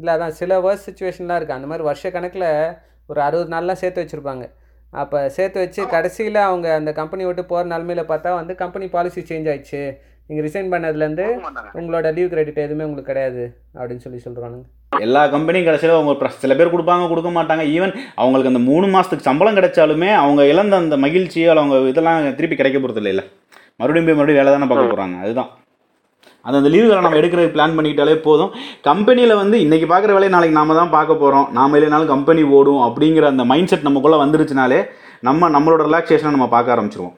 இல்லை 0.00 0.12
அதான் 0.16 0.36
சில 0.40 0.60
வேர்ஸ் 0.66 0.86
சுச்சுவேஷன்லாம் 0.88 1.38
இருக்குது 1.40 1.58
அந்த 1.58 1.68
மாதிரி 1.70 1.86
வருஷ 1.90 2.10
கணக்கில் 2.16 2.48
ஒரு 3.10 3.20
அறுபது 3.28 3.50
நாள்லாம் 3.54 3.80
சேர்த்து 3.82 4.02
வச்சுருப்பாங்க. 4.02 4.44
அப்போ 5.02 5.18
சேர்த்து 5.34 5.58
வச்சு 5.62 5.80
கடைசியில் 5.94 6.38
அவங்க 6.46 6.68
அந்த 6.80 6.90
கம்பெனி 7.00 7.22
விட்டு 7.26 7.42
போகிற 7.50 7.68
நிலமையில 7.72 8.02
பார்த்தா 8.12 8.30
வந்து 8.40 8.54
கம்பெனி 8.62 8.86
பாலிசி 8.94 9.22
சேஞ்ச் 9.30 9.48
ஆயிடுச்சு. 9.52 9.82
நீங்கள் 10.28 10.44
ரிசைன் 10.46 10.72
பண்ணதுலேருந்து 10.72 11.26
உங்களோட 11.80 12.08
லீவ் 12.16 12.32
கிரெடிட் 12.32 12.60
எதுவுமே 12.64 12.86
உங்களுக்கு 12.88 13.12
கிடையாது 13.12 13.44
அப்படின்னு 13.78 14.04
சொல்லி 14.06 14.20
சொல்கிறானுங்க 14.26 14.66
எல்லா 15.06 15.22
கம்பெனியும் 15.34 15.68
கடைசியில் 15.68 15.96
அவங்க 15.96 16.30
சில 16.44 16.54
பேர் 16.58 16.72
கொடுப்பாங்க 16.74 17.08
கொடுக்க 17.12 17.30
மாட்டாங்க. 17.36 17.64
ஈவன் 17.76 17.94
அவங்களுக்கு 18.20 18.52
அந்த 18.52 18.62
மூணு 18.70 18.86
மாதத்துக்கு 18.94 19.28
சம்பளம் 19.28 19.58
கிடைச்சாலுமே 19.58 20.10
அவங்க 20.22 20.44
இழந்த 20.52 20.82
அந்த 20.84 20.98
மகிழ்ச்சியோ 21.06 21.50
அவங்க 21.56 21.78
இதெல்லாம் 21.92 22.34
திருப்பி 22.38 22.58
கிடைக்க 22.60 22.78
போகிறது 22.80 23.10
இல்லை. 23.14 23.24
மறுபடியும் 23.80 24.08
போய் 24.08 24.18
மறுபடியும் 24.18 24.40
வேலை 24.42 24.52
தானே 24.54 24.68
பார்க்க 24.70 24.92
போகிறாங்க 24.92 25.18
அதுதான். 25.24 25.50
அந்த 26.46 26.56
அந்த 26.60 26.70
லீவுகளை 26.74 27.00
நம்ம 27.06 27.18
எடுக்கிறது 27.20 27.54
பிளான் 27.54 27.74
பண்ணிக்கிட்டாலே 27.76 28.14
போதும். 28.26 28.52
கம்பெனியில் 28.88 29.40
வந்து 29.42 29.56
இன்றைக்கி 29.64 29.86
பார்க்குற 29.92 30.12
வேலையை 30.16 30.32
நாளைக்கு 30.34 30.58
நாம 30.58 30.76
தான் 30.80 30.94
பார்க்க 30.96 31.22
போகிறோம் 31.22 31.48
நாம 31.58 31.78
இல்லைனாலும் 31.78 32.12
கம்பெனி 32.14 32.42
ஓடும் 32.58 32.82
அப்படிங்கிற 32.86 33.26
அந்த 33.32 33.44
மைண்ட் 33.52 33.72
செட் 33.72 33.88
நமக்குள்ளே 33.88 34.20
வந்துருச்சுனாலே 34.24 34.80
நம்ம 35.28 35.50
நம்மளோட 35.56 35.82
ரிலாக்ஸேஷனை 35.88 36.32
நம்ம 36.36 36.48
பார்க்க 36.54 36.74
ஆரம்பிச்சிருவோம். 36.76 37.16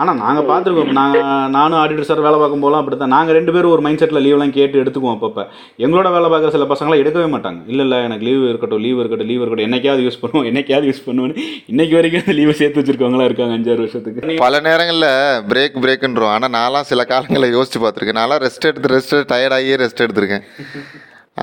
ஆனால் 0.00 0.18
நாங்கள் 0.22 0.46
பார்த்துருக்கோம். 0.48 0.90
நாங்கள் 0.98 1.24
நானும் 1.54 1.78
ஆடிட்டர் 1.78 2.08
சார் 2.08 2.22
வேலை 2.26 2.36
பார்க்கும் 2.40 2.62
போதெல்லாம் 2.64 2.82
அப்படி 2.82 2.96
தான் 3.00 3.12
நாங்கள் 3.14 3.36
ரெண்டு 3.38 3.52
பேரும் 3.54 3.72
ஒரு 3.74 3.82
மைண்ட் 3.84 4.00
செட்டில் 4.02 4.22
லீவ்லாம் 4.26 4.52
கேட்டு 4.56 4.80
எடுத்துக்குவோம் 4.82 5.16
அப்பப்போ. 5.16 5.42
எங்களோட 5.84 6.08
வேலை 6.16 6.28
பார்க்குற 6.32 6.50
சில 6.56 6.66
பசங்களாம் 6.72 7.02
எடுக்கவே 7.02 7.26
மாட்டாங்க. 7.34 7.60
இல்லை 7.72 7.84
இல்லை 7.86 7.98
எனக்கு 8.08 8.26
லீவ் 8.28 8.44
இருக்கட்டும் 8.50 8.82
லீவ் 8.84 9.00
இருக்கட்டும் 9.02 9.30
லீவ் 9.30 9.42
இருக்கட்டும். 9.42 9.68
என்னைக்காவது 9.68 10.04
யூஸ் 10.06 10.20
பண்ணுவோம் 10.22 10.48
என்னைக்காவது 10.50 10.88
யூஸ் 10.90 11.04
பண்ணுவேன்னு 11.08 11.44
இன்னைக்கு 11.72 11.96
வரைக்கும் 11.98 12.24
அந்த 12.24 12.36
லீவை 12.40 12.54
சேர்த்து 12.60 12.80
வச்சிருக்கவங்களா 12.82 13.28
இருக்காங்க 13.30 13.58
அஞ்சாறு 13.58 13.84
வருஷத்துக்கு. 13.84 14.38
பல 14.46 14.60
நேரங்களில் 14.68 15.10
பிரேக் 15.52 15.82
பிரேக்குன்றோம் 15.86 16.34
ஆனால் 16.36 16.54
நான்லாம் 16.58 16.88
சில 16.92 17.04
காலங்களில் 17.12 17.54
யோசிச்சு 17.58 17.80
பார்த்துருக்கேன். 17.84 18.20
நான்லாம் 18.22 18.42
ரெஸ்ட் 18.46 18.70
எடுத்து 18.72 18.94
ரெஸ்ட் 18.96 19.16
டயர்டாகியே 19.34 19.78
ரெஸ்ட் 19.84 20.04
எடுத்திருக்கேன். 20.06 20.46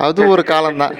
அதுவும் 0.07 0.36
ஒரு 0.38 0.45
காலம்தான். 0.55 0.95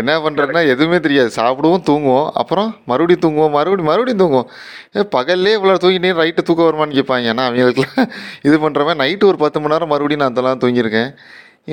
என்ன 0.00 0.12
பண்ணுறதுன்னா 0.24 0.62
எதுவுமே 0.74 0.98
தெரியாது. 1.06 1.30
சாப்பிடுவோம் 1.38 1.84
தூங்குவோம். 1.88 2.28
அப்புறம் 2.40 2.68
மறுபடியும் 2.90 3.22
தூங்குவோம் 3.24 3.54
மறுபடியும் 3.56 3.90
மறுபடியும் 3.90 4.20
தூங்குவோம். 4.22 4.48
ஏ 4.96 5.02
பகல்லே 5.16 5.52
இவ்வளோ 5.58 5.76
தூங்கிட்டே 5.84 6.12
நைட்டு 6.20 6.46
தூக்கம் 6.48 6.68
வருமான்னு 6.68 6.96
கேட்பாங்க. 6.98 7.32
ஏன்னா 7.32 7.44
அவங்களுக்குலாம் 7.48 8.08
இது 8.48 8.56
பண்ணுறவன் 8.64 9.00
நைட்டு 9.02 9.28
ஒரு 9.30 9.38
பத்து 9.44 9.60
மணி 9.62 9.74
நேரம் 9.74 9.92
மறுபடியும் 9.94 10.22
நான் 10.24 10.34
அதெல்லாம் 10.34 10.62
தூங்கியிருக்கேன். 10.64 11.10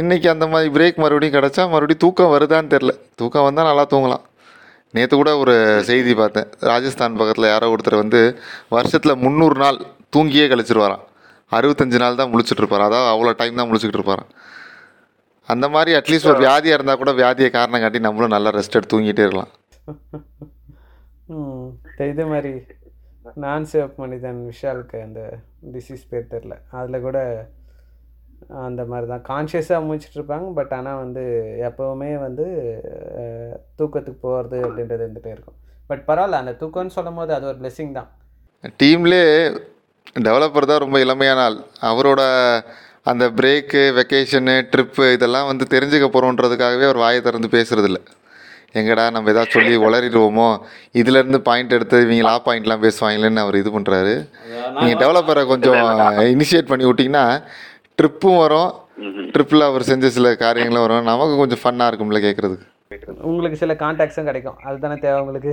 இன்றைக்கி 0.02 0.28
அந்த 0.34 0.46
மாதிரி 0.54 0.70
பிரேக் 0.76 1.02
மறுபடியும் 1.04 1.36
கிடச்சா 1.38 1.64
மறுபடியும் 1.74 2.04
தூக்கம் 2.06 2.34
வருதான்னு 2.36 2.72
தெரில 2.76 2.94
தூக்கம் 3.22 3.48
வந்தால் 3.48 3.70
நல்லா 3.70 3.86
தூங்கலாம். 3.94 4.24
நேற்று 4.94 5.16
கூட 5.22 5.32
ஒரு 5.44 5.54
செய்தி 5.90 6.12
பார்த்தேன். 6.22 6.48
ராஜஸ்தான் 6.72 7.18
பக்கத்தில் 7.20 7.52
யாரோ 7.54 7.70
ஒருத்தர் 7.74 8.02
வந்து 8.04 8.22
வருஷத்தில் 8.78 9.22
முந்நூறு 9.26 9.58
நாள் 9.64 9.80
தூங்கியே 10.16 10.46
கழிச்சிருவாராம். 10.52 11.04
அறுபத்தஞ்சு 11.52 11.98
நாள் 12.04 12.20
தான் 12.20 12.32
முழிச்சிட்டு 12.34 12.62
இருப்பார் 12.64 12.86
அதாவது 12.88 13.10
அவ்வளோ 13.14 13.32
டைம் 13.40 13.60
தான் 13.60 13.68
முழிச்சிக்கிட்டு 13.70 14.00
இருப்பாரான் 14.00 14.30
அந்த 15.52 15.66
மாதிரி 15.74 15.92
அட்லீஸ்ட் 16.00 16.30
ஒரு 16.34 16.42
வியாதியாக 16.46 16.78
இருந்தால் 16.78 17.00
கூட 17.02 17.12
வியாதியை 17.22 17.50
காரணம் 17.56 17.84
காட்டி 17.84 18.00
நம்மளும் 18.06 18.36
நல்லா 18.36 18.54
ரெஸ்ட் 18.58 18.78
எடுத்து 18.78 18.94
தூங்கிட்டே 18.94 19.26
இருக்கலாம். 19.26 19.52
இது 22.12 22.24
மாதிரி 22.34 22.54
நான் 23.44 23.68
சேவ் 23.72 24.00
மனிதன் 24.04 24.40
விஷாலுக்கு 24.52 24.98
அந்த 25.08 25.22
டிசீஸ் 25.76 26.08
பேர் 26.12 26.32
தெரில 26.34 26.56
அதில் 26.80 27.06
கூட 27.08 27.18
அந்த 28.68 28.82
மாதிரி 28.92 29.08
தான். 29.12 29.26
கான்ஷியஸாக 29.32 29.86
முடிச்சிட்டு 29.88 30.18
இருப்பாங்க 30.20 30.48
பட் 30.58 30.74
ஆனால் 30.78 31.02
வந்து 31.04 31.24
எப்போவுமே 31.68 32.10
வந்து 32.26 32.46
தூக்கத்துக்கு 33.80 34.24
போகிறது 34.26 34.58
அப்படின்றது 34.68 35.06
இருந்துகிட்டே 35.06 35.34
இருக்கும். 35.36 35.58
பட் 35.92 36.04
பரவாயில்ல 36.10 36.42
அந்த 36.44 36.54
தூக்கம்னு 36.62 36.96
சொல்லும் 36.98 37.20
போது 37.20 37.32
அது 37.38 37.48
ஒரு 37.52 37.58
பிளெஸிங் 37.62 37.94
தான். 38.00 38.10
டீம்லே 38.82 39.24
டெவலப்பர் 40.28 40.70
தான் 40.72 40.84
ரொம்ப 40.84 40.98
இளமையான 41.06 41.44
ஆள். 41.48 41.60
அவரோட 41.92 42.22
அந்த 43.06 43.24
பிரேக்கு 43.38 43.82
வெக்கேஷனு 43.98 44.54
ட்ரிப்பு 44.74 45.06
இதெல்லாம் 45.16 45.48
வந்து 45.50 45.66
தெரிஞ்சுக்க 45.74 46.08
போகிறோன்றதுக்காகவே 46.10 46.86
அவர் 46.90 47.00
வாயை 47.04 47.22
திறந்து 47.22 47.48
பேசுகிறதில்ல 47.56 48.00
எங்கடா 48.80 49.04
நம்ம 49.16 49.30
எதாவது 49.34 49.54
சொல்லி 49.56 49.74
உளறிடுவோமோ? 49.86 50.48
இதுலேருந்து 51.00 51.40
பாயிண்ட் 51.48 51.76
எடுத்து 51.78 51.98
இவங்க 52.06 52.24
லா 52.28 52.36
பாயிண்ட்லாம் 52.46 52.84
பேசுவாங்களேன்னு 52.86 53.44
அவர் 53.46 53.58
இது 53.62 53.72
பண்ணுறாரு 53.76 54.14
நீங்கள் 54.78 55.02
டெவலப்பரை 55.04 55.44
கொஞ்சம் 55.52 55.84
இனிஷியேட் 56.36 56.72
பண்ணி 56.72 56.86
விட்டிங்கன்னா 56.90 57.26
ட்ரிப்பும் 58.00 58.40
வரும். 58.44 58.72
ட்ரிப்பில் 59.34 59.68
அவர் 59.70 59.90
செஞ்ச 59.92 60.10
சில 60.18 60.28
காரியங்களும் 60.44 60.86
வரும். 60.86 61.10
நமக்கு 61.12 61.36
கொஞ்சம் 61.42 61.62
ஃபன்னாக 61.64 61.90
இருக்கும்ல 61.92 62.22
கேட்குறதுக்கு 62.28 62.70
உங்களுக்கு 63.30 63.60
சில 63.64 63.74
கான்டாக்ட்ஸும் 63.84 64.30
கிடைக்கும். 64.30 64.58
அதுதானே 64.70 64.98
தேவை 65.06 65.20
உங்களுக்கு? 65.24 65.52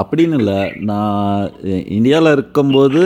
அப்படின்னு 0.00 0.36
இல்லை. 0.40 0.60
நான் 0.90 1.50
இந்தியாவில் 1.96 2.34
இருக்கும்போது 2.36 3.02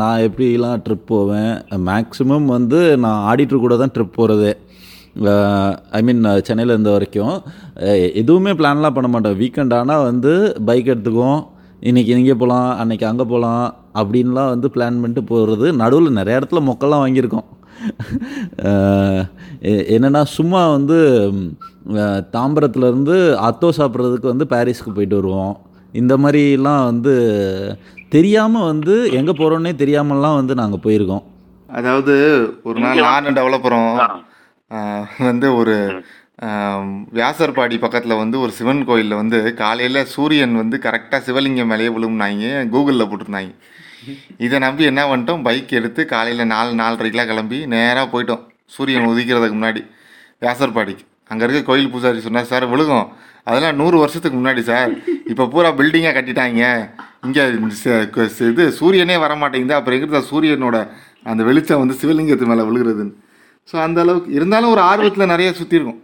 நான் 0.00 0.24
எப்படிலாம் 0.28 0.82
ட்ரிப் 0.86 1.06
போவேன்? 1.12 1.52
மேக்ஸிமம் 1.90 2.48
வந்து 2.56 2.80
நான் 3.04 3.22
ஆடிட்டர் 3.30 3.64
கூட 3.66 3.76
தான் 3.82 3.94
ட்ரிப் 3.96 4.18
போகிறதே 4.18 4.52
ஐ 5.98 6.00
மீன் 6.08 6.20
சென்னையில் 6.48 6.74
இருந்த 6.74 6.90
வரைக்கும். 6.96 7.36
எதுவுமே 8.20 8.52
பிளான்லாம் 8.58 8.96
பண்ண 8.96 9.08
மாட்டோம். 9.12 9.38
வீக்கெண்ட் 9.40 9.74
ஆனால் 9.78 10.06
வந்து 10.10 10.32
பைக் 10.68 10.92
எடுத்துக்குவோம். 10.92 11.40
இன்றைக்கி 11.88 12.12
இங்கே 12.20 12.36
போகலாம் 12.40 12.68
அன்னைக்கு 12.80 13.06
அங்கே 13.10 13.26
போகலாம் 13.32 13.64
அப்படின்லாம் 14.00 14.52
வந்து 14.54 14.68
பிளான் 14.74 15.00
பண்ணிட்டு 15.02 15.22
போகிறது 15.32 15.66
நடுவில் 15.80 16.18
நிறைய 16.18 16.38
இடத்துல 16.40 16.60
மொக்கெல்லாம் 16.68 17.02
வாங்கியிருக்கோம். 17.04 17.48
என்னென்னா 19.94 20.22
சும்மா 20.36 20.62
வந்து 20.76 20.98
தாம்பரத்துலேருந்து 22.34 23.16
அத்தோ 23.48 23.68
சாப்பிட்றதுக்கு 23.78 24.32
வந்து 24.32 24.46
பாரிஸ்க்கு 24.52 24.96
போயிட்டு 24.96 25.18
வருவோம். 25.20 25.54
இந்த 26.00 26.14
மாதிரிலாம் 26.22 26.82
வந்து 26.90 27.14
தெரியாமல் 28.14 28.68
வந்து 28.70 28.94
எங்கே 29.18 29.34
போகிறோன்னே 29.40 29.72
தெரியாமலாம் 29.82 30.38
வந்து 30.40 30.54
நாங்கள் 30.60 30.84
போயிருக்கோம். 30.86 31.24
அதாவது 31.78 32.14
ஒரு 32.68 32.78
நாள் 32.84 33.04
நானும் 33.08 33.36
டெவலப்பரும் 33.38 33.92
வந்து 35.28 35.46
ஒரு 35.60 35.74
வியாசர்பாடி 37.18 37.76
பக்கத்தில் 37.84 38.20
வந்து 38.22 38.36
ஒரு 38.44 38.52
சிவன் 38.58 38.84
கோயிலில் 38.88 39.20
வந்து 39.20 39.38
காலையில் 39.60 40.08
சூரியன் 40.14 40.54
வந்து 40.60 40.76
கரெக்டாக 40.86 41.20
சிவலிங்கம் 41.26 41.70
மேலேயே 41.72 41.90
விழும்னாங்க. 41.96 42.46
கூகுளில் 42.74 43.08
போட்டிருந்தாங்க. 43.10 43.52
இதை 44.46 44.58
நம்பி 44.64 44.84
என்ன 44.90 45.02
பண்ணிட்டோம்? 45.10 45.42
பைக் 45.48 45.76
எடுத்து 45.78 46.00
காலையில் 46.14 46.50
நாலு 46.54 46.70
நாலரைக்கெலாம் 46.82 47.30
கிளம்பி 47.30 47.58
நேராக 47.74 48.06
போயிட்டோம். 48.12 48.44
சூரியன் 48.76 49.10
உதிக்கிறதுக்கு 49.12 49.58
முன்னாடி. 49.58 49.82
வியாசர்பாடிக்கு. 50.44 51.04
அங்கே 51.30 51.44
இருக்க 51.46 51.60
கோயில் 51.70 51.90
பூசாரி 51.92 52.22
சொன்னார் 52.26 52.50
சார் 52.52 52.66
விழுகும். 52.72 53.06
அதெல்லாம் 53.48 53.78
நூறு 53.80 53.96
வருஷத்துக்கு 54.02 54.38
முன்னாடி 54.38 54.62
சார். 54.70 54.92
இப்போ 55.32 55.44
பூரா 55.52 55.70
பில்டிங்காக 55.78 56.14
கட்டிட்டாங்க. 56.16 56.62
இங்கே 57.26 57.42
இது 58.52 58.66
சூரியனே 58.80 59.16
வர 59.24 59.32
மாட்டேங்குது 59.42 59.76
அப்புறம் 59.78 59.96
எங்கிட்ட 59.98 60.22
சூரியனோட 60.32 60.78
அந்த 61.30 61.42
வெளிச்சம் 61.48 61.82
வந்து 61.82 61.98
சிவலிங்கத்து 62.00 62.50
மேலே 62.52 62.64
விழுகிறதுன்னு. 62.68 63.14
ஸோ 63.70 63.76
அந்த 63.86 63.98
அளவுக்கு 64.04 64.30
இருந்தாலும் 64.38 64.72
ஒரு 64.74 64.82
ஆர்வத்தில் 64.90 65.32
நிறைய 65.34 65.50
சுற்றிருக்கும் 65.58 66.00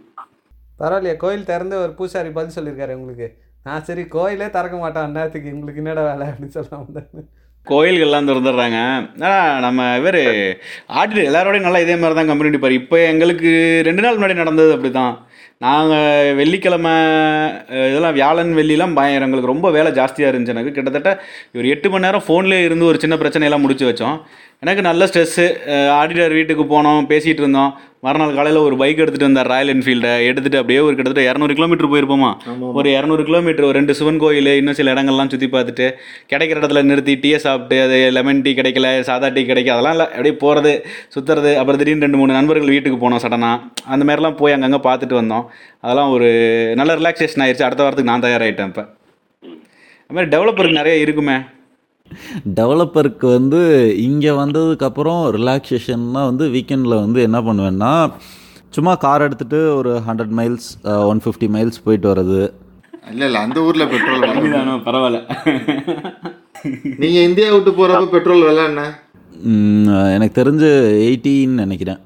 பரவாயில்லையே 0.81 1.15
கோயில் 1.23 1.49
திறந்து 1.51 1.75
ஒரு 1.83 1.91
பூசாரி 1.99 2.29
பதில் 2.35 2.55
சொல்லியிருக்காரு 2.57 2.93
உங்களுக்கு. 2.99 3.27
நான் 3.67 3.85
சரி 3.87 4.03
கோயிலே 4.15 4.47
திறக்க 4.55 4.75
மாட்டேன் 4.81 5.15
நேரத்துக்கு 5.17 5.55
உங்களுக்கு 5.55 5.81
என்னடா 5.83 6.03
வேலை 6.09 6.25
அப்படின்னு 6.31 6.55
சொல்ல 6.57 6.71
வந்தேன் 6.81 7.09
கோயில்கள்லாம் 7.71 8.29
திறந்துடுறாங்க. 8.29 8.79
ஆனால் 9.25 9.61
நம்ம 9.65 9.87
இவர் 9.99 10.21
ஆடிட்டர் 10.99 11.27
எல்லாரோடையும் 11.29 11.67
நல்லா 11.67 11.83
இதே 11.85 11.95
மாதிரி 12.01 12.17
தான் 12.19 12.31
கம்பெனி 12.31 12.59
பாரு 12.65 12.79
இப்போ 12.81 12.97
எங்களுக்கு 13.11 13.51
ரெண்டு 13.87 14.03
நாள் 14.05 14.19
முன்னாடி 14.19 14.41
நடந்தது 14.43 14.75
அப்படி 14.75 14.91
தான் 14.99 15.13
நாங்கள் 15.65 16.33
வெள்ளிக்கிழமை 16.39 16.95
இதெல்லாம் 17.89 18.17
வியாழன் 18.17 18.53
வெள்ளிலாம் 18.59 18.97
பயம். 18.99 19.23
எங்களுக்கு 19.27 19.53
ரொம்ப 19.53 19.71
வேலை 19.77 19.91
ஜாஸ்தியாக 19.99 20.31
இருந்துச்சு 20.31 20.55
எனக்கு. 20.55 20.75
கிட்டத்தட்ட 20.77 21.13
ஒரு 21.59 21.69
எட்டு 21.75 21.89
மணி 21.93 22.07
நேரம் 22.07 22.25
ஃபோன்லேயே 22.27 22.67
இருந்து 22.69 22.89
ஒரு 22.91 22.99
சின்ன 23.05 23.17
பிரச்சனையெல்லாம் 23.23 23.65
முடிச்சு 23.65 23.89
வச்சோம். 23.89 24.17
எனக்கு 24.63 24.81
நல்ல 24.87 25.05
ஸ்ட்ரெஸ்ஸு 25.09 25.45
ஆடிட்டர் 25.99 26.37
வீட்டுக்கு 26.37 26.63
போனோம் 26.71 27.07
பேசிகிட்டு 27.09 27.41
இருந்தோம். 27.43 27.73
மறுநாள் 28.05 28.35
காலையில் 28.37 28.65
ஒரு 28.67 28.75
பைக் 28.79 28.99
எடுத்துகிட்டு 29.01 29.27
வந்தார் 29.27 29.49
ராயல் 29.51 29.71
என்ஃபீல்டை 29.73 30.11
எடுத்துகிட்டு 30.29 30.59
அப்படியே 30.59 30.79
ஒரு 30.85 30.93
கிட்டத்தட்ட 30.97 31.23
இரநூறு 31.29 31.53
கிலோமீட்டர் 31.57 31.89
போயிருப்போமா? 31.91 32.29
ஒரு 32.79 32.89
இரநூறு 32.97 33.23
கிலோமீட்டர் 33.27 33.67
ஒரு 33.69 33.77
ரெண்டு 33.79 33.93
சிவன் 33.99 34.19
கோயில் 34.23 34.49
இன்னும் 34.59 34.77
சில 34.79 34.93
இடங்கள்லாம் 34.95 35.31
சுற்றி 35.33 35.47
பார்த்துட்டு 35.55 35.87
கிடைக்கிற 36.31 36.57
இடத்துல 36.61 36.83
நிறுத்தி 36.89 37.15
டீயை 37.23 37.39
சாப்பிட்டு 37.45 37.77
அது 37.85 37.97
லெமன் 38.17 38.41
டீ 38.45 38.53
கிடைக்கல 38.59 38.89
சாதா 39.09 39.29
டீ 39.35 39.43
கிடைக்கல 39.51 39.75
அதெல்லாம் 39.77 39.95
இல்லை. 39.97 40.07
அப்படியே 40.13 40.35
போகிறது 40.43 40.73
சுற்றுறது 41.15 41.53
அப்புறம் 41.59 41.81
திடீர்னு 41.81 42.05
ரெண்டு 42.07 42.21
மூணு 42.21 42.37
நண்பர்கள் 42.39 42.73
வீட்டுக்கு 42.75 42.99
போனோம் 43.05 43.23
சடனாக 43.25 43.85
அந்த 43.95 44.03
மாதிரிலாம் 44.09 44.39
போய் 44.41 44.57
அங்கங்கே 44.57 44.81
பார்த்துட்டு 44.89 45.19
வந்தோம். 45.21 45.36
அதெல்லாம் 45.83 46.11
ஒரு 46.15 46.29
நல்ல 46.79 46.95
ரிலாக்ஸேஷன் 47.01 47.43
ஆயிடுச்சு 47.45 47.67
அடுத்த 47.67 47.83
வாரத்துக்கு 47.83 48.11
நான் 48.11 48.25
தயாராகிட்டேன் 48.27 48.71
இப்போ. 48.71 48.85
அது 50.09 50.15
மாதிரி 50.17 50.31
டெவலப்பருக்கு 50.35 50.79
நிறைய 50.81 51.05
இருக்குமே. 51.05 51.37
டெவலப்பருக்கு 52.59 53.27
வந்து 53.37 53.61
இங்கே 54.07 54.33
வந்ததுக்கப்புறம் 54.41 55.23
ரிலாக்ஸேஷன்னா 55.37 56.21
வந்து 56.31 56.45
வீக்கெண்டில் 56.55 57.01
வந்து 57.05 57.21
என்ன 57.27 57.39
பண்ணுவேன்னா 57.47 57.91
சும்மா 58.75 58.93
கார் 59.03 59.25
எடுத்துகிட்டு 59.27 59.59
ஒரு 59.79 59.91
hundred 60.07 60.33
miles 60.39 60.69
one 61.11 61.21
fifty 61.25 61.47
miles 61.55 61.83
போயிட்டு 61.85 62.07
வர்றது. 62.13 62.39
இல்லை 63.11 63.25
இல்லை 63.27 63.39
அந்த 63.45 63.59
ஊரில் 63.67 63.89
பெட்ரோல் 63.91 64.23
இதுதானோ, 64.39 64.73
பரவாயில்ல. 64.87 65.19
நீங்கள் 67.01 67.25
இந்தியா 67.27 67.47
விட்டு 67.53 67.71
போகிறப்ப 67.77 68.07
பெட்ரோல் 68.15 68.45
விலை 68.47 68.63
என்ன? 68.71 68.83
எனக்கு 70.15 70.35
தெரிஞ்சு 70.41 70.69
எயிட்டின்னு 71.07 71.63
நினைக்கிறேன். 71.63 71.99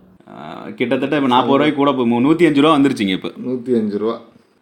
கிட்டத்தட்ட 0.79 1.19
இப்போ 1.19 1.29
நாற்பது 1.33 1.57
ரூபாய்க்கு 1.59 1.79
கூட 1.81 1.91
இப்போ 1.93 2.19
நூற்றி 2.27 2.47
அஞ்சு 2.49 2.61
ரூபா 2.63 2.75
வந்துருச்சுங்க 2.77 3.15
இப்போ. 3.17 3.31
நூற்றி 3.47 3.71
அஞ்சு 3.79 3.97
ரூபா. 4.03 4.15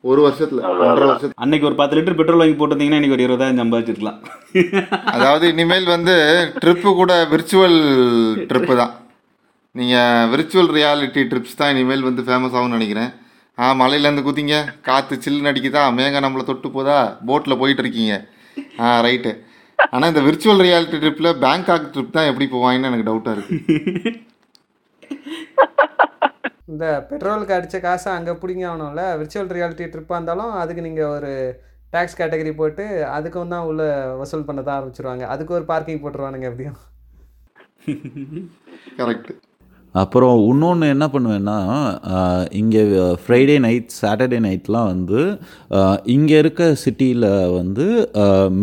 ஒரு 0.10 0.22
வருஷத்தில் 0.26 0.60
ஒன்றரை 0.84 1.06
வருஷத்துல. 1.10 1.38
அன்னைக்கு 1.44 1.68
ஒரு 1.70 1.78
பத்து 1.80 1.96
லிட்டர் 1.98 2.18
பெட்ரோல் 2.20 2.42
வாங்கி 2.42 2.56
போட்டிருந்தீங்கன்னா 2.60 3.00
இன்னைக்கு 3.00 3.18
ஒரு 3.18 3.26
இருபதாயிரம் 3.28 3.62
சம்பாதிச்சிருக்கலாம். 3.62 4.20
அதாவது 5.16 5.46
இனிமேல் 5.54 5.88
வந்து 5.96 6.16
ட்ரிப்பு 6.64 6.92
கூட 7.00 7.14
விர்ச்சுவல் 7.34 7.78
ட்ரிப்பு 8.52 8.76
தான். 8.82 8.94
நீங்கள் 9.76 10.30
விர்ச்சுவல் 10.34 10.72
ரியாலிட்டி 10.78 11.24
ட்ரிப்ஸ் 11.32 11.60
தான் 11.62 11.74
இனிமேல் 11.76 12.08
வந்து 12.10 12.26
ஃபேமஸ் 12.30 12.56
ஆகும்னு 12.58 12.78
நினைக்கிறேன். 12.78 13.12
ஆ 13.58 13.68
மலையிலேருந்து 13.82 14.26
குதிங்க 14.30 14.56
காற்று 14.88 15.16
சில்லுன்னு 15.26 15.52
அடிக்குதா 15.52 15.84
மேகம் 16.00 16.26
நம்மளை 16.26 16.44
தொட்டு 16.50 16.70
போதா 16.78 16.98
போட்டில் 17.30 17.60
போயிட்டு 17.62 17.84
இருக்கீங்க. 17.86 18.16
ஆ 18.84 18.96
ரைட்டு 19.08 19.34
ஆனால் 19.94 20.10
இந்த 20.12 20.22
விர்ச்சுவல் 20.26 20.64
ரியாலிட்டி 20.68 20.98
ட்ரிப்பில் 21.04 21.38
பேங்காக் 21.44 21.92
ட்ரிப் 21.94 22.16
தான் 22.16 22.30
எப்படி 22.32 22.46
போவாங்கன்னு 22.54 22.90
எனக்கு 22.92 23.08
டவுட்டாக 23.10 23.36
இருக்குது 23.38 24.16
இந்த 26.72 26.86
பெட்ரோலுக்கு 27.10 27.56
அடித்த 27.58 27.78
காசை 27.86 28.10
அங்கே 28.18 28.34
பிடிங்க 28.42 28.66
ஆகணும்ல? 28.72 29.04
விர்ச்சுவல் 29.20 29.54
ரியாலிட்டி 29.58 29.86
ட்ரிப்பாக 29.94 30.18
இருந்தாலும் 30.18 30.54
அதுக்கு 30.62 30.82
நீங்கள் 30.88 31.12
ஒரு 31.16 31.32
டேக்ஸ் 31.94 32.20
கேட்டகரி 32.20 32.52
போட்டு 32.62 32.84
அதுக்கும் 33.18 33.54
தான் 33.54 33.68
உள்ள 33.70 33.84
வசூல் 34.22 34.48
பண்ண 34.48 34.62
தான் 34.64 34.78
ஆரம்பிச்சிருவாங்க. 34.78 35.24
அதுக்கு 35.34 35.56
ஒரு 35.60 35.66
பார்க்கிங் 35.72 36.02
போட்டுருவானுங்க 36.04 36.50
எப்படியும். 36.52 36.80
கரெக்ட் 39.00 39.32
அப்புறம் 39.96 40.36
இன்னொன்று 40.50 40.88
என்ன 40.94 41.06
பண்ணுவேன்னா 41.14 41.56
இங்கே 42.60 42.82
ஃப்ரைடே 43.22 43.56
நைட் 43.66 43.96
சாட்டர்டே 44.02 44.40
நைட்லாம் 44.46 44.90
வந்து 44.92 45.22
இங்கே 46.16 46.36
இருக்க 46.44 46.64
சிட்டியில் 46.84 47.30
வந்து 47.60 47.86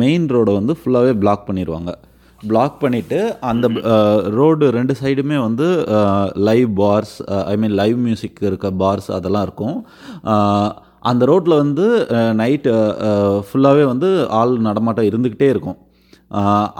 மெயின் 0.02 0.26
ரோடை 0.34 0.52
வந்து 0.58 0.76
ஃபுல்லாகவே 0.80 1.14
பிளாக் 1.22 1.46
பண்ணிடுவாங்க 1.48 1.92
பிளாக் 2.50 2.76
பண்ணிவிட்டு 2.82 3.18
அந்த 3.50 3.68
ரோடு 4.38 4.66
ரெண்டு 4.76 4.94
சைடுமே 5.02 5.38
வந்து 5.46 5.68
live 6.48 6.70
bars 6.82 7.14
I 7.52 7.54
mean 7.62 7.76
live 7.80 7.98
music 8.06 8.44
இருக்க 8.48 8.70
பார்ஸ் 8.82 9.08
அதெல்லாம் 9.18 9.46
இருக்கும். 9.48 9.78
அந்த 11.10 11.24
ரோட்டில் 11.30 11.60
வந்து 11.62 11.86
நைட்டு 12.42 12.72
ஃபுல்லாகவே 13.48 13.84
வந்து 13.92 14.10
ஆள் 14.40 14.54
நடமாட்டம் 14.68 15.10
இருந்துக்கிட்டே 15.10 15.48
இருக்கும். 15.54 15.78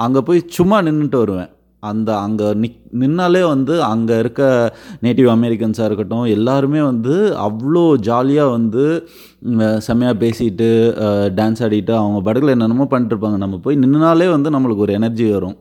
அங்கே 0.05 0.21
போய் 0.29 0.49
சும்மா 0.59 0.79
நின்றுட்டு 0.87 1.19
வருவேன். 1.25 1.51
அந்த 1.83 2.11
அங்கே 2.25 2.47
நிக் 2.63 2.79
நின்னாலே 3.01 3.41
வந்து 3.53 3.75
அங்கே 3.91 4.15
இருக்க 4.23 4.43
நேட்டிவ் 5.05 5.29
அமெரிக்கன்ஸாக 5.35 5.89
இருக்கட்டும் 5.89 6.25
எல்லாருமே 6.37 6.81
வந்து 6.91 7.15
அவ்வளோ 7.47 7.85
ஜாலியாக 8.09 8.55
வந்து 8.57 8.85
செம்மையாக 9.87 10.21
பேசிட்டு 10.23 10.69
டான்ஸ் 11.39 11.63
ஆடிட்டு 11.67 11.95
அவங்க 12.01 12.21
படகுல 12.29 12.55
என்னென்னமோ 12.57 12.87
பண்ணிட்டுருப்பாங்க. 12.93 13.39
நம்ம 13.45 13.59
போய் 13.67 13.83
நின்னாலே 13.85 14.29
வந்து 14.37 14.51
நம்மளுக்கு 14.57 14.85
ஒரு 14.87 14.95
எனர்ஜி 15.01 15.27
வரும். 15.35 15.59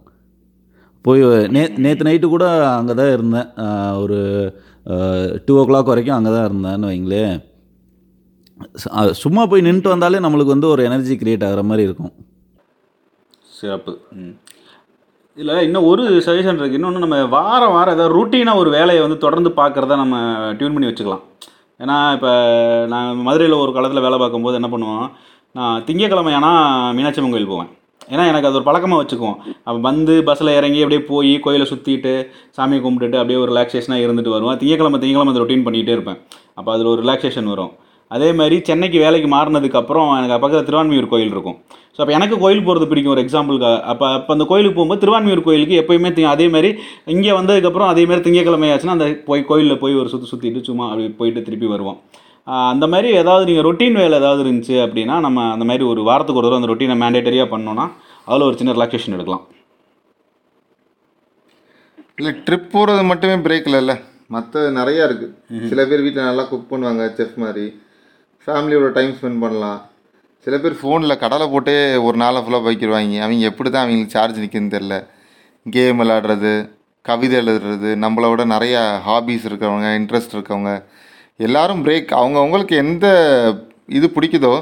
போய் 1.06 1.23
நே 1.56 1.63
நேற்று 1.86 2.08
நைட்டு 2.08 2.28
கூட 2.36 2.45
அங்கே 2.78 2.93
தான் 2.99 3.12
இருந்தேன் 3.15 3.49
ஒரு 4.04 4.19
டூ 5.45 5.54
ஓ 5.62 5.65
கிளாக் 5.69 5.91
வரைக்கும் 5.91 6.17
அங்கே 6.17 6.32
தான் 6.36 6.47
இருந்தேன்னு 6.49 6.89
வைங்களேன். 6.91 7.36
சும்மா 9.23 9.43
போய் 9.51 9.65
நின்றுட்டு 9.67 9.93
வந்தாலே 9.93 10.23
நம்மளுக்கு 10.25 10.56
வந்து 10.56 10.71
ஒரு 10.73 10.82
எனர்ஜி 10.89 11.15
க்ரியேட் 11.21 11.45
ஆகிற 11.49 11.63
மாதிரி 11.69 11.88
இருக்கும். 11.89 12.13
சிறப்பு. 13.60 13.93
ம். 14.21 14.36
இதில் 15.38 15.63
இன்னும் 15.67 15.88
ஒரு 15.91 16.04
சஜஷன் 16.26 16.60
இருக்குது 16.60 16.78
இன்னொன்று 16.80 17.02
நம்ம 17.04 17.17
வாரம் 17.34 17.74
வாரம் 17.76 17.95
ஏதாவது 17.95 18.13
ரூட்டீனாக 18.17 18.62
ஒரு 18.62 18.69
வேலையை 18.76 19.00
வந்து 19.06 19.17
தொடர்ந்து 19.24 19.50
பார்க்குறத 19.58 19.95
நம்ம 20.02 20.17
டியூன் 20.58 20.76
பண்ணி 20.76 20.89
வச்சுக்கலாம். 20.89 21.24
ஏன்னா 21.80 21.95
இப்போ 22.17 22.32
நான் 22.93 23.10
மதுரையில் 23.28 23.56
ஒரு 23.63 23.71
காலத்தில் 23.78 24.06
வேலை 24.06 24.17
பார்க்கும்போது 24.21 24.60
என்ன 24.60 24.69
பண்ணுவோம் 24.74 25.08
நான் 25.60 25.82
திங்கக்கிழமை 25.88 26.34
ஆனால் 26.39 26.93
மீனாட்சி 26.98 27.21
அம்மன் 27.21 27.36
கோயில் 27.36 27.52
போவேன். 27.54 27.69
ஏன்னா 28.13 28.24
எனக்கு 28.32 28.48
அது 28.50 28.58
ஒரு 28.60 28.67
பழக்கமாக 28.69 29.02
வச்சுக்குவோம். 29.02 29.38
அப்போ 29.67 29.80
வந்து 29.89 30.15
பஸ்ஸில் 30.28 30.56
இறங்கி 30.60 30.82
அப்படியே 30.86 31.02
போய் 31.12 31.34
கோயிலை 31.45 31.65
சுற்றிட்டு 31.71 32.13
சாமியை 32.58 32.82
கும்பிட்டுட்டு 32.86 33.19
அப்படியே 33.21 33.39
ஒரு 33.43 33.52
ரிலாக்ஸேஷனாக 33.54 34.06
இருந்துட்டு 34.06 34.36
வருவேன். 34.36 34.60
திங்கக்கிழமை 34.62 35.00
திங்கக்கிழமை 35.04 35.34
அந்த 35.34 35.43
ரொட்டீன் 35.43 35.65
பண்ணிகிட்டே 35.67 35.95
இருப்பேன். 35.98 36.19
அப்போ 36.60 36.69
அதில் 36.76 36.91
ஒரு 36.93 37.02
ரிலாக்ஸேஷன் 37.06 37.52
வரும். 37.54 37.74
அதே 38.12 38.30
மாதிரி 38.34 38.62
சென்னைக்கு 38.62 38.98
வேலைக்கு 39.00 39.30
மாறினதுக்கப்புறம் 39.30 40.10
எனக்கு 40.18 40.36
பக்கத்தில் 40.36 40.68
திருவான்மியூர் 40.68 41.08
கோயில் 41.08 41.32
இருக்கும். 41.32 41.58
ஸோ 41.96 42.02
அப்போ 42.02 42.13
எனக்கு 42.13 42.36
கோயில் 42.39 42.63
போகிறது 42.63 42.89
பிடிக்கும் 42.89 43.13
ஒரு 43.13 43.22
எக்ஸாம்பிளுக்கு 43.24 43.70
அப்போ 43.91 44.06
அப்போ 44.13 44.32
அந்த 44.34 44.46
கோயிலுக்கு 44.46 44.78
போகும்போது 44.78 45.02
திருவான்மியூர் 45.04 45.41
கோயிலுக்கு 45.41 45.76
எப்பயுமே 45.82 46.10
தி- 46.13 46.30
அதே 46.32 46.48
மாதிரி 46.48 46.70
இங்கே 47.13 47.32
வந்ததுக்கப்புறம் 47.32 47.91
அதே 47.91 48.04
மாதிரி 48.06 48.24
திங்கக்கிழமை 48.26 48.70
ஆச்சுன்னா 48.72 48.96
அந்த 48.98 49.08
போய் 49.26 49.46
கோயிலில் 49.46 49.80
போய் 49.80 49.96
ஒரு 49.96 50.10
சுற்றி 50.10 50.30
சுற்றிட்டு 50.32 50.62
சும்மா 50.62 50.86
அப்படி 50.89 51.08
போயிட்டு 51.20 51.41
திருப்பி 51.41 51.68
வருவோம். 51.68 51.98
அந்த 52.72 52.86
மாதிரி 52.88 53.10
ஏதாவது 53.15 53.46
நீங்கள் 53.46 53.65
ரொட்டீன் 53.68 54.00
வேலை 54.00 54.18
ஏதாவது 54.20 54.41
இருந்துச்சு 54.44 54.76
அப்படின்னா 54.84 55.15
நம்ம 55.20 55.46
அந்த 55.54 55.65
மாதிரி 55.65 55.84
ஒரு 55.84 56.02
வாரத்துக்கு 56.04 56.41
ஒரு 56.41 56.48
தடவை 56.48 56.60
அந்த 56.62 56.72
ரொட்டீனை 56.72 56.98
மேண்டேட்டரியாக 57.02 57.50
பண்ணோன்னா 57.54 57.86
அதில் 58.28 58.48
ஒரு 58.48 58.58
சின்ன 58.58 58.74
ரிலாக்ஸேஷன் 58.74 59.15
எடுக்கலாம். 59.15 59.46
இல்லை 62.18 62.34
ட்ரிப் 62.48 62.70
போகிறது 62.72 63.04
மட்டுமே 63.04 63.38
பிரேக் 63.46 63.68
இல்லைல்ல 63.70 63.94
மற்ற 64.28 64.60
நிறையா 64.78 65.04
இருக்குது 65.08 65.34
சில 65.70 65.82
பேர் 65.86 66.02
வீட்டில் 66.02 66.24
நல்லா 66.24 66.44
குக் 66.44 66.70
பண்ணுவாங்க 66.70 67.04
செஃப் 67.18 67.36
மாதிரி. 67.38 67.65
ஃபேமிலியோட 68.45 68.88
டைம் 68.95 69.12
ஸ்பெண்ட் 69.17 69.43
பண்ணலாம். 69.43 69.81
சில 70.45 70.55
பேர் 70.63 70.79
ஃபோனில் 70.79 71.21
கடலை 71.21 71.45
போட்டே 71.53 71.75
ஒரு 72.08 72.17
நாளை 72.23 72.39
ஃபுல்லாக 72.41 72.65
போய்க்கிடுவாங்க 72.65 73.21
அவங்க 73.25 73.49
எப்படி 73.51 73.69
தான் 73.69 73.84
அவங்களுக்கு 73.84 74.15
சார்ஜ் 74.15 74.41
நிற்குன்னு 74.43 74.73
தெரில 74.75 74.95
கேம் 75.75 75.99
விளாடுறது 76.01 76.53
கவிதை 77.10 77.36
எழுதுறது 77.41 77.89
நம்மளை 78.03 78.27
விட 78.31 78.43
நிறையா 78.55 78.81
ஹாபீஸ் 79.08 79.47
இருக்கிறவங்க 79.49 79.89
இன்ட்ரெஸ்ட் 80.01 80.36
இருக்கவங்க 80.38 80.71
எல்லோரும் 81.45 81.81
பிரேக் 81.86 82.12
அவங்கவுங்களுக்கு 82.19 82.75
எந்த 82.86 83.05
இது 83.97 84.08
பிடிக்குதோ 84.15 84.53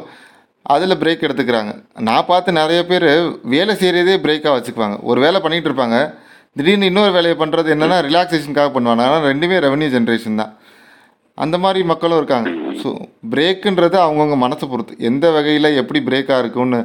அதில் 0.73 0.99
பிரேக் 1.01 1.25
எடுத்துக்கிறாங்க. 1.27 1.71
நான் 2.07 2.29
பார்த்து 2.31 2.59
நிறைய 2.61 2.81
பேர் 2.91 3.07
வேலை 3.53 3.73
செய்கிறதே 3.81 4.15
பிரேக்காக 4.25 4.55
வச்சுக்குவாங்க. 4.57 4.97
ஒரு 5.09 5.19
வேலை 5.25 5.39
பண்ணிகிட்டு 5.45 5.69
இருப்பாங்க. 5.71 5.97
திடீர்னு 6.57 6.89
இன்னொரு 6.91 7.11
வேலையை 7.17 7.35
பண்ணுறது 7.41 7.69
என்னென்னா 7.75 7.97
ரிலாக்ஸேஷனுக்காக 8.07 8.71
பண்ணுவாங்க. 8.75 9.03
ஆனால் 9.07 9.27
ரெண்டுமே 9.31 9.57
ரெவன்யூ 9.65 9.89
ஜென்ரேஷன் 9.95 10.39
தான். 10.41 10.53
அந்த 11.37 11.55
மாதிரி 11.63 11.79
மக்களும் 11.91 12.19
இருக்காங்க. 12.21 12.49
ஸோ 12.81 12.89
பிரேக்குன்றது 13.33 13.97
அவங்கவுங்க 14.05 14.37
மனசை 14.45 14.65
பொறுத்து. 14.71 14.93
எந்த 15.09 15.25
வகையில் 15.35 15.77
எப்படி 15.81 15.99
பிரேக்காக 16.09 16.41
இருக்கும்னு 16.43 16.79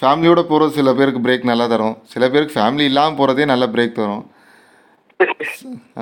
ஃபேமிலியோட 0.00 0.40
போகிறது 0.50 0.76
சில 0.78 0.90
பேருக்கு 0.98 1.22
பிரேக் 1.26 1.48
நல்லா 1.50 1.66
தரும். 1.72 1.94
சில 2.12 2.24
பேருக்கு 2.32 2.56
ஃபேமிலி 2.58 2.84
இல்லாமல் 2.90 3.18
போகிறதே 3.20 3.46
நல்ல 3.52 3.66
பிரேக் 3.74 3.98
தரும். 4.00 4.24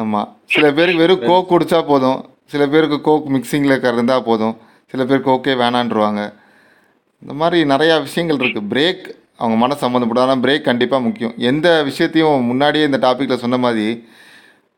ஆமாம் 0.00 0.30
சில 0.54 0.64
பேருக்கு 0.78 1.02
வெறும் 1.04 1.24
கோக் 1.28 1.50
குடிச்சா 1.52 1.80
போதும். 1.92 2.18
சில 2.52 2.62
பேருக்கு 2.72 2.98
கோக் 3.06 3.30
மிக்சிங்கில் 3.36 3.76
இருந்தால் 3.92 4.26
போதும். 4.28 4.56
சில 4.92 5.04
பேர் 5.10 5.26
கோக்கே 5.28 5.54
வேணான்றுவாங்க. 5.62 6.20
இந்த 7.22 7.34
மாதிரி 7.40 7.58
நிறையா 7.72 7.94
விஷயங்கள் 8.08 8.40
இருக்குது 8.40 8.68
பிரேக் 8.72 9.06
அவங்க 9.40 9.56
மன 9.62 9.76
சம்மந்தப்படும் 9.84 10.24
ஆனால் 10.24 10.42
பிரேக் 10.44 10.68
கண்டிப்பாக 10.68 11.04
முக்கியம். 11.06 11.34
எந்த 11.50 11.68
விஷயத்தையும் 11.88 12.46
முன்னாடியே 12.50 12.84
இந்த 12.88 12.98
டாப்பிக்கில் 13.06 13.42
சொன்ன 13.44 13.58
மாதிரி 13.64 13.88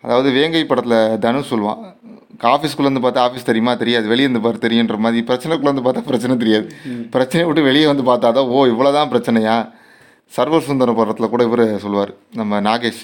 அதாவது 0.04 0.28
வேங்கை 0.36 0.62
படத்தில் 0.64 1.18
தனுஷ் 1.24 1.50
சொல்லுவான் 1.52 1.80
ஆஃபீஸ்க்குள்ளேருந்து 2.52 3.02
பார்த்தா 3.04 3.24
ஆஃபீஸ் 3.26 3.48
தெரியுமா? 3.50 3.72
தெரியாது. 3.82 4.06
வெளியே 4.12 4.26
இருந்து 4.28 4.42
பாரு 4.46 4.58
தெரியுன்ற 4.64 4.96
மாதிரி. 5.04 5.20
பிரச்சனைக்குள்ளேருந்து 5.28 5.84
பார்த்தா 5.86 6.08
பிரச்சனை 6.08 6.36
தெரியாது. 6.42 6.66
பிரச்சனையை 7.14 7.46
விட்டு 7.48 7.68
வெளியே 7.68 7.86
வந்து 7.92 8.04
பார்த்தா 8.10 8.32
தான் 8.38 8.50
ஓ 8.56 8.66
இவ்வளோதான் 8.72 9.12
பிரச்சனையா? 9.12 9.56
சர்வர் 10.32 10.66
சுந்தர 10.70 10.92
படத்தில் 10.98 11.32
கூட 11.34 11.42
இவர் 11.48 11.64
சொல்லுவார் 11.84 12.12
நம்ம 12.40 12.60
நாகேஷ் 12.68 13.02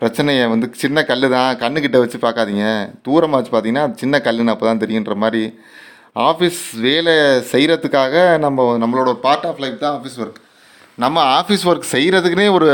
பிரச்சனையை 0.00 0.44
வந்து 0.52 0.66
சின்ன 0.82 1.04
கல் 1.10 1.26
தான் 1.34 1.50
கண்ணுக்கிட்ட 1.60 1.98
வச்சு 2.02 2.18
பார்க்காதீங்க. 2.24 2.64
தூரமாக 3.06 3.38
வச்சு 3.38 3.52
பார்த்தீங்கன்னா 3.52 3.84
சின்ன 4.00 4.20
கல்லுன்னு 4.24 4.52
அப்போ 4.54 4.66
தான் 4.68 4.82
தெரியுன்ற 4.84 5.14
மாதிரி. 5.24 5.42
ஆஃபீஸ் 6.28 6.60
வேலை 6.86 7.14
செய்கிறதுக்காக 7.52 8.14
நம்ம 8.44 8.66
நம்மளோட 8.82 9.12
பார்ட் 9.26 9.46
ஆஃப் 9.50 9.62
லைஃப் 9.64 9.78
தான் 9.84 9.94
ஆஃபீஸ் 9.98 10.18
ஒர்க் 10.22 10.40
நம்ம 11.04 11.22
ஆஃபீஸ் 11.38 11.64
ஒர்க் 11.70 11.92
செய்கிறதுக்குனே 11.94 12.48
ஒரு 12.56 12.68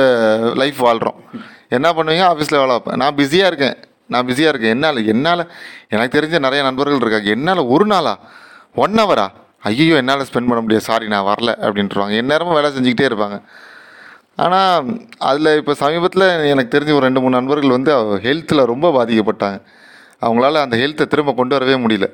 லைஃப் 0.62 0.80
வாழ்கிறோம் 0.86 1.20
என்ன 1.76 1.88
பண்ணுவீங்க? 1.98 2.24
ஆஃபீஸில் 2.32 2.60
வேலை 2.62 2.74
வைப்பேன் 2.76 3.00
நான் 3.02 3.16
பிஸியாக 3.20 3.50
இருக்கேன். 3.50 3.76
நான் 4.12 4.26
பிஸியாக 4.28 4.52
இருக்கேன். 4.52 4.74
என்னால் 4.76 5.00
என்னால் 5.12 5.44
எனக்கு 5.94 6.14
தெரிஞ்ச 6.16 6.38
நிறைய 6.46 6.60
நண்பர்கள் 6.68 7.02
இருக்காங்க. 7.04 7.30
என்னால் 7.36 7.62
ஒரு 7.74 7.86
நாளா 7.92 8.14
ஒன் 8.84 9.00
ஹவரா 9.02 9.26
ஐயோ 9.70 9.96
என்னால் 10.02 10.26
ஸ்பெண்ட் 10.28 10.50
பண்ண 10.50 10.60
முடியாது. 10.64 10.86
சாரி 10.90 11.06
நான் 11.14 11.26
வரல 11.30 11.50
அப்படின்ட்டுருவாங்க. 11.66 12.14
எந்நேரமும் 12.22 12.56
வேலை 12.58 12.68
செஞ்சுக்கிட்டே 12.76 13.08
இருப்பாங்க. 13.10 13.38
ஆனால் 14.44 14.86
அதில் 15.30 15.50
இப்போ 15.60 15.72
சமீபத்தில் 15.80 16.26
எனக்கு 16.52 16.74
தெரிஞ்ச 16.74 16.92
ஒரு 16.98 17.04
ரெண்டு 17.06 17.22
மூணு 17.22 17.36
நண்பர்கள் 17.38 17.74
வந்து 17.76 17.92
ஹெல்த்தில் 18.26 18.68
ரொம்ப 18.72 18.86
பாதிக்கப்பட்டாங்க. 18.96 19.58
அவங்களால 20.26 20.60
அந்த 20.66 20.76
ஹெல்த்தை 20.82 21.04
திரும்ப 21.12 21.32
கொண்டு 21.40 21.54
வரவே 21.56 21.76
முடியல. 21.84 22.06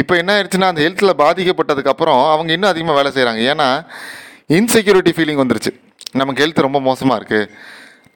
இப்போ 0.00 0.14
என்ன 0.20 0.30
ஆயிடுச்சுன்னா 0.36 0.68
அந்த 0.72 0.82
ஹெல்த்தில் 0.84 1.18
பாதிக்கப்பட்டதுக்கப்புறம் 1.22 2.20
அவங்க 2.34 2.50
இன்னும் 2.56 2.72
அதிகமாக 2.72 2.96
வேலை 2.98 3.10
செய்கிறாங்க 3.16 3.42
ஏன்னா 3.52 3.68
இன்செக்யூரிட்டி 4.58 5.12
ஃபீலிங் 5.16 5.42
வந்துருச்சு. 5.42 5.72
நமக்கு 6.20 6.42
ஹெல்த் 6.44 6.66
ரொம்ப 6.66 6.80
மோசமாக 6.88 7.18
இருக்குது 7.20 7.50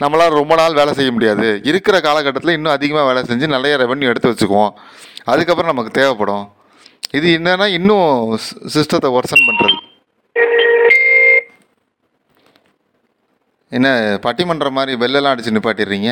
நம்மளால் 0.03 0.37
ரொம்ப 0.41 0.55
நாள் 0.55 0.75
வேலை 0.75 0.93
செய்ய 0.93 1.13
முடியாது. 1.13 1.61
இருக்கிற 1.65 2.01
காலகட்டத்தில் 2.01 2.57
இன்னும் 2.57 2.73
அதிகமாக 2.73 3.07
வேலை 3.09 3.23
செஞ்சு 3.31 3.49
நிறைய 3.49 3.77
ரெவன்யூ 3.77 4.11
எடுத்து 4.13 4.31
வச்சுக்குவோம். 4.31 4.73
அதுக்கப்புறம் 5.25 5.73
நமக்கு 5.75 6.01
தேவைப்படும். 6.01 6.45
இது 7.11 7.39
என்னன்னா 7.39 7.67
இன்னும் 7.79 8.39
சிஸ்டத்தை 8.75 9.11
ஒர்சன் 9.19 9.47
பண்ணுறது 9.49 9.77
என்ன 13.71 13.89
பட்டிமன்ற 14.23 14.71
மாதிரி 14.71 14.93
வெள்ளெல்லாம் 15.05 15.33
அடிச்சு 15.33 15.57
நிப்பாட்டிடுறீங்க? 15.57 16.11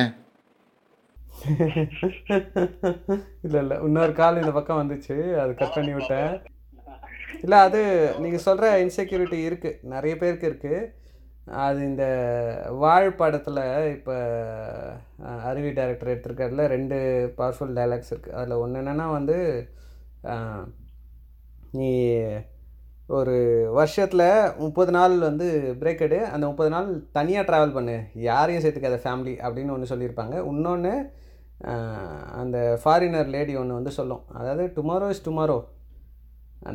இல்லை 3.43 3.61
இல்லை. 3.61 3.77
இன்னொரு 3.83 4.13
கால் 4.13 4.41
இந்த 4.41 4.51
பக்கம் 4.51 4.81
வந்துச்சு. 4.83 5.17
அது 5.43 5.55
கட் 5.55 5.75
பண்ணி 5.75 5.93
விட்டேன். 5.93 6.33
இல்லை 7.43 7.59
அது 7.59 7.81
நீங்கள் 8.19 8.45
சொல்கிற 8.47 8.85
இன்செக்யூரிட்டி 8.85 9.39
இருக்குது 9.49 9.79
நிறைய 9.83 10.17
பேருக்கு 10.17 10.49
இருக்குது 10.53 10.81
அது 11.63 11.81
இந்த 11.85 12.05
வாழ் 12.83 13.09
படத்தில் 13.21 13.63
இப்போ 13.97 14.15
அருவி 15.51 15.71
டைரக்டர் 15.79 16.13
எடுத்திருக்கிறதுல 16.13 16.67
ரெண்டு 16.75 16.97
பவர்ஃபுல் 17.39 17.77
டைலாக்ஸ் 17.79 18.13
இருக்குது 18.13 18.37
அதில் 18.39 18.61
ஒன்று 18.63 18.81
என்னென்னா 18.83 19.07
வந்து 19.19 19.37
நீ 21.79 21.91
ஒரு 23.17 23.35
வருஷத்தில் 23.79 24.25
முப்பது 24.63 24.91
நாள் 24.97 25.15
வந்து 25.29 25.47
பிரேக் 25.81 26.03
எடு. 26.07 26.19
அந்த 26.35 26.45
முப்பது 26.47 26.71
நாள் 26.75 26.89
தனியாக 27.19 27.47
ட்ராவல் 27.49 27.77
பண்ணு. 27.77 27.97
யாரையும் 28.29 28.63
சேர்த்துக்காத 28.65 28.99
ஃபேமிலி 29.05 29.35
அப்படின்னு 29.45 29.75
ஒன்று 29.75 29.91
சொல்லியிருப்பாங்க. 29.93 30.37
இன்னொன்று 30.53 30.95
அந்த 32.41 32.59
ஃபாரினர் 32.83 33.33
லேடி 33.35 33.57
ஒன்று 33.57 33.79
வந்து 33.79 33.93
சொல்லும். 33.99 34.25
அதாவது 34.39 34.65
டுமாரோ 34.79 35.09
இஸ் 35.15 35.27
டுமாரோ 35.29 35.59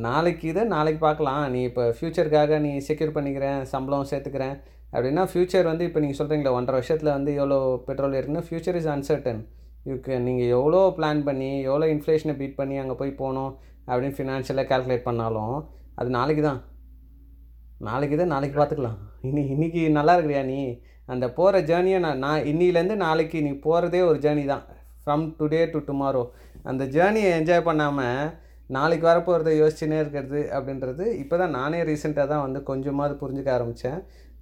நாளைக்கு 0.06 0.46
இதை 0.52 0.64
நாளைக்கு 0.76 1.00
பார்க்கலாம். 1.08 1.44
நீ 1.54 1.62
இப்போ 1.70 1.84
ஃப்யூச்சருக்காக 1.98 2.60
நீ 2.66 2.72
செக்யூர் 2.88 3.16
பண்ணிக்கிறேன் 3.16 3.60
சம்பளம் 3.72 4.10
சேர்த்துக்கிறேன் 4.12 4.56
அப்படின்னா 4.94 5.24
ஃப்யூச்சர் 5.32 5.70
வந்து 5.72 5.84
இப்போ 5.88 6.00
நீங்கள் 6.04 6.20
சொல்கிறீங்களா 6.20 6.54
ஒன்றரை 6.58 6.78
வருஷத்தில் 6.80 7.16
வந்து 7.18 7.32
எவ்வளோ 7.40 7.58
பெட்ரோல் 7.88 8.18
இருக்குன்னா 8.18 8.46
ஃப்யூச்சர் 8.48 8.78
இஸ் 8.80 8.90
அன்சர்டன் 8.96 9.42
யூக்கு 9.90 10.16
நீங்கள் 10.26 10.52
எவ்வளோ 10.58 10.82
பிளான் 10.98 11.22
பண்ணி 11.28 11.52
எவ்வளோ 11.70 11.86
இன்ஃப்ளேஷனை 11.94 12.34
பீட் 12.42 12.60
பண்ணி 12.60 12.76
அங்கே 12.82 12.96
போய் 13.02 13.20
போகணும் 13.22 13.52
அப்படின்னு 13.90 14.18
ஃபினான்ஷியலாக 14.18 14.70
கால்குலேட் 14.72 15.08
பண்ணாலும் 15.08 15.56
அது 16.00 16.10
நாளைக்கு 16.18 16.44
தான். 16.50 16.60
நாளைக்கு 17.88 18.16
தான் 18.22 18.34
நாளைக்கு 18.34 18.56
பார்த்துக்கலாம். 18.58 19.00
இனி 19.28 19.42
இன்னைக்கு 19.54 19.82
நல்லா 19.98 20.14
இருக்கிறியா 20.18 20.44
நீ? 20.52 20.60
அந்த 21.14 21.26
போகிற 21.38 21.60
ஜேர்னியை 21.70 22.00
நான் 22.06 22.22
நான் 22.26 22.46
இன்னிலேருந்து 22.52 22.98
நாளைக்கு 23.06 23.38
நீ 23.48 23.52
போகிறதே 23.66 24.02
ஒரு 24.10 24.20
ஜேர்னி 24.26 24.46
தான். 24.54 24.64
ஃப்ரம் 25.04 25.26
டுடே 25.40 25.62
டு 25.74 25.80
டுமாரோ 25.88 26.24
அந்த 26.72 26.84
ஜேர்னியை 26.96 27.30
என்ஜாய் 27.40 27.68
பண்ணாமல் 27.70 28.30
நாளைக்கு 28.76 29.06
வரப்போகிறத 29.10 29.52
யோசிச்சுனே 29.60 29.98
இருக்கிறது 30.02 30.42
அப்படின்றது 30.56 31.06
இப்போ 31.22 31.36
தான் 31.38 31.56
நானே 31.58 31.80
ரீசெண்டாக 31.90 32.28
தான் 32.34 32.44
வந்து 32.46 32.60
கொஞ்சமாவது 32.70 33.16
புரிஞ்சுக்க 33.22 33.50
ஆரம்பித்தேன் 33.56 34.00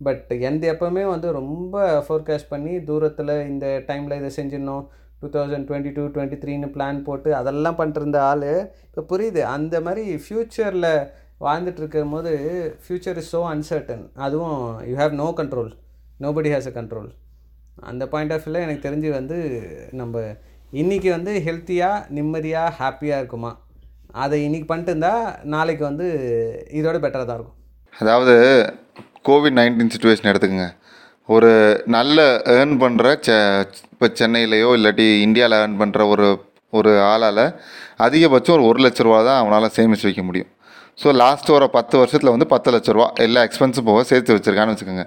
பட் 0.07 0.29
எந்த 0.49 0.63
எப்போவுமே 0.73 1.03
வந்து 1.13 1.27
ரொம்ப 1.37 1.75
ஃபோர்காஸ்ட் 2.07 2.51
பண்ணி 2.53 2.73
தூரத்தில் 2.89 3.33
இந்த 3.51 3.65
டைமில் 3.87 4.19
இதை 4.19 4.29
செஞ்சிடணும். 4.37 4.83
Two 5.21 5.29
thousand 5.35 5.65
twenty 5.69 5.91
two 5.95 6.03
twenty 6.15 6.37
த்ரீன்னு 6.43 6.67
பிளான் 6.75 6.99
போட்டு 7.07 7.29
அதெல்லாம் 7.39 7.77
பண்ணிட்டு 7.79 8.19
ஆள் 8.27 8.45
இப்போ 8.89 9.01
புரியுது. 9.11 9.41
அந்த 9.55 9.75
மாதிரி 9.87 10.03
ஃப்யூச்சரில் 10.25 10.91
வாழ்ந்துட்டு 11.45 11.81
இருக்கும் 11.81 12.13
போது 12.15 12.31
ஃப்யூச்சர் 12.83 13.19
இஸ் 13.21 13.31
ஸோ 13.35 13.41
அன்சர்டன் 13.53 14.05
அதுவும் 14.25 14.57
you 14.89 14.95
have 15.01 15.15
no 15.23 15.27
control 15.39 15.71
nobody 16.25 16.49
has 16.53 16.69
a 16.71 16.73
control 16.79 17.09
அந்த 17.91 18.03
பாயிண்ட் 18.13 18.33
ஆஃப் 18.35 18.45
வியூவில் 18.45 18.65
எனக்கு 18.65 18.85
தெரிஞ்சு 18.87 19.09
வந்து 19.17 19.37
நம்ம 19.91 20.23
இன்றைக்கி 20.73 21.09
வந்து 21.09 21.33
ஹெல்த்தியாக 21.45 22.05
நிம்மதியாக 22.09 22.75
ஹாப்பியாக 22.79 23.21
இருக்குமா? 23.21 23.51
அதை 24.23 24.35
இன்றைக்கி 24.45 24.67
பண்ணிட்டு 24.69 24.91
இருந்தால் 24.93 25.23
நாளைக்கு 25.53 25.83
வந்து 25.89 26.05
இதோட 26.79 26.97
பெட்டராக 27.03 27.25
தான் 27.29 27.39
இருக்கும். 27.39 27.57
அதாவது 27.93 28.35
கோவிட் 29.27 29.57
நைன்டீன் 29.59 29.91
சுச்சுவேஷன் 29.93 30.29
எடுத்துக்கோங்க. 30.31 30.67
ஒரு 31.29 31.51
நல்ல 31.95 32.19
ஏர்ன் 32.57 32.75
பண்ணுற 32.83 33.07
செ 33.25 33.33
இப்போ 33.93 34.07
சென்னையிலையோ 34.19 34.69
இல்லாட்டி 34.77 35.07
இந்தியாவில் 35.25 35.57
ஏர்ன் 35.63 35.79
பண்ணுற 35.81 36.07
ஒரு 36.13 36.27
ஒரு 36.79 36.91
ஆளால் 37.11 37.43
அதிகபட்சம் 38.05 38.55
ஒரு 38.57 38.65
ஒரு 38.69 38.79
லட்ச 38.85 39.05
ரூபா 39.07 39.19
தான் 39.27 39.39
அவனால் 39.41 39.73
சேமித்து 39.77 40.07
வைக்க 40.07 40.23
முடியும். 40.29 40.49
ஸோ 41.01 41.07
லாஸ்ட் 41.23 41.49
ஒரு 41.57 41.67
பத்து 41.75 41.95
வருஷத்தில் 42.01 42.33
வந்து 42.35 42.47
பத்து 42.53 42.69
லட்ச 42.75 42.95
ரூபா 42.95 43.07
எல்லா 43.25 43.41
எக்ஸ்பென்ஸும் 43.47 43.87
போக 43.89 44.01
சேர்த்து 44.11 44.35
வச்சுருக்கான்னு 44.35 44.73
வச்சுக்கோங்க. 44.73 45.05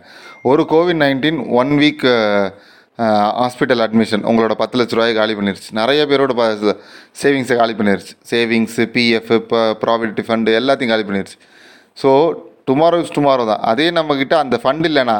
ஒரு 0.50 0.62
covid 0.72 1.00
nineteen 1.04 1.40
one 1.60 1.72
week 1.82 2.06
hospital 3.40 3.82
admission 3.86 4.24
உங்களோட 4.30 4.54
பத்து 4.62 4.76
லட்ச 4.78 4.94
ரூபாயை 4.96 5.14
காலி 5.20 5.34
பண்ணிருச்சு. 5.38 5.70
நிறைய 5.80 6.00
பேரோட 6.10 6.32
ப 6.40 6.44
சேவிங்ஸை 7.22 7.56
காலி 7.60 7.74
பண்ணிருச்சு. 7.78 8.14
சேவிங்ஸு 8.30 8.84
பிஎஃப் 8.94 9.32
இப்போ 9.40 9.60
ப்ராவிடென்ட் 9.82 10.22
ஃபண்டு 10.28 10.56
எல்லாத்தையும் 10.60 10.92
காலி 10.94 11.06
பண்ணிருச்சு. 11.08 11.38
ஸோ 12.02 12.10
டுமாரோ 12.70 12.98
இஸ் 13.04 13.16
டுமாரோ 13.18 13.44
தான். 13.52 13.62
அதே 13.72 13.86
நம்மக்கிட்ட 13.98 14.34
அந்த 14.44 14.56
ஃபண்ட் 14.62 14.86
இல்லைன்னா 14.90 15.18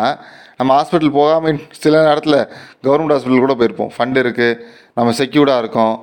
நம்ம 0.61 0.71
ஹாஸ்பிட்டல் 0.79 1.17
போகாமல் 1.19 1.61
சில 1.83 1.95
நேரத்தில் 2.09 2.39
கவர்மெண்ட் 2.87 3.15
ஹாஸ்பிட்டல் 3.15 3.45
கூட 3.47 3.55
போயிருப்போம். 3.61 3.93
ஃபண்ட் 3.97 4.19
இருக்குது 4.25 4.59
நம்ம 4.99 5.13
செக்யூர்டாக 5.21 5.63
இருக்கோம் 5.63 5.95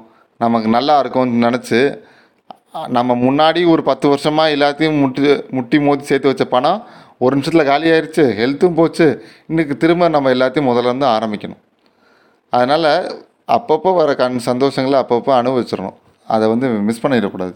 நமக்கு 0.43 0.69
நல்லா 0.77 0.95
இருக்கும்னு 1.03 1.45
நினச்சி 1.47 1.79
நம்ம 2.95 3.11
முன்னாடி 3.25 3.61
ஒரு 3.73 3.81
பத்து 3.87 4.05
வருஷமாக 4.11 4.53
எல்லாத்தையும் 4.55 4.97
முட்டி 5.03 5.21
முட்டி 5.57 5.77
மோதி 5.85 6.03
சேர்த்து 6.09 6.31
வச்ச 6.31 6.45
பணம் 6.55 6.81
ஒரு 7.23 7.33
நிமிஷத்தில் 7.35 7.69
காலி 7.69 7.87
ஆயிடுச்சு 7.93 8.23
ஹெல்த்தும் 8.41 8.77
போச்சு. 8.79 9.07
இன்னைக்கு 9.51 9.73
திரும்ப 9.83 10.09
நம்ம 10.15 10.31
எல்லாத்தையும் 10.35 10.69
முதல்ல 10.71 10.91
இருந்து 10.91 11.07
ஆரம்பிக்கணும். 11.15 11.61
அதனால் 12.53 12.91
அப்பப்போ 13.55 13.91
வர 14.01 14.13
கண் 14.21 14.37
சந்தோஷங்களை 14.49 14.97
அப்பப்போ 15.03 15.33
அனுபவிச்சிடணும். 15.39 15.97
அதை 16.35 16.45
வந்து 16.53 16.67
மிஸ் 16.89 17.03
பண்ணிடக்கூடாது. 17.05 17.53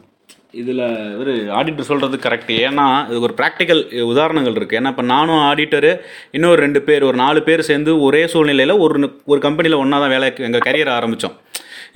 இதில் 0.62 0.82
ஒரு 1.20 1.32
ஆடிட்டர் 1.58 1.88
சொல்கிறது 1.90 2.16
கரெக்ட் 2.26 2.52
ஏன்னா 2.66 2.86
இது 3.10 3.20
ஒரு 3.28 3.34
ப்ராக்டிக்கல் 3.40 3.82
உதாரணங்கள் 4.12 4.58
இருக்குது 4.58 4.80
ஏன்னா 4.80 4.92
இப்போ 4.94 5.06
நானும் 5.14 5.42
ஆடிட்டரு 5.50 5.92
இன்னொரு 6.38 6.60
ரெண்டு 6.66 6.80
பேர் 6.88 7.08
ஒரு 7.10 7.18
நாலு 7.24 7.40
பேர் 7.48 7.68
சேர்ந்து 7.70 7.92
ஒரே 8.08 8.22
சூழ்நிலையில் 8.34 8.82
ஒரு 8.86 9.10
ஒரு 9.32 9.40
கம்பெனியில் 9.46 9.80
ஒன்றா 9.82 10.00
தான் 10.04 10.14
வேலை 10.16 10.28
எங்கள் 10.48 10.66
கரியர் 10.68 10.92
ஆரம்பித்தோம் 10.98 11.38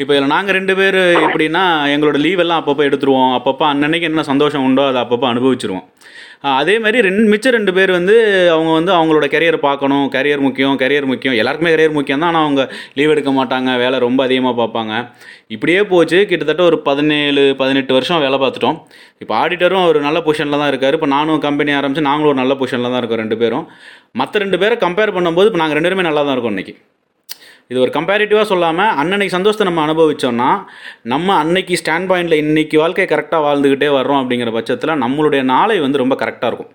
இப்போ 0.01 0.11
இதில் 0.15 0.34
நாங்கள் 0.36 0.57
ரெண்டு 0.57 0.74
பேர் 0.80 0.99
எப்படின்னா 1.26 1.63
எங்களோட 1.93 2.18
லீவ் 2.26 2.41
எல்லாம் 2.43 2.59
அப்பப்போ 2.61 2.84
எடுத்துருவோம். 2.89 3.32
அப்பப்போ 3.38 3.65
அன்னன்னைக்கு 3.74 4.09
என்ன 4.11 4.26
சந்தோஷம் 4.32 4.65
உண்டோ 4.68 4.84
அதை 4.91 4.99
அப்பப்போ 5.03 5.28
அனுபவிச்சிருவோம். 5.34 5.86
அதே 6.59 6.75
மாதிரி 6.83 6.97
ரெண்டு 7.07 7.23
மிச்சம் 7.33 7.55
ரெண்டு 7.55 7.71
பேர் 7.77 7.91
வந்து 7.97 8.15
அவங்க 8.55 8.71
வந்து 8.77 8.91
அவங்களோட 8.97 9.27
கரியர் 9.35 9.57
பார்க்கணும். 9.67 10.05
கரியர் 10.15 10.43
முக்கியம் 10.45 10.75
கரியர் 10.83 11.07
முக்கியம். 11.11 11.35
எல்லாருக்குமே 11.41 11.71
கரியர் 11.75 11.95
முக்கியம் 11.97 12.21
தான். 12.23 12.31
ஆனால் 12.31 12.45
அவங்க 12.47 12.63
லீவ் 12.97 13.13
எடுக்க 13.15 13.31
மாட்டாங்க. 13.39 13.69
வேலை 13.83 13.99
ரொம்ப 14.07 14.21
அதிகமாக 14.27 14.55
பார்ப்பாங்க. 14.61 14.93
இப்படியே 15.55 15.81
போச்சு. 15.93 16.19
கிட்டத்தட்ட 16.31 16.63
ஒரு 16.69 16.79
பதினேழு 16.89 17.43
பதினெட்டு 17.61 17.95
வருஷம் 17.97 18.23
வேலை 18.25 18.39
பார்த்துட்டோம். 18.43 18.77
இப்போ 19.23 19.35
ஆடிட்டரும் 19.41 19.88
ஒரு 19.91 20.01
நல்ல 20.07 20.19
பொசிஷனில் 20.27 20.61
தான் 20.61 20.71
இருக்கார். 20.73 20.97
இப்போ 20.99 21.09
நானும் 21.17 21.41
கம்பெனி 21.47 21.73
ஆரம்பித்து 21.79 22.09
நாங்களும் 22.09 22.33
ஒரு 22.33 22.41
நல்ல 22.43 22.55
பொசிஷனில் 22.61 22.91
தான் 22.93 23.01
இருக்கோம் 23.01 23.23
ரெண்டு 23.23 23.39
பேரும். 23.43 23.65
மற்ற 24.21 24.39
ரெண்டு 24.45 24.59
பேரை 24.63 24.77
கம்பேர் 24.85 25.15
பண்ணும்போது 25.17 25.49
இப்போ 25.51 25.61
நாங்கள் 25.63 25.79
ரெண்டு 25.79 25.91
பேருமே 25.91 26.07
நல்லா 26.09 26.23
தான் 26.27 26.38
இருக்கோம் 26.38 26.55
இன்றைக்கி 26.55 26.75
இது 27.68 27.80
ஒரு 27.80 27.91
கம்பேரிட்டிவாக 27.93 28.41
சொல்லாமல் 28.41 28.95
அன்னன்னைக்கு 28.95 29.36
சந்தோஷத்தை 29.38 29.74
நம்ம 29.74 29.86
அனுபவித்தோம்னா 29.86 30.63
நம்ம 31.01 31.36
அன்னைக்கு 31.36 31.80
ஸ்டாண்ட் 31.86 32.11
பாயிண்டில் 32.11 32.39
இன்றைக்கி 32.45 32.78
வாழ்க்கையை 32.78 33.20
கரெக்டாக 33.20 33.43
வாழ்ந்துக்கிட்டே 33.47 33.89
வர்றோம் 33.97 34.22
அப்படிங்கிற 34.22 34.51
பட்சத்தில் 34.51 34.89
நம்மளுடைய 34.89 35.43
நாளை 35.43 35.80
வந்து 35.80 35.97
ரொம்ப 35.97 36.15
கரெக்டாக 36.15 36.45
இருக்கும். 36.45 36.72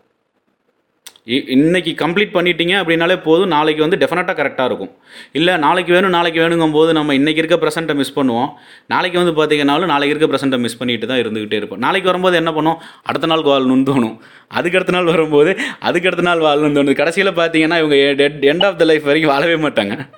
இ- 1.26 1.48
இன்னைக்கு 1.48 2.06
கம்ப்ளீட் 2.06 2.34
பண்ணிட்டீங்க 2.34 2.74
அப்படின்னாலே 2.82 3.22
போதும் 3.22 3.48
நாளைக்கு 3.48 3.88
வந்து 3.88 4.06
டெஃபினட்டாக 4.06 4.36
கரெக்டாக 4.40 4.64
இருக்கும். 4.64 4.90
இல்லை 5.32 5.56
நாளைக்கு 5.56 5.92
வேணும் 5.92 6.10
நாளைக்கு 6.10 6.40
வேணுங்கும் 6.40 6.72
போது 6.72 6.92
நம்ம 6.92 7.14
இன்றைக்கி 7.14 7.36
இருக்க 7.36 7.56
ப்ரெசென்ட்டை 7.56 7.94
மிஸ் 7.94 8.18
பண்ணுவோம். 8.18 8.48
நாளைக்கு 8.88 9.24
வந்து 9.24 9.46
பார்த்தீங்கன்னாலும் 9.46 9.86
நாளைக்கு 9.86 10.16
இருக்க 10.16 10.36
ப்ரெசென்ட்டை 10.36 10.58
மிஸ் 10.58 10.76
பண்ணிட்டு 10.76 11.06
தான் 11.06 11.18
இருந்துகிட்டே 11.18 11.52
இருப்போம். 11.52 11.78
நாளைக்கு 11.78 12.10
வரும்போது 12.10 12.36
என்ன 12.36 12.50
பண்ணுவோம் 12.50 12.76
அடுத்த 13.02 13.26
நாள் 13.26 13.38
வாழணும்னு 13.38 13.86
தோணும் 13.90 14.18
அதுக்கு 14.48 14.78
அடுத்த 14.78 14.92
நாள் 14.92 15.04
வரும்போது 15.04 15.56
அதுக்கு 15.80 16.08
அடுத்த 16.08 16.34
நாள் 16.34 16.38
வாழணும்னு 16.38 16.74
தோணுது 16.74 16.94
கடைசியில் 16.94 17.32
பார்த்தீங்கன்னா 17.32 17.78
இவங்க 17.78 17.94
எண்ட் 17.94 18.64
ஆஃப் 18.64 18.78
த 18.78 18.84
லைஃப் 18.84 19.02
வரைக்கும் 19.02 19.32
வாழவே 19.32 19.68
மாட்டாங்க. 19.68 20.08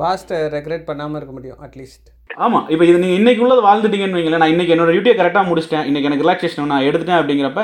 பாஸ்ட்டை 0.00 0.38
ரெக்ரெட் 0.54 0.88
பண்ணாமல் 0.88 1.18
இருக்க 1.20 1.32
முடியும் 1.36 1.60
அட்லீஸ்ட் 1.66 2.08
ஆமாம் 2.44 2.66
இப்போ 2.72 2.84
இது 2.88 2.98
நீங்கள் 3.02 3.18
இன்றைக்கி 3.20 3.40
உள்ளது 3.44 3.62
வாழ்ந்துட்டீங்கன்னு 3.66 4.18
வைங்களேன் 4.18 4.42
நான் 4.42 4.52
இன்னைக்கு 4.54 4.74
என்னோட 4.74 4.90
டியூட்டியை 4.94 5.14
கரெக்டாக 5.20 5.48
முடிச்சிட்டேன். 5.48 5.86
இன்றைக்கி 5.88 6.08
எனக்கு 6.08 6.24
ரிலாக்ஸேஷன் 6.24 6.70
நான் 6.72 6.86
எடுத்துட்டேன் 6.88 7.20
அப்படிங்கிறப்ப 7.20 7.62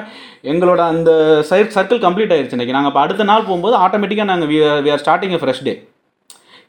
எங்களோட 0.52 0.80
அந்த 0.92 1.10
சைர் 1.50 1.74
சர்க்கிள் 1.76 2.00
கம்ப்ளீட் 2.06 2.32
ஆயிடுச்சு 2.36 2.56
இன்னைக்கு. 2.56 2.76
நாங்கள் 2.76 2.92
இப்போ 2.92 3.02
அடுத்த 3.04 3.26
நாள் 3.30 3.46
போகும்போது 3.48 3.76
ஆட்டோமேட்டிக்காக 3.84 4.30
நாங்கள் 4.32 4.50
we 4.84 4.90
are 4.94 5.02
starting 5.04 5.36
fresh 5.42 5.62
day 5.68 5.74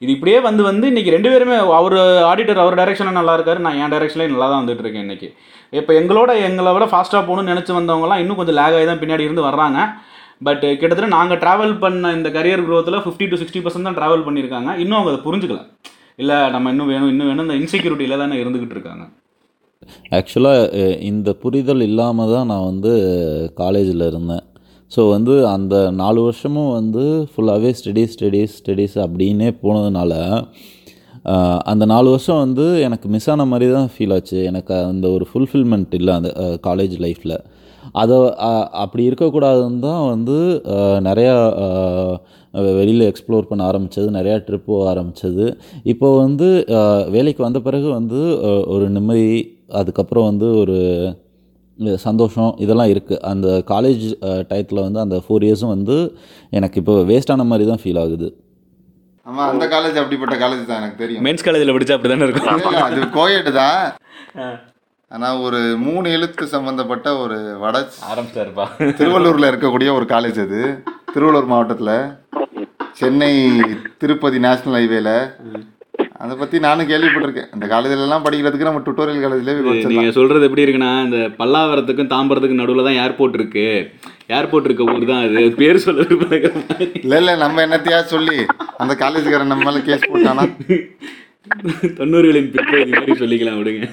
இது 0.01 0.11
இப்படியே 0.15 0.39
வந்து 0.47 0.63
வந்து 0.70 0.86
இன்றைக்கி 0.91 1.13
ரெண்டு 1.15 1.30
பேருமே 1.34 1.55
அவர் 1.78 1.95
ஆடிட்டர் 2.32 2.61
அவர் 2.63 2.78
டைரெக்ஷனில் 2.80 3.18
நல்லா 3.20 3.36
இருக்காரு 3.38 3.59
நான் 3.65 3.80
என் 3.84 3.93
டைரக்ஷன்லேயே 3.93 4.32
நல்லா 4.34 4.49
தான் 4.51 4.61
வந்துட்டு 4.61 4.84
இருக்கேன் 4.86 5.34
இப்போ 5.74 5.91
எங்களோட 6.01 6.32
எங்களை 6.47 6.72
விட 6.76 6.86
ஃபாஸ்ட்டாக 6.91 7.24
போகணும்னு 7.30 7.53
நினச்சி 7.53 7.72
வந்தவங்கலாம் 7.78 8.22
இன்னும் 8.24 8.39
கொஞ்சம் 8.39 8.57
லேக் 8.59 8.78
ஆகி 8.78 8.88
தான் 8.89 9.01
பின்னாடி 9.01 9.26
இருந்து 9.28 9.47
வர்றாங்க. 9.47 9.80
பட் 10.46 10.64
uh, 10.68 10.74
கிட்டத்தட்ட 10.80 11.10
நாங்கள் 11.18 11.40
ட்ராவல் 11.44 11.74
பண்ண 11.84 12.10
இந்த 12.18 12.30
கரியர் 12.36 12.66
குரோத்தில் 12.66 13.04
ஃபிஃப்டி 13.04 13.26
டு 13.30 13.38
சிக்ஸ்டி 13.42 13.62
பர்சன்ட் 13.66 13.88
தான் 13.88 13.98
ட்ராவல் 14.00 14.26
பண்ணியிருக்காங்க. 14.28 14.70
இன்னும் 14.84 14.98
அவங்க 14.98 15.12
அதை 15.14 15.22
புரிஞ்சுக்கல. 15.28 15.62
இல்லை 16.22 16.38
நம்ம 16.56 16.72
இன்னும் 16.74 16.92
வேணும் 16.94 17.12
இன்னும் 17.14 17.30
வேணும் 17.32 17.46
இந்த 17.48 17.56
இன்செக்யூரிட்டியில் 17.62 18.22
தானே 18.24 18.38
இருந்துக்கிட்டு 18.42 18.78
இருக்காங்க. 18.78 19.06
ஆக்சுவலாக 20.18 20.86
இந்த 21.10 21.30
புரிதல் 21.42 21.84
இல்லாமல் 21.90 22.32
தான் 22.36 22.50
நான் 22.52 22.68
வந்து 22.70 22.94
காலேஜில் 23.62 24.06
இருந்தேன். 24.12 24.46
ஸோ 24.92 25.02
வந்து 25.16 25.34
அந்த 25.56 25.76
நாலு 26.02 26.20
வருஷமும் 26.28 26.72
வந்து 26.80 27.04
ஃபுல்லாகவே 27.32 27.72
ஸ்டடீஸ் 27.80 28.14
ஸ்டடீஸ் 28.18 28.58
ஸ்டடீஸ் 28.62 28.98
அப்படின்னே 29.06 29.50
போனதுனால 29.64 30.14
அந்த 31.72 31.84
நாலு 31.92 32.08
வருஷம் 32.14 32.44
வந்து 32.46 32.66
எனக்கு 32.88 33.08
மிஸ் 33.14 33.30
ஆன 33.32 33.46
மாதிரி 33.52 33.68
தான் 33.78 33.90
ஃபீல் 33.94 34.14
ஆச்சு. 34.16 34.38
எனக்கு 34.52 34.74
அந்த 34.92 35.08
ஒரு 35.16 35.26
ஃபுல்ஃபில்மெண்ட் 35.30 35.96
இல்லை 36.00 36.14
அந்த 36.20 36.30
காலேஜ் 36.68 36.96
லைஃப்பில் 37.06 37.38
அதை 38.02 38.18
அப்படி 38.84 39.04
இருக்கக்கூடாதுன்னு 39.10 39.86
தான் 39.90 40.04
வந்து 40.14 40.38
நிறையா 41.10 41.36
வெளியில் 42.80 43.08
எக்ஸ்ப்ளோர் 43.10 43.50
பண்ண 43.50 43.64
ஆரம்பித்தது 43.70 44.10
நிறையா 44.18 44.38
ட்ரிப் 44.48 44.70
போக 44.72 44.90
ஆரம்பித்தது 44.94 45.46
இப்போ 45.94 46.10
வந்து 46.24 46.50
வேலைக்கு 47.16 47.42
வந்த 47.48 47.60
பிறகு 47.68 47.88
வந்து 48.00 48.22
ஒரு 48.76 48.88
நிம்மதி 48.98 49.30
அதுக்கப்புறம் 49.82 50.28
வந்து 50.32 50.50
ஒரு 50.62 50.78
சந்தோஷம் 52.08 52.52
இதெல்லாம் 52.64 52.92
இருக்குது 52.94 53.22
அந்த 53.32 53.48
காலேஜ் 53.72 54.06
டயத்தில் 54.50 54.86
வந்து 54.86 55.00
அந்த 55.04 55.18
ஃபோர் 55.26 55.46
இயர்ஸும் 55.48 55.74
வந்து 55.76 55.98
எனக்கு 56.60 56.80
இப்போ 56.82 56.96
வேஸ்டான 57.10 57.46
மாதிரி 57.52 57.66
தான் 57.72 57.82
ஃபீல் 57.82 58.00
ஆகுது. 58.04 58.28
ஆமா 59.26 59.44
அந்த 59.52 59.66
காலேஜ் 59.74 60.00
அப்படிப்பட்ட 60.02 60.36
காலேஜ் 60.44 60.64
தான் 60.70 60.80
எனக்கு 60.82 61.02
தெரியும். 61.04 61.24
மென்ஸ் 61.28 61.46
காலேஜில் 61.48 61.74
படித்தா 61.76 61.96
அப்படி 61.98 62.12
தானே 62.14 62.28
இருக்கும் 62.28 62.82
அது 62.88 63.12
கோயட் 63.20 63.52
தான். 63.62 63.84
ஆனா 65.12 65.28
ஒரு 65.45 65.60
மூணு 65.84 66.08
எழுத்து 66.16 66.45
சம்பந்தப்பட்ட 66.53 67.08
ஒரு 67.24 67.36
வட 67.62 67.76
ஆரம்பிச்சிட்டாருப்பா 68.10 68.66
திருவள்ளூர்ல 68.99 69.49
இருக்கக்கூடிய 69.51 69.89
ஒரு 69.97 70.05
காலேஜ் 70.14 70.39
அது. 70.45 70.60
திருவள்ளூர் 71.14 71.51
மாவட்டத்துல. 71.53 71.91
சென்னை 72.99 73.32
திருப்பதி 74.01 74.38
நேஷனல் 74.45 74.78
ஹைவேல 74.80 75.12
அதை 76.24 76.34
பத்தி 76.39 76.58
நானும் 76.66 76.89
கேள்விப்பட்டிருக்கேன். 76.91 77.49
அந்த 77.55 77.66
காலேஜ்ல 77.72 78.05
எல்லாம் 78.05 78.24
படிக்கிறதுக்கு 78.26 78.68
நம்ம 78.68 78.82
டுட்டோரியல் 78.88 79.24
காலேஜ்ல 79.24 79.53
போய் 79.55 79.68
படிச்சிடலாம். 79.68 79.93
நீங்க 79.95 80.14
சொல்றது 80.18 80.47
எப்படி 80.47 80.66
இருக்குன்னா 80.66 80.91
இந்த 81.08 81.20
பல்லாவரத்துக்கும் 81.39 82.12
தாம்பரத்துக்கும் 82.14 82.62
நடுவுல 82.62 82.86
தான் 82.88 82.99
ஏர்போர்ட் 83.03 83.38
இருக்கு. 83.39 83.66
ஏர்போர்ட் 84.38 84.68
இருக்க 84.70 84.89
ஊர் 84.93 85.05
தான் 85.12 85.24
அது. 85.28 85.43
பேர் 85.62 85.84
சொல்ல 85.86 86.05
இல்ல 87.03 87.20
இல்ல 87.22 87.36
நம்ம 87.43 87.66
என்னத்தையா 87.68 88.01
சொல்லி 88.16 88.38
அந்த 88.84 88.95
காலேஜுக்காரன் 89.03 89.53
நம்ம 89.53 89.70
மேல 89.70 89.84
கேஸ் 89.89 90.10
போட்டானா? 90.12 90.45
தொண்ணூறுகளின் 91.99 92.51
பிற்பகுதி 92.55 92.91
மாதிரி 92.97 93.20
சொல்லிக்கலாம் 93.24 93.60
விடுங்க. 93.62 93.86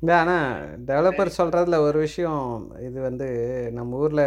இல்லை 0.00 0.14
ஆனால் 0.22 0.48
டெவலப்பர் 0.88 1.36
சொல்கிறதுல 1.40 1.76
ஒரு 1.86 1.98
விஷயம் 2.06 2.46
இது 2.88 2.98
வந்து 3.08 3.28
நம்ம 3.78 4.00
ஊரில் 4.04 4.26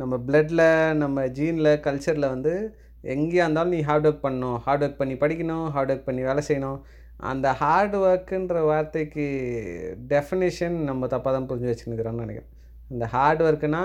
நம்ம 0.00 0.14
பிளட்டில் 0.26 0.66
நம்ம 1.02 1.24
ஜீனில் 1.38 1.72
கல்ச்சரில் 1.86 2.32
வந்து 2.34 2.52
எங்கேயா 3.14 3.44
இருந்தாலும் 3.46 3.74
நீ 3.76 3.80
ஹார்ட் 3.88 4.06
ஒர்க் 4.08 4.24
பண்ணணும். 4.26 4.58
ஹார்ட் 4.64 4.84
ஒர்க் 4.84 5.00
பண்ணி 5.00 5.14
படிக்கணும் 5.22 5.66
ஹார்ட் 5.74 5.92
ஒர்க் 5.92 6.08
பண்ணி 6.08 6.22
வேலை 6.30 6.42
செய்யணும். 6.48 6.78
அந்த 7.30 7.48
ஹார்ட் 7.62 7.96
ஒர்க்குன்ற 8.06 8.60
வார்த்தைக்கு 8.70 9.24
டெஃபினேஷன் 10.12 10.76
நம்ம 10.88 11.08
தப்பாக 11.14 11.32
தான் 11.36 11.48
புரிஞ்சு 11.50 11.70
வச்சுருக்கிறோம்னு 11.70 12.24
நினைக்கிறேன். 12.24 12.50
இந்த 12.94 13.04
ஹார்ட் 13.14 13.42
ஒர்க்குனா 13.48 13.82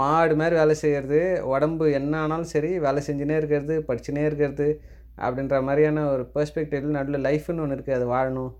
மாடு 0.00 0.34
மாதிரி 0.40 0.54
வேலை 0.60 0.74
செய்கிறது 0.82 1.20
உடம்பு 1.52 1.84
என்ன 1.98 2.14
ஆனாலும் 2.22 2.50
சரி 2.54 2.70
வேலை 2.86 3.00
செஞ்சுனே 3.08 3.36
இருக்கிறது 3.40 3.74
படிச்சுனே 3.88 4.22
இருக்கிறது 4.28 4.68
அப்படின்ற 5.26 5.56
மாதிரியான 5.68 6.04
ஒரு 6.14 6.24
பெர்ஸ்பெக்டிவ் 6.34 6.96
நடுவில் 6.96 7.24
லைஃப்னு 7.28 7.62
ஒன்று 7.64 7.76
இருக்குது 7.76 7.98
அது 7.98 8.06
வாழணும். 8.14 8.52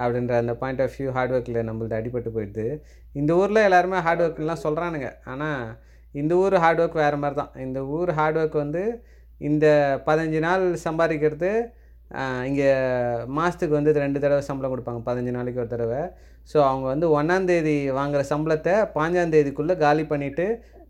அப்படின்ற 0.00 0.34
அந்த 0.42 0.52
பாயிண்ட் 0.60 0.82
ஆஃப் 0.84 0.96
வியூ 0.98 1.10
ஹார்ட் 1.16 1.34
ஒர்க்கில் 1.36 1.66
நம்மளது 1.68 1.96
அடிபட்டு 1.98 2.30
போயிடுது. 2.36 2.66
இந்த 3.20 3.32
ஊரில் 3.40 3.66
எல்லாருமே 3.68 3.98
ஹார்ட் 4.06 4.24
ஒர்க்லாம் 4.26 4.64
சொல்கிறானுங்க 4.66 5.08
ஆனால் 5.32 5.62
இந்த 6.14 6.32
ஊர் 6.42 6.56
ஹார்ட் 6.64 6.82
ஒர்க் 6.82 7.02
வேறு 7.02 7.18
மாதிரி 7.22 7.36
தான் 7.40 7.54
இந்த 7.66 7.78
ஊர் 7.96 8.12
ஹார்ட் 8.18 8.38
ஒர்க் 8.40 8.56
வந்து 8.64 8.82
இந்த 9.40 9.66
பதினஞ்சு 10.08 10.40
நாள் 10.46 10.64
சம்பாதிக்கிறது 10.86 11.50
இங்கே 12.48 12.70
மாதத்துக்கு 13.36 13.74
வந்து 13.78 13.92
ரெண்டு 14.04 14.18
தடவை 14.24 14.42
சம்பளம் 14.48 14.72
கொடுப்பாங்க. 14.72 15.00
பதினஞ்சு 15.08 15.32
நாளைக்கு 15.36 15.62
ஒரு 15.62 15.70
தடவை. 15.74 16.00
ஸோ 16.50 16.58
அவங்க 16.68 16.86
வந்து 16.92 17.06
ஒன்றாந்தேதி 17.18 17.76
வாங்குகிற 17.98 18.22
சம்பளத்தை 18.32 18.74
பாஞ்சாந்தேதிக்குள்ளே 18.96 19.74
காலி 19.84 20.04
பண்ணிவிட்டு 20.12 20.46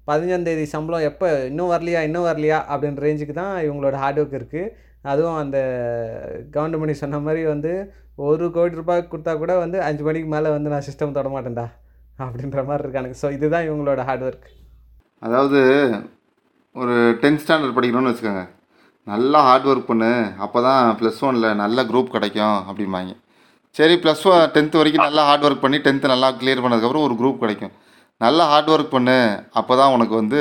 பதினஞ்சாந்தேதி 0.09 0.65
சம்பளம் 0.75 1.07
எப்போ 1.11 1.27
இன்னும் 1.51 1.73
வரலையா 1.73 2.01
இன்னும் 2.09 2.29
வரலையா 2.29 2.59
அப்படின்ற 2.73 3.03
ரேஞ்சுக்கு 3.07 3.35
தான் 3.43 3.55
இவங்களோட 3.67 3.97
ஹார்ட் 4.03 4.21
ஒர்க் 4.23 4.39
இருக்குது 4.39 4.73
அதுவும் 5.11 5.39
அந்த 5.43 5.59
கவுண்டமணி 6.57 6.95
சொன்ன 7.03 7.21
மாதிரி 7.27 7.43
வந்து 7.53 7.73
ஒரு 8.19 8.45
கோடி 8.57 8.75
ரூபாய் 8.81 9.03
கொடுத்தா 9.13 9.33
கூட 9.43 9.53
வந்து 9.65 9.79
அஞ்சு 9.89 10.03
மணிக்கு 10.07 10.29
மேலே 10.35 10.49
வந்து 10.55 10.73
நான் 10.73 10.87
சிஸ்டம் 10.89 11.15
தொட 11.19 11.29
மாட்டேன்டா 11.35 11.67
அப்படின்ற 12.25 12.61
மாதிரி 12.69 12.85
இருக்கானுங்க. 12.85 13.17
ஸோ 13.23 13.29
இதுதான் 13.37 13.67
இவங்களோட 13.69 14.01
ஹார்ட் 14.09 14.25
ஒர்க் 14.29 14.49
அதாவது 15.27 15.61
ஒரு 16.77 16.95
டென்த் 17.23 17.43
ஸ்டாண்டர்ட் 17.43 17.77
படிக்கணும்னு 17.77 18.11
வச்சுக்கோங்க. 18.11 18.45
நல்லா 19.07 19.39
ஹார்ட் 19.49 19.69
ஒர்க் 19.71 19.91
பண்ணு. 19.91 20.11
அப்போ 20.45 20.59
தான் 20.67 20.83
ப்ளஸ் 20.99 21.21
ஒனில் 21.29 21.49
நல்ல 21.63 21.85
குரூப் 21.91 22.15
கிடைக்கும் 22.17 22.59
அப்படிம்பாங்க. 22.71 23.13
சரி 23.77 23.95
ப்ளஸ் 24.03 24.25
ஒன் 24.31 24.43
டென்த்து 24.57 24.81
வரைக்கும் 24.81 25.07
நல்லா 25.09 25.23
ஹார்ட் 25.29 25.47
ஒர்க் 25.49 25.65
பண்ணி 25.65 25.79
டென்த்து 25.87 26.13
நல்லா 26.13 26.29
கிளியர் 26.41 26.63
பண்ணதுக்கப்புறம் 26.65 27.07
ஒரு 27.09 27.15
குரூப் 27.21 27.43
கிடைக்கும். 27.45 27.73
நல்லா 28.21 28.45
ஹார்ட் 28.53 28.71
ஒர்க் 28.75 28.95
பண்ணு. 28.97 29.17
அப்போ 29.61 29.73
தான் 29.81 29.95
உனக்கு 29.97 30.15
வந்து 30.21 30.41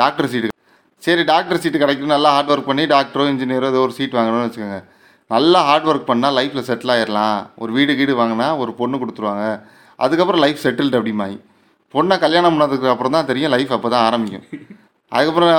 டாக்டர் 0.00 0.30
சீட்டு 0.32 0.54
சரி 1.02 1.22
டாக்டர் 1.32 1.60
சீட்டு 1.62 1.82
கிடைக்கும் 1.82 2.14
நல்லா 2.14 2.30
ஹார்ட் 2.36 2.52
ஒர்க் 2.54 2.70
பண்ணி 2.70 2.84
டாக்டரோ 2.94 3.26
இன்ஜினியரோ 3.32 3.68
ஏதோ 3.72 3.82
ஒரு 3.86 3.94
சீட் 3.98 4.16
வாங்கணும்னு 4.18 4.46
வச்சுக்கோங்க. 4.46 4.78
நல்லா 5.34 5.60
ஹார்ட் 5.68 5.88
ஒர்க் 5.90 6.08
பண்ணால் 6.10 6.36
லைஃப்பில் 6.38 6.66
செட்டில் 6.68 6.92
ஆயிடலாம் 6.94 7.38
ஒரு 7.62 7.70
வீடு 7.76 7.92
கீடு 7.98 8.12
வாங்கினா 8.20 8.46
ஒரு 8.62 8.70
பொண்ணு 8.80 9.00
கொடுத்துருவாங்க. 9.00 9.46
அதுக்கப்புறம் 10.04 10.42
லைஃப் 10.44 10.62
செட்டில்டு 10.64 10.98
அப்படிமாயி 10.98 11.36
பொண்ணை 11.94 12.16
கல்யாணம் 12.24 12.54
பண்ணதுக்கு 12.54 12.92
அப்புறம் 12.92 13.14
தான் 13.16 13.28
தெரியும் 13.30 13.52
லைஃப் 13.54 13.72
அப்போ 13.76 13.88
தான் 13.94 14.06
ஆரம்பிக்கும். 14.08 14.46
அதுக்கப்புறம் 15.12 15.52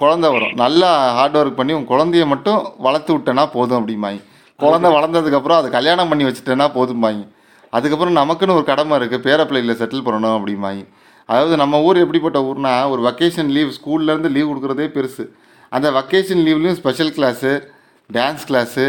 குழந்த 0.00 0.26
வரும். 0.34 0.54
நல்லா 0.62 0.88
ஹார்ட் 1.18 1.38
ஒர்க் 1.40 1.58
பண்ணி 1.60 1.72
உன் 1.78 1.88
குழந்தைய 1.92 2.24
மட்டும் 2.32 2.60
வளர்த்து 2.86 3.12
விட்டேன்னா 3.16 3.44
போதும் 3.54 3.78
அப்படிமாயி 3.80 4.18
குழந்த 4.58 4.88
வளர்ந்ததுக்கப்புறம் 4.96 5.60
அதை 5.60 5.68
கல்யாணம் 5.76 6.10
பண்ணி 6.10 6.24
வச்சுட்டேன்னா 6.28 6.66
போதும்பாய் 6.78 7.22
அதுக்கப்புறம் 7.76 8.18
நமக்குன்னு 8.20 8.56
ஒரு 8.58 8.66
கடமை 8.70 8.94
இருக்குது 9.00 9.24
பேர 9.26 9.46
பிள்ளைகளை 9.50 9.74
செட்டில் 9.80 10.04
பண்ணணும் 10.08 10.36
அப்படிம்பாங்க. 10.38 10.82
அதாவது 11.28 11.54
நம்ம 11.62 11.80
ஊர் 11.86 12.02
எப்படிப்பட்ட 12.04 12.38
ஊர்னா 12.48 12.72
ஒரு 12.94 13.02
வக்கேஷன் 13.08 13.50
லீவ் 13.56 13.70
ஸ்கூல்லேருந்து 13.78 14.30
லீவ் 14.36 14.50
கொடுக்குறதே 14.50 14.86
பெருசு. 14.96 15.24
அந்த 15.76 15.90
vacation 15.98 16.42
லீவ்லேயும் 16.46 16.78
special 16.80 17.12
class 17.18 17.52
dance 18.10 18.46
class 18.48 18.86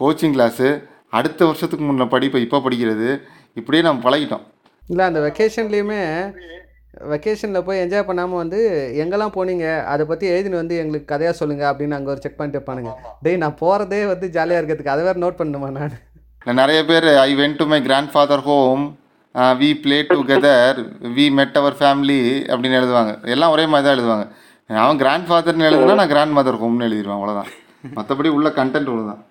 coaching 0.00 0.34
class 0.36 0.68
அடுத்த 1.18 1.40
வருஷத்துக்கு 1.48 1.84
முன்ன 1.88 2.06
படிப்பை 2.14 2.40
இப்போ 2.44 2.58
படிக்கிறது. 2.66 3.08
இப்படியே 3.60 3.82
நம்ம 3.86 4.02
பழகிட்டோம். 4.06 4.44
இல்லை 4.90 5.04
அந்த 5.10 5.20
வெக்கேஷன்லேயுமே 5.26 6.00
வெக்கேஷனில் 7.12 7.64
போய் 7.64 7.80
என்ஜாய் 7.84 8.06
பண்ணாமல் 8.08 8.40
வந்து 8.42 8.58
எங்கெல்லாம் 9.02 9.34
போனீங்க? 9.36 9.66
அதை 9.92 10.02
பற்றி 10.10 10.26
எழுதின்னு 10.32 10.60
வந்து 10.60 10.76
எங்களுக்கு 10.82 11.10
கதையாக 11.12 11.34
சொல்லுங்கள் 11.40 11.70
அப்படின்னு 11.70 11.96
அங்கே 11.98 12.12
ஒரு 12.14 12.22
செக் 12.24 12.38
பண்ணிட்டு 12.38 12.60
வைப்பானுங்க 12.60 12.92
டேய் 13.24 13.40
நான் 13.42 13.58
போகிறதே 13.62 14.00
வந்து 14.12 14.26
ஜாலியாக 14.36 14.60
இருக்கிறதுக்கு 14.60 14.94
அதை 14.94 15.02
வேறு 15.08 15.22
நோட் 15.24 15.38
பண்ணணுமா 15.40 15.68
நான்? 15.78 15.96
நிறைய 16.60 16.80
பேர் 16.90 17.08
I 17.26 17.30
went 17.42 17.60
to 17.60 17.66
my 17.72 17.80
grandfather 18.14 18.44
home 18.48 18.84
we 19.60 19.70
play 19.84 19.98
together 20.12 20.78
we 21.16 21.24
met 21.38 21.58
our 21.60 21.78
family 21.80 22.20
அப்படின்னு 22.50 22.78
எழுதுவாங்க. 22.80 23.12
எல்லாம் 23.34 23.54
ஒரே 23.54 23.64
மாதிரி 23.72 23.86
தான் 23.86 23.96
எழுதுவாங்க. 23.96 24.26
அவன் 24.84 25.00
கிராண்ட் 25.02 25.28
ஃபாதர்னு 25.30 25.68
எழுதுனா 25.70 25.96
நான் 26.00 26.12
கிராண்ட் 26.14 26.36
மதர் 26.38 26.60
ஹோம்னு 26.62 26.86
எழுதிடுவான் 26.88 27.18
அவ்வளோதான் 27.18 27.50
மற்றபடி 27.96 28.28
உள்ள 28.36 28.48
கண்டென்ட் 28.60 28.90
ஒன்று 28.92 29.10
தான் 29.10 29.22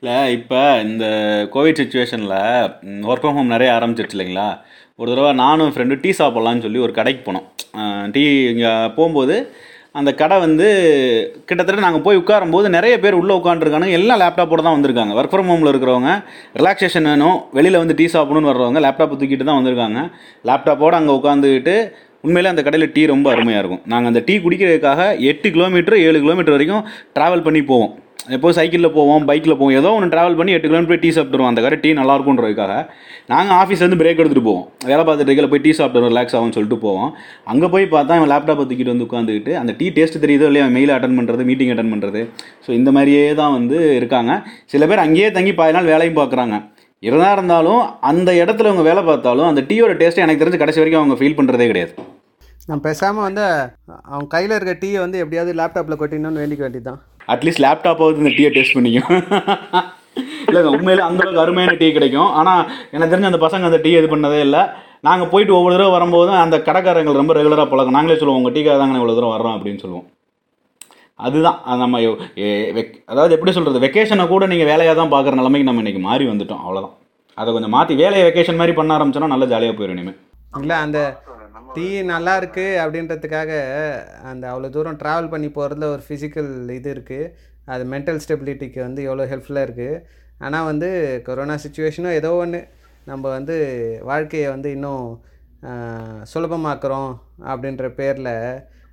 இல்லை 0.00 0.16
இப்போ 0.38 0.58
இந்த 0.86 1.04
கோவிட் 1.52 1.78
சுச்சுவேஷனில் 1.80 2.34
ஒர்க் 3.10 3.22
ஃப்ரம் 3.22 3.36
ஹோம் 3.38 3.54
நிறைய 3.54 3.68
ஆரம்பிச்சிருச்சு 3.76 4.16
இல்லைங்களா? 4.16 4.48
ஒரு 5.00 5.08
தடவை 5.12 5.30
நானும் 5.44 5.72
ஃப்ரெண்டு 5.74 5.94
டீ 6.02 6.10
சாப்பிட்லான்னு 6.18 6.64
சொல்லி 6.66 6.80
ஒரு 6.86 6.92
கடைக்கு 6.98 7.22
போனோம். 7.28 7.46
டீ 8.14 8.22
இங்கே 8.52 8.72
போகும்போது 8.96 9.36
அந்த 9.98 10.10
கடை 10.20 10.36
வந்து 10.44 10.66
கிட்டத்தட்ட 11.48 11.84
நாங்கள் 11.84 12.04
போய் 12.06 12.20
உட்காரும்போது 12.22 12.68
நிறைய 12.76 12.94
பேர் 13.04 13.18
உள்ளே 13.20 13.34
உட்காந்துருக்கானுங்க 13.40 13.98
எல்லாம் 13.98 14.20
லேப்டாப்போட 14.22 14.62
தான் 14.66 14.76
வந்திருக்காங்க. 14.76 15.12
ஒர்க் 15.18 15.34
ஃப்ரம் 15.34 15.50
ஹோமில் 15.52 15.72
இருக்கிறவங்க 15.72 16.10
ரிலாக்ஸேஷன் 16.60 17.08
வேணும் 17.12 17.38
வெளியில் 17.58 17.82
வந்து 17.82 17.96
டீ 18.00 18.06
சாப்பிடணும்னு 18.16 18.50
வர்றவங்க 18.52 18.82
லேப்டாப்பை 18.86 19.16
தூக்கிட்டு 19.20 19.48
தான் 19.50 19.60
வந்திருக்காங்க. 19.60 20.00
லேப்டாப்போடு 20.50 20.98
அங்கே 21.00 21.14
உட்காந்துக்கிட்டு 21.20 21.76
உண்மையிலே 22.26 22.52
அந்த 22.52 22.62
கடையில் 22.66 22.92
டீ 22.96 23.04
ரொம்ப 23.14 23.26
அருமையாக 23.34 23.62
இருக்கும். 23.62 23.84
நாங்கள் 23.92 24.10
அந்த 24.12 24.22
டீ 24.28 24.36
குடிக்கிறதுக்காக 24.44 25.00
எட்டு 25.30 25.50
கிலோமீட்டர் 25.56 25.96
ஏழு 26.06 26.20
கிலோமீட்டர் 26.24 26.56
வரைக்கும் 26.56 26.84
ட்ராவல் 27.16 27.46
பண்ணி 27.48 27.62
போவோம். 27.70 27.94
எப்போ 28.34 28.48
சைக்கிளில் 28.56 28.94
போவோம் 28.96 29.24
பைக்கில் 29.28 29.56
போவோம் 29.58 29.74
ஏதோ 29.80 29.90
ஒன்று 29.96 30.12
ட்ராவல் 30.12 30.36
பண்ணி 30.38 30.54
எட்டு 30.54 30.68
கிலோமீட்டர் 30.70 30.92
போய் 30.92 31.02
டீ 31.02 31.10
சாப்பிட்டுருவோம். 31.16 31.50
அந்த 31.52 31.60
கடை 31.64 31.76
டீ 31.82 31.90
நல்லா 31.98 32.14
இருக்கும்ன்றதுக்காக 32.16 32.74
நாங்கள் 33.32 33.56
ஆஃபீஸ்லேருந்து 33.60 33.98
பிரேக் 34.00 34.20
எடுத்துகிட்டு 34.20 34.48
போவோம். 34.48 34.64
வேலை 34.90 35.02
பார்த்துட்டு 35.02 35.30
இருக்கையில 35.30 35.50
போய் 35.52 35.62
டீ 35.66 35.72
சாப்பிட்டு 35.80 36.10
ரிலாக்ஸ் 36.12 36.36
ஆகும்னு 36.38 36.56
சொல்லிட்டு 36.56 36.78
போவோம். 36.86 37.10
அங்கே 37.52 37.68
போய் 37.74 37.86
பார்த்தா 37.94 38.16
அவன் 38.20 38.30
லேப்டாப்பை 38.32 38.64
தூக்கிட்டு 38.70 38.92
வந்து 38.94 39.06
உட்காந்துக்கிட்டு 39.08 39.52
அந்த 39.60 39.74
டீ 39.80 39.88
டேஸ்ட் 39.98 40.22
தெரியுதோ 40.24 40.48
இல்லையா 40.50 40.66
மெயில் 40.76 40.94
அட்டன் 40.96 41.16
பண்ணுறது 41.20 41.46
மீட்டிங் 41.50 41.72
அட்டன் 41.74 41.92
பண்ணுறது 41.94 42.22
ஸோ 42.66 42.72
இந்த 42.80 42.92
மாதிரியே 42.96 43.22
தான் 43.42 43.54
வந்து 43.58 43.78
இருக்காங்க. 44.00 44.34
சில 44.74 44.86
பேர் 44.90 45.04
அங்கேயே 45.06 45.30
தங்கி 45.38 45.54
பாதி 45.60 45.76
நாள் 45.78 45.90
வேலையும் 45.94 46.20
பார்க்குறாங்க. 46.20 46.56
இருந்தா 47.06 47.30
இருந்தாலும் 47.36 47.82
அந்த 48.10 48.30
இடத்துல 48.42 48.70
அவங்க 48.70 48.84
வேலை 48.90 49.02
பார்த்தாலும் 49.08 49.48
அந்த 49.50 49.62
டீயோட 49.70 49.94
டேஸ்ட்டை 50.02 50.24
எனக்கு 50.26 50.42
தெரிஞ்சு 50.42 50.62
கடைசி 50.62 50.80
வரைக்கும் 50.82 51.02
அவங்க 51.02 51.18
ஃபீல் 51.20 51.38
பண்ணுறதே 51.40 51.66
கிடையாது. 51.72 51.92
நான் 52.70 52.86
பேசாமல் 52.86 53.26
வந்து 53.28 53.44
அவன் 54.12 54.30
கையில் 54.32 54.54
இருக்க 54.56 54.74
டீயை 54.84 55.00
வந்து 55.04 55.20
எப்படியாவது 55.24 55.52
லேப்டாப்பில் 55.60 56.00
கொட்டினோன்னு 56.00 56.42
வேண்டிக்க 56.42 56.64
வேண்டியதுதான். 56.66 57.02
அட்லீஸ்ட் 57.28 57.64
லேப்டாப்பாவது 57.64 58.16
இந்த 58.16 58.30
டீயை 58.30 58.52
டேஸ்ட் 58.56 58.76
பண்ணிக்கும் 58.76 59.22
இல்லைங்க 60.46 60.72
உண்மையிலே 60.76 61.06
அந்தளவுக்கு 61.06 61.44
அருமையான 61.44 61.76
டீ 61.76 61.92
கிடைக்கும். 61.92 62.30
ஆனால் 62.40 62.70
எனக்கு 62.90 63.16
தெரிஞ்ச 63.16 63.30
அந்த 63.30 63.46
பசங்க 63.46 63.64
அந்த 63.68 63.78
டீ 63.82 63.90
இது 63.90 64.16
பண்ணதே 64.16 64.40
இல்லை. 64.40 64.60
நாங்கள் 65.00 65.28
போயிட்டு 65.28 65.54
ஒவ்வொரு 65.54 65.74
தடவை 65.74 65.98
வரும்போதும் 65.98 66.34
அந்த 66.34 66.58
கடைக்காரங்கள் 66.58 67.20
ரொம்ப 67.20 67.34
ரெகுலராக 67.34 67.68
பழக்கம். 67.72 67.96
நாங்களே 67.96 68.18
சொல்லுவோம் 68.18 68.42
உங்கள் 68.42 68.62
டீக்காக 68.62 68.78
தாங்க 68.78 68.98
இவ்வளோ 68.98 69.14
தூரம் 69.18 69.34
வர்றோம்? 69.34 69.56
அப்படின்னு 69.56 69.78
சொல்லுவோம். 69.78 70.06
அதுதான். 71.14 71.60
அது 71.64 71.78
நம்ம 71.78 72.00
வெக்- 72.78 73.02
அதாவது 73.06 73.34
எப்படி 73.34 73.52
சொல்கிறது 73.52 73.84
வெக்கேஷனை 73.86 74.26
கூட 74.26 74.46
நீங்கள் 74.46 74.66
வேலையாக 74.66 74.96
தான் 75.00 75.12
பார்க்குற 75.12 75.34
நிலைமைக்கு 75.34 75.72
நம்ம 75.72 75.82
இன்றைக்கி 75.82 76.00
மாறி 76.00 76.26
வந்துட்டோம். 76.26 76.60
அவ்வளோதான் 76.66 76.94
அதை 77.34 77.52
கொஞ்சம் 77.52 77.70
மாற்றி 77.70 77.94
வேலையை 77.94 78.30
வெக்கேஷன் 78.30 78.56
மாதிரி 78.56 78.72
பண்ண 78.72 78.98
ஆரம்பிச்சோன்னா 78.98 79.26
நல்லா 79.26 79.44
ஜாலியாக 79.44 79.76
போயிடும் 79.78 79.96
இனிமேல் 79.96 80.18
இல்லை 80.60 80.76
அந்த 80.76 80.98
டீ 81.76 81.86
நல்லா 82.04 82.32
இருக்கு 82.36 82.66
அப்படின்றதுக்காக 82.82 83.50
அந்த 84.22 84.44
அவ்வளோ 84.52 84.68
தூரம் 84.68 85.00
ட்ராவல் 85.02 85.30
பண்ணி 85.30 85.48
போகிறதுல 85.48 85.88
ஒரு 85.94 86.02
ஃபிசிக்கல் 86.06 86.50
இது 86.70 86.90
இருக்குது 86.94 87.32
அது 87.66 87.84
மென்டல் 87.84 88.20
ஸ்டெபிலிட்டிக்கு 88.24 88.80
வந்து 88.80 89.02
எவ்வளோ 89.02 89.26
ஹெல்ப்ஃபுல்லாக 89.26 89.66
இருக்குது 89.68 90.02
ஆனால் 90.38 90.64
வந்து 90.64 90.88
கொரோனா 91.26 91.56
சுச்சுவேஷனும் 91.64 92.16
ஏதோ 92.16 92.30
ஒன்று 92.36 92.60
நம்ம 93.04 93.24
வந்து 93.28 93.56
வாழ்க்கையை 94.02 94.48
வந்து 94.50 94.70
இன்னும் 94.70 95.06
சுலபமாக்குறோம் 96.32 97.12
அப்படின்ற 97.46 97.86
பேரில் 97.94 98.32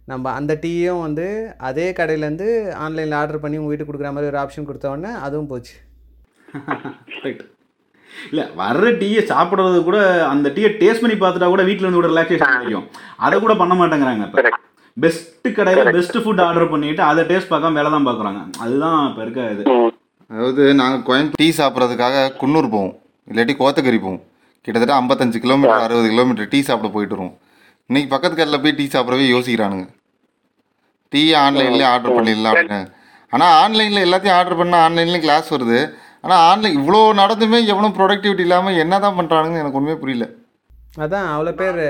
நம்ம 0.07 0.31
அந்த 0.31 0.53
டீயும் 0.63 1.03
வந்து 1.03 1.25
அதே 1.61 1.87
கடையிலேருந்து 1.91 2.47
ஆன்லைனில் 2.77 3.19
ஆர்டர் 3.19 3.43
பண்ணி 3.43 3.59
உங்கள் 3.59 3.71
வீட்டுக்கு 3.71 3.91
கொடுக்குற 3.91 4.13
மாதிரி 4.13 4.31
ஒரு 4.31 4.41
ஆப்ஷன் 4.41 4.65
கொடுத்த 4.65 4.89
உடனே 4.89 5.11
அதுவும் 5.19 5.47
போச்சு. 5.47 5.75
ரைட் 7.23 7.43
இல்லை 8.31 8.45
வர்ற 8.61 8.91
டீயை 9.01 9.21
சாப்பிட்றது 9.31 9.79
கூட 9.87 9.97
அந்த 10.33 10.47
டீயை 10.55 10.69
டேஸ்ட் 10.81 11.03
பண்ணி 11.03 11.17
பார்த்துட்டா 11.23 11.49
கூட 11.53 11.63
வீட்டில் 11.69 11.85
இருந்து 11.85 12.01
கூட 12.01 12.11
ரிலாக்ஸேஷன் 12.13 12.55
கிடைக்கும். 12.57 12.87
அதை 13.25 13.35
கூட 13.45 13.55
பண்ண 13.61 13.75
மாட்டேங்கிறாங்க 13.81 14.27
இப்போ. 14.29 14.51
பெஸ்ட் 15.03 15.47
கடையில் 15.57 15.91
பெஸ்ட் 15.97 16.19
ஃபுட் 16.23 16.43
ஆர்டர் 16.47 16.71
பண்ணிட்டு 16.73 17.03
அதை 17.11 17.21
டேஸ்ட் 17.31 17.51
பார்க்காம 17.53 17.77
வேலை 17.79 17.91
தான் 17.95 18.07
பார்க்குறாங்க. 18.09 18.41
அதுதான் 18.63 18.99
இப்போ 19.09 19.21
இருக்க 19.25 19.49
இது. 19.53 19.63
அதாவது 20.33 20.63
நாங்கள் 20.81 21.05
கோயம்புத்தூர் 21.07 21.41
டீ 21.43 21.49
சாப்பிட்றதுக்காக 21.61 22.25
குன்னூர் 22.41 22.73
போவோம். 22.75 22.93
இல்லாட்டி 23.31 23.55
கோத்தகிரி 23.61 23.99
போவோம். 24.05 24.21
கிட்டத்தட்ட 24.65 24.93
ஐம்பத்தஞ்சு 25.01 25.39
கிலோமீட்டர் 25.45 25.85
அறுபது 25.85 26.09
கிலோமீட்டர் 26.13 26.51
டீ 26.53 26.59
சாப்பிட 26.67 26.89
போயிட்டு 26.93 27.15
வருவோம். 27.15 27.35
இன்னைக்கு 27.89 28.09
பக்கத்து 28.13 28.35
கடையில் 28.37 28.63
போய் 28.65 28.77
டீ 28.79 28.85
சாப்பிடவே 28.95 29.25
யோசிக்கிறானுங்க. 29.33 29.87
டீ 31.13 31.23
ஆன்லைன்லேயே 31.45 31.87
ஆர்டர் 31.93 32.15
பண்ணிடலாம் 32.17 32.53
அப்படின்னு. 32.53 32.79
ஆனால் 33.33 33.53
ஆன்லைனில் 33.63 34.05
எல்லாத்தையும் 34.05 34.37
ஆர்டர் 34.37 34.59
பண்ணால் 34.61 34.83
ஆன்லைன்லேயும் 34.85 35.25
கிளாஸ் 35.25 35.53
வருது. 35.55 35.79
ஆனால் 36.23 36.41
ஆன்லைன் 36.49 36.77
இவ்வளோ 36.79 36.99
நடந்துமே 37.21 37.59
எவனும் 37.73 37.95
ப்ரொடக்டிவிட்டி 37.99 38.43
இல்லாமல் 38.47 38.81
என்ன 38.83 38.99
தான் 39.05 39.17
பண்ணுறானுங்கன்னு 39.19 39.63
எனக்கு 39.63 39.79
ஒன்றுமே 39.79 39.99
புரியல. 40.03 40.27
அதான் 41.03 41.27
அவ்வளோ 41.35 41.53
பேர் 41.61 41.85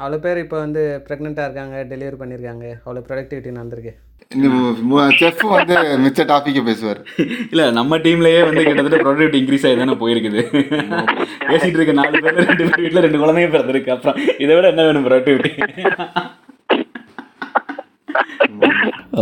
அவ்வளோ 0.00 0.18
பேர் 0.24 0.38
இப்போ 0.42 0.56
வந்து 0.64 0.82
ப்ரெக்னெண்ட்டாக 1.06 1.46
இருக்காங்க 1.48 1.76
டெலிவரி 1.92 2.18
பண்ணியிருக்காங்க 2.22 2.66
அவ்வளோ 2.84 3.02
ப்ரொடக்டிவிட்டி 3.06 3.56
நடந்திருக்கு. 3.58 3.94
செஃப் 5.20 5.42
வந்து 5.54 5.74
மிச்ச 6.04 6.20
டாப்பிக்கை 6.30 6.62
பேசுவார். 6.68 7.00
இல்லை 7.52 7.66
நம்ம 7.78 7.98
டீம்லயே 8.04 8.40
வந்து 8.48 8.62
கிட்டத்தட்ட 8.68 8.98
ப்ரொடக்டிவிட்டி 9.04 9.40
இன்க்ரீஸ் 9.42 9.66
ஆகி 9.68 9.76
தானே 9.80 9.96
போயிருக்குது. 10.02 10.40
பேசிட்டு 11.50 11.76
இருக்க 11.78 11.94
நாலு 12.00 12.22
பேர் 12.24 12.40
ரெண்டு 12.50 12.64
பேர் 12.68 12.82
வீட்டில் 12.84 13.04
ரெண்டு 13.06 13.22
குழந்தைங்க 13.22 13.52
பிறந்திருக்கு. 13.56 13.94
அப்புறம் 13.96 14.18
இதை 14.44 14.52
விட 14.56 14.66
என்ன 14.74 14.84
வேணும் 14.88 15.06
ப்ரொடக்டிவிட்டி 15.08 15.52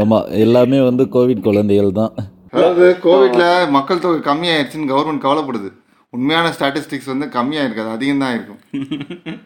ஆமாம் 0.00 0.28
எல்லாமே 0.44 0.78
வந்து 0.90 1.04
கோவிட் 1.16 1.46
குழந்தைகள் 1.48 1.98
தான். 2.02 2.14
அதாவது 2.54 2.86
கோவிட்ல 3.04 3.44
மக்கள் 3.76 4.02
தொகை 4.04 4.18
கம்மியாயிருச்சுன்னு 4.28 4.90
கவர்மெண்ட் 4.92 5.24
கவலைப்படுது. 5.26 5.68
உண்மையான 6.12 6.46
ஸ்டாட்டிஸ்டிக்ஸ் 6.56 7.12
வந்து 7.12 7.26
கம்மியாக 7.36 7.66
இருக்காது 7.68 7.90
அதிகம் 7.96 8.22
தான் 8.24 8.34
இருக்கும் 8.36 8.60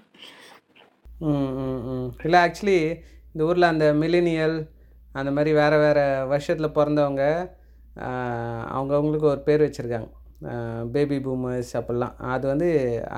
இல்லை 2.25 2.39
ஆக்சுவலி 2.47 2.77
இந்த 3.33 3.43
ஊரில் 3.49 3.71
அந்த 3.71 3.87
மில்லினியல் 4.03 4.57
அந்த 5.19 5.31
மாதிரி 5.37 5.51
வேறு 5.61 5.77
வேறு 5.85 6.03
வருஷத்தில் 6.33 6.77
பிறந்தவங்க 6.77 7.23
அவங்கவங்களுக்கு 8.77 9.27
ஒரு 9.33 9.41
பேர் 9.49 9.65
வச்சுருக்காங்க. 9.67 10.09
பேபி 10.95 11.17
பூமர்ஸ் 11.27 11.73
அப்படிலாம். 11.79 12.15
அது 12.35 12.45
வந்து 12.53 12.69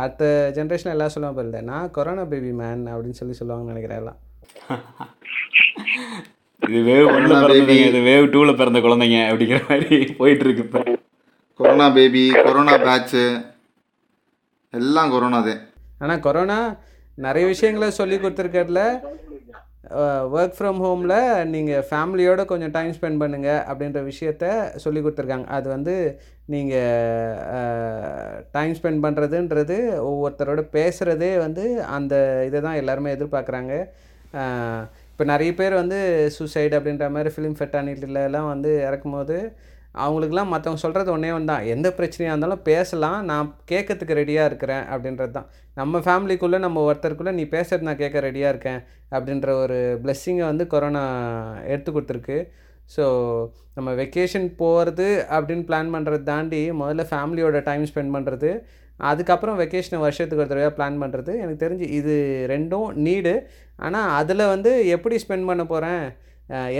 அடுத்த 0.03 0.25
ஜென்ரேஷனில் 0.59 0.95
எல்லாம் 0.97 1.15
சொல்லுவாங்க 1.15 1.39
போல 1.41 1.63
நான் 1.73 1.93
கொரோனா 1.99 2.25
பேபி 2.33 2.53
மேன் 2.63 2.85
அப்படின்னு 2.93 3.21
சொல்லி 3.21 3.37
சொல்லுவாங்கன்னு 3.41 3.75
நினைக்கிறேன் 3.75 4.03
எல்லாம். 4.03 4.19
இது 6.69 6.81
வேவ் 6.89 7.07
ஒன்ல 7.13 7.29
Corona 7.29 7.45
பிறந்ததுங்க. 7.45 7.87
இது 7.91 8.01
வேவ் 8.09 8.27
டூல 8.35 8.51
பிறந்த 8.61 8.79
குழந்தைங்க 8.85 9.19
அப்படிங்கிற 9.31 9.61
மாதிரி 9.69 9.97
போயிட்டு 10.19 10.45
இருக்கு 10.47 10.65
இப்போ. 10.67 10.83
கொரோனா 11.61 11.87
பேபி 11.97 12.23
கொரோனா 12.47 12.75
பேட்ச்சு 12.87 13.25
எல்லாம் 14.79 15.13
கொரோனா 15.15 15.39
தான். 15.49 15.63
ஆனால் 16.03 16.23
கொரோனா 16.27 16.59
நிறைய 17.27 17.47
விஷயங்களை 17.53 17.89
சொல்லி 18.01 18.17
கொடுத்துருக்கறதுல 18.19 18.83
ஒர்க் 20.39 20.57
ஃப்ரம் 20.59 20.81
ஹோமில் 20.85 21.17
நீங்கள் 21.53 21.87
ஃபேமிலியோட 21.89 22.41
கொஞ்சம் 22.51 22.75
டைம் 22.77 22.93
ஸ்பெண்ட் 22.97 23.21
பண்ணுங்கள் 23.23 23.63
அப்படின்ற 23.71 24.01
விஷயத்த 24.11 24.45
சொல்லி 24.85 25.01
கொடுத்துருக்காங்க. 25.01 25.49
அது 25.57 25.67
வந்து 25.77 25.95
நீங்கள் 26.55 28.45
டைம் 28.57 28.75
ஸ்பெண்ட் 28.79 29.05
பண்ணுறதுன்றது 29.07 29.79
ஒவ்வொருத்தரோட 30.11 30.63
பேசுகிறதே 30.77 31.33
வந்து 31.47 31.65
அந்த 31.97 32.15
இதை 32.49 32.61
தான் 32.67 32.81
எல்லாருமே 32.83 33.15
எதிர்பார்க்குறாங்க. 33.17 33.75
இப்போ 35.21 35.31
நிறைய 35.31 35.53
பேர் 35.57 35.75
வந்து 35.81 35.97
சூசைடு 36.35 36.75
அப்படின்ற 36.77 37.07
மாதிரி 37.15 37.31
ஃபிலிம் 37.33 37.57
ஃபெட்டானிட்டிலலாம் 37.57 38.47
வந்து 38.51 38.71
இறக்கும்போது 38.87 39.35
அவங்களுக்குலாம் 40.03 40.53
மற்றவங்க 40.53 40.83
சொல்கிறது 40.85 41.11
ஒன்றே 41.15 41.33
ஒன்று 41.37 41.51
தான். 41.51 41.67
எந்த 41.75 41.89
பிரச்சனையாக 41.99 42.33
இருந்தாலும் 42.33 42.63
பேசலாம் 42.69 43.19
நான் 43.31 43.51
கேட்கறதுக்கு 43.73 44.17
ரெடியாக 44.21 44.49
இருக்கிறேன் 44.51 44.85
அப்படின்றது 44.93 45.33
தான். 45.37 45.49
நம்ம 45.81 46.01
ஃபேமிலிக்குள்ளே 46.07 46.61
நம்ம 46.65 46.85
ஒருத்தருக்குள்ளே 46.87 47.35
நீ 47.41 47.45
பேசுறது 47.57 47.89
நான் 47.89 48.01
கேட்க 48.03 48.25
ரெடியாக 48.29 48.53
இருக்கேன் 48.55 48.81
அப்படின்ற 49.15 49.51
ஒரு 49.65 49.79
பிளெஸ்ஸிங்கை 50.05 50.47
வந்து 50.51 50.67
கொரோனா 50.75 51.05
எடுத்து 51.73 51.93
கொடுத்துருக்கு. 51.97 52.39
ஸோ 52.97 53.05
நம்ம 53.79 53.93
வெக்கேஷன் 54.03 54.49
போகிறது 54.63 55.11
அப்படின்னு 55.35 55.67
பிளான் 55.71 55.95
பண்ணுறது 55.97 56.25
தாண்டி 56.33 56.63
முதல்ல 56.83 57.07
ஃபேமிலியோட 57.13 57.63
டைம் 57.71 57.89
ஸ்பெண்ட் 57.93 58.17
பண்ணுறது 58.19 58.53
அதுக்கப்புறம் 59.09 59.59
வெக்கேஷனை 59.63 59.99
வருஷத்துக்கு 60.07 60.43
ஒரு 60.45 60.53
தடவையாக 60.53 60.75
பிளான் 60.79 61.01
பண்ணுறது 61.03 61.33
எனக்கு 61.43 61.63
தெரிஞ்சு 61.65 61.87
இது 61.99 62.15
ரெண்டும் 62.55 62.89
நீடு. 63.07 63.35
ஆனால் 63.87 64.11
அதில் 64.21 64.51
வந்து 64.55 64.73
எப்படி 64.97 65.17
ஸ்பெண்ட் 65.25 65.49
பண்ண 65.51 65.65
போகிறேன் 65.73 66.03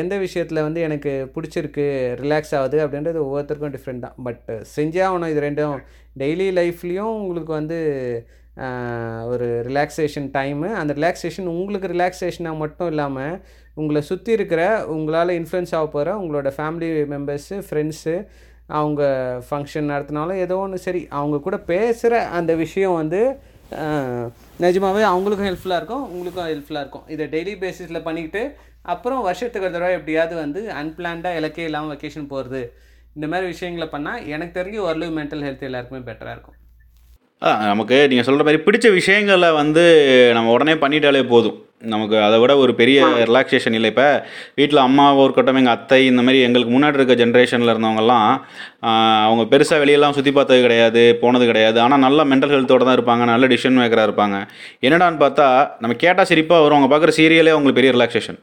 எந்த 0.01 0.15
விஷயத்தில் 0.25 0.65
வந்து 0.67 0.81
எனக்கு 0.87 1.11
பிடிச்சிருக்கு 1.35 1.87
ரிலாக்ஸ் 2.23 2.55
ஆகுது 2.59 2.79
அப்படின்றது 2.85 3.19
ஒவ்வொருத்தருக்கும் 3.27 3.75
டிஃப்ரெண்ட் 3.77 4.05
தான். 4.07 4.17
பட் 4.27 4.43
செஞ்சே 4.75 5.03
ஆகணும் 5.09 5.33
இது 5.33 5.47
ரெண்டும். 5.49 5.77
டெய்லி 6.23 6.49
லைஃப்லேயும் 6.61 7.15
உங்களுக்கு 7.23 7.53
வந்து 7.61 7.79
ஒரு 9.33 9.47
ரிலாக்ஸேஷன் 9.69 10.29
டைமு 10.37 10.69
அந்த 10.81 10.93
ரிலாக்ஸேஷன் 10.99 11.51
உங்களுக்கு 11.53 11.89
ரிலாக்ஸேஷனாக 11.95 12.61
மட்டும் 12.63 12.91
இல்லாமல் 12.93 13.37
உங்களை 13.81 14.01
சுற்றி 14.09 14.31
இருக்கிற 14.39 14.63
உங்களால் 14.95 15.37
இன்ஃப்ளூயன்ஸ் 15.41 15.75
ஆக 15.79 15.87
போகிற 15.95 16.15
உங்களோட 16.23 16.49
ஃபேமிலி 16.57 16.89
மெம்பர்ஸு 17.13 17.57
ஃப்ரெண்ட்ஸு 17.69 18.15
அவங்க 18.79 19.03
ஃபங்க்ஷன் 19.47 19.91
நடத்தினாலும் 19.93 20.41
ஏதோ 20.45 20.57
ஒன்று 20.65 20.79
சரி 20.87 21.03
அவங்க 21.19 21.37
கூட 21.47 21.57
பேசுகிற 21.71 22.23
அந்த 22.39 22.55
விஷயம் 22.65 22.99
வந்து 23.01 23.21
நிஜமாகவே 24.65 25.03
நிஜமாவே 25.03 25.03
அவங்களுக்கும் 25.13 25.49
ஹெல்ப்ஃபுல்லாக 25.49 25.81
இருக்கும் 25.81 26.05
உங்களுக்கும் 26.13 26.49
ஹெல்ப்ஃபுல்லாக 26.51 26.85
இருக்கும். 26.85 27.07
இதை 27.15 27.27
டெய்லி 27.35 27.55
பேசிஸில் 27.65 28.07
பண்ணிக்கிட்டு 28.07 28.43
அப்புறம் 28.93 29.21
வருஷத்துக்கு 29.29 29.67
ஒரு 29.69 29.75
தடவை 29.77 29.95
எப்படியாவது 29.99 30.35
வந்து 30.43 30.61
அன்பிளான்டாக 30.81 31.39
இலக்கே 31.41 31.67
இல்லாமல் 31.69 31.93
வெக்கேஷன் 31.93 32.31
போகிறது 32.33 32.63
இந்த 33.17 33.27
மாதிரி 33.31 33.47
விஷயங்களை 33.55 33.87
பண்ணால் 33.95 34.27
எனக்கு 34.35 34.55
தெரிஞ்சு 34.59 34.79
ஓரளவு 34.87 35.17
மென்டல் 35.19 35.45
ஹெல்த் 35.47 35.69
எல்லாருக்குமே 35.69 36.03
பெட்டராக 36.09 36.35
இருக்கும். 36.37 36.57
நமக்கு 37.71 37.97
நீங்கள் 38.11 38.27
சொல்கிற 38.29 38.45
மாதிரி 38.47 38.63
பிடிச்ச 38.65 38.87
விஷயங்களை 39.01 39.51
வந்து 39.61 39.85
நம்ம 40.37 40.53
உடனே 40.57 40.75
பண்ணிட்டாலே 40.85 41.23
போதும். 41.35 41.59
நமக்கு 41.93 42.17
அதை 42.25 42.37
விட 42.41 42.53
ஒரு 42.63 42.73
பெரிய 42.81 42.99
ரிலாக்ஸேஷன் 43.29 43.77
இல்லை. 43.77 43.91
இப்போ 43.93 44.07
வீட்டில் 44.59 44.81
அம்மாவோ 44.87 45.23
இருக்கட்டும் 45.27 45.59
எங்கள் 45.61 45.77
அத்தை 45.77 46.01
இந்த 46.11 46.23
மாதிரி 46.27 46.41
எங்களுக்கு 46.47 46.73
முன்னாடி 46.75 46.99
இருக்க 46.99 47.15
ஜென்ரேஷனில் 47.23 47.73
இருந்தவங்கலாம் 47.75 48.29
அவங்க 49.27 49.45
பெருசாக 49.53 49.83
வெளியெல்லாம் 49.83 50.17
சுற்றி 50.19 50.33
பார்த்தது 50.39 50.61
கிடையாது 50.67 51.05
போனது 51.23 51.47
கிடையாது. 51.51 51.81
ஆனால் 51.87 52.05
நல்ல 52.07 52.27
மென்டல் 52.33 52.55
ஹெல்த்தோட 52.57 52.85
தான் 52.89 52.99
இருப்பாங்க 52.99 53.27
நல்ல 53.33 53.47
டிசிஷன் 53.53 53.81
மேக்கராக 53.81 54.09
இருப்பாங்க. 54.11 54.39
என்னடான்னு 54.89 55.23
பார்த்தா 55.25 55.49
நம்ம 55.85 55.97
கேட்டால் 56.05 56.31
சிரிப்பாக 56.33 56.65
வரும். 56.67 56.79
அவங்க 56.79 56.91
பார்க்குற 56.95 57.15
சீரியலே 57.21 57.55
அவங்களுக்கு 57.57 57.81
பெரிய 57.81 57.93
ரிலாக்ஸேஷன் 57.99 58.41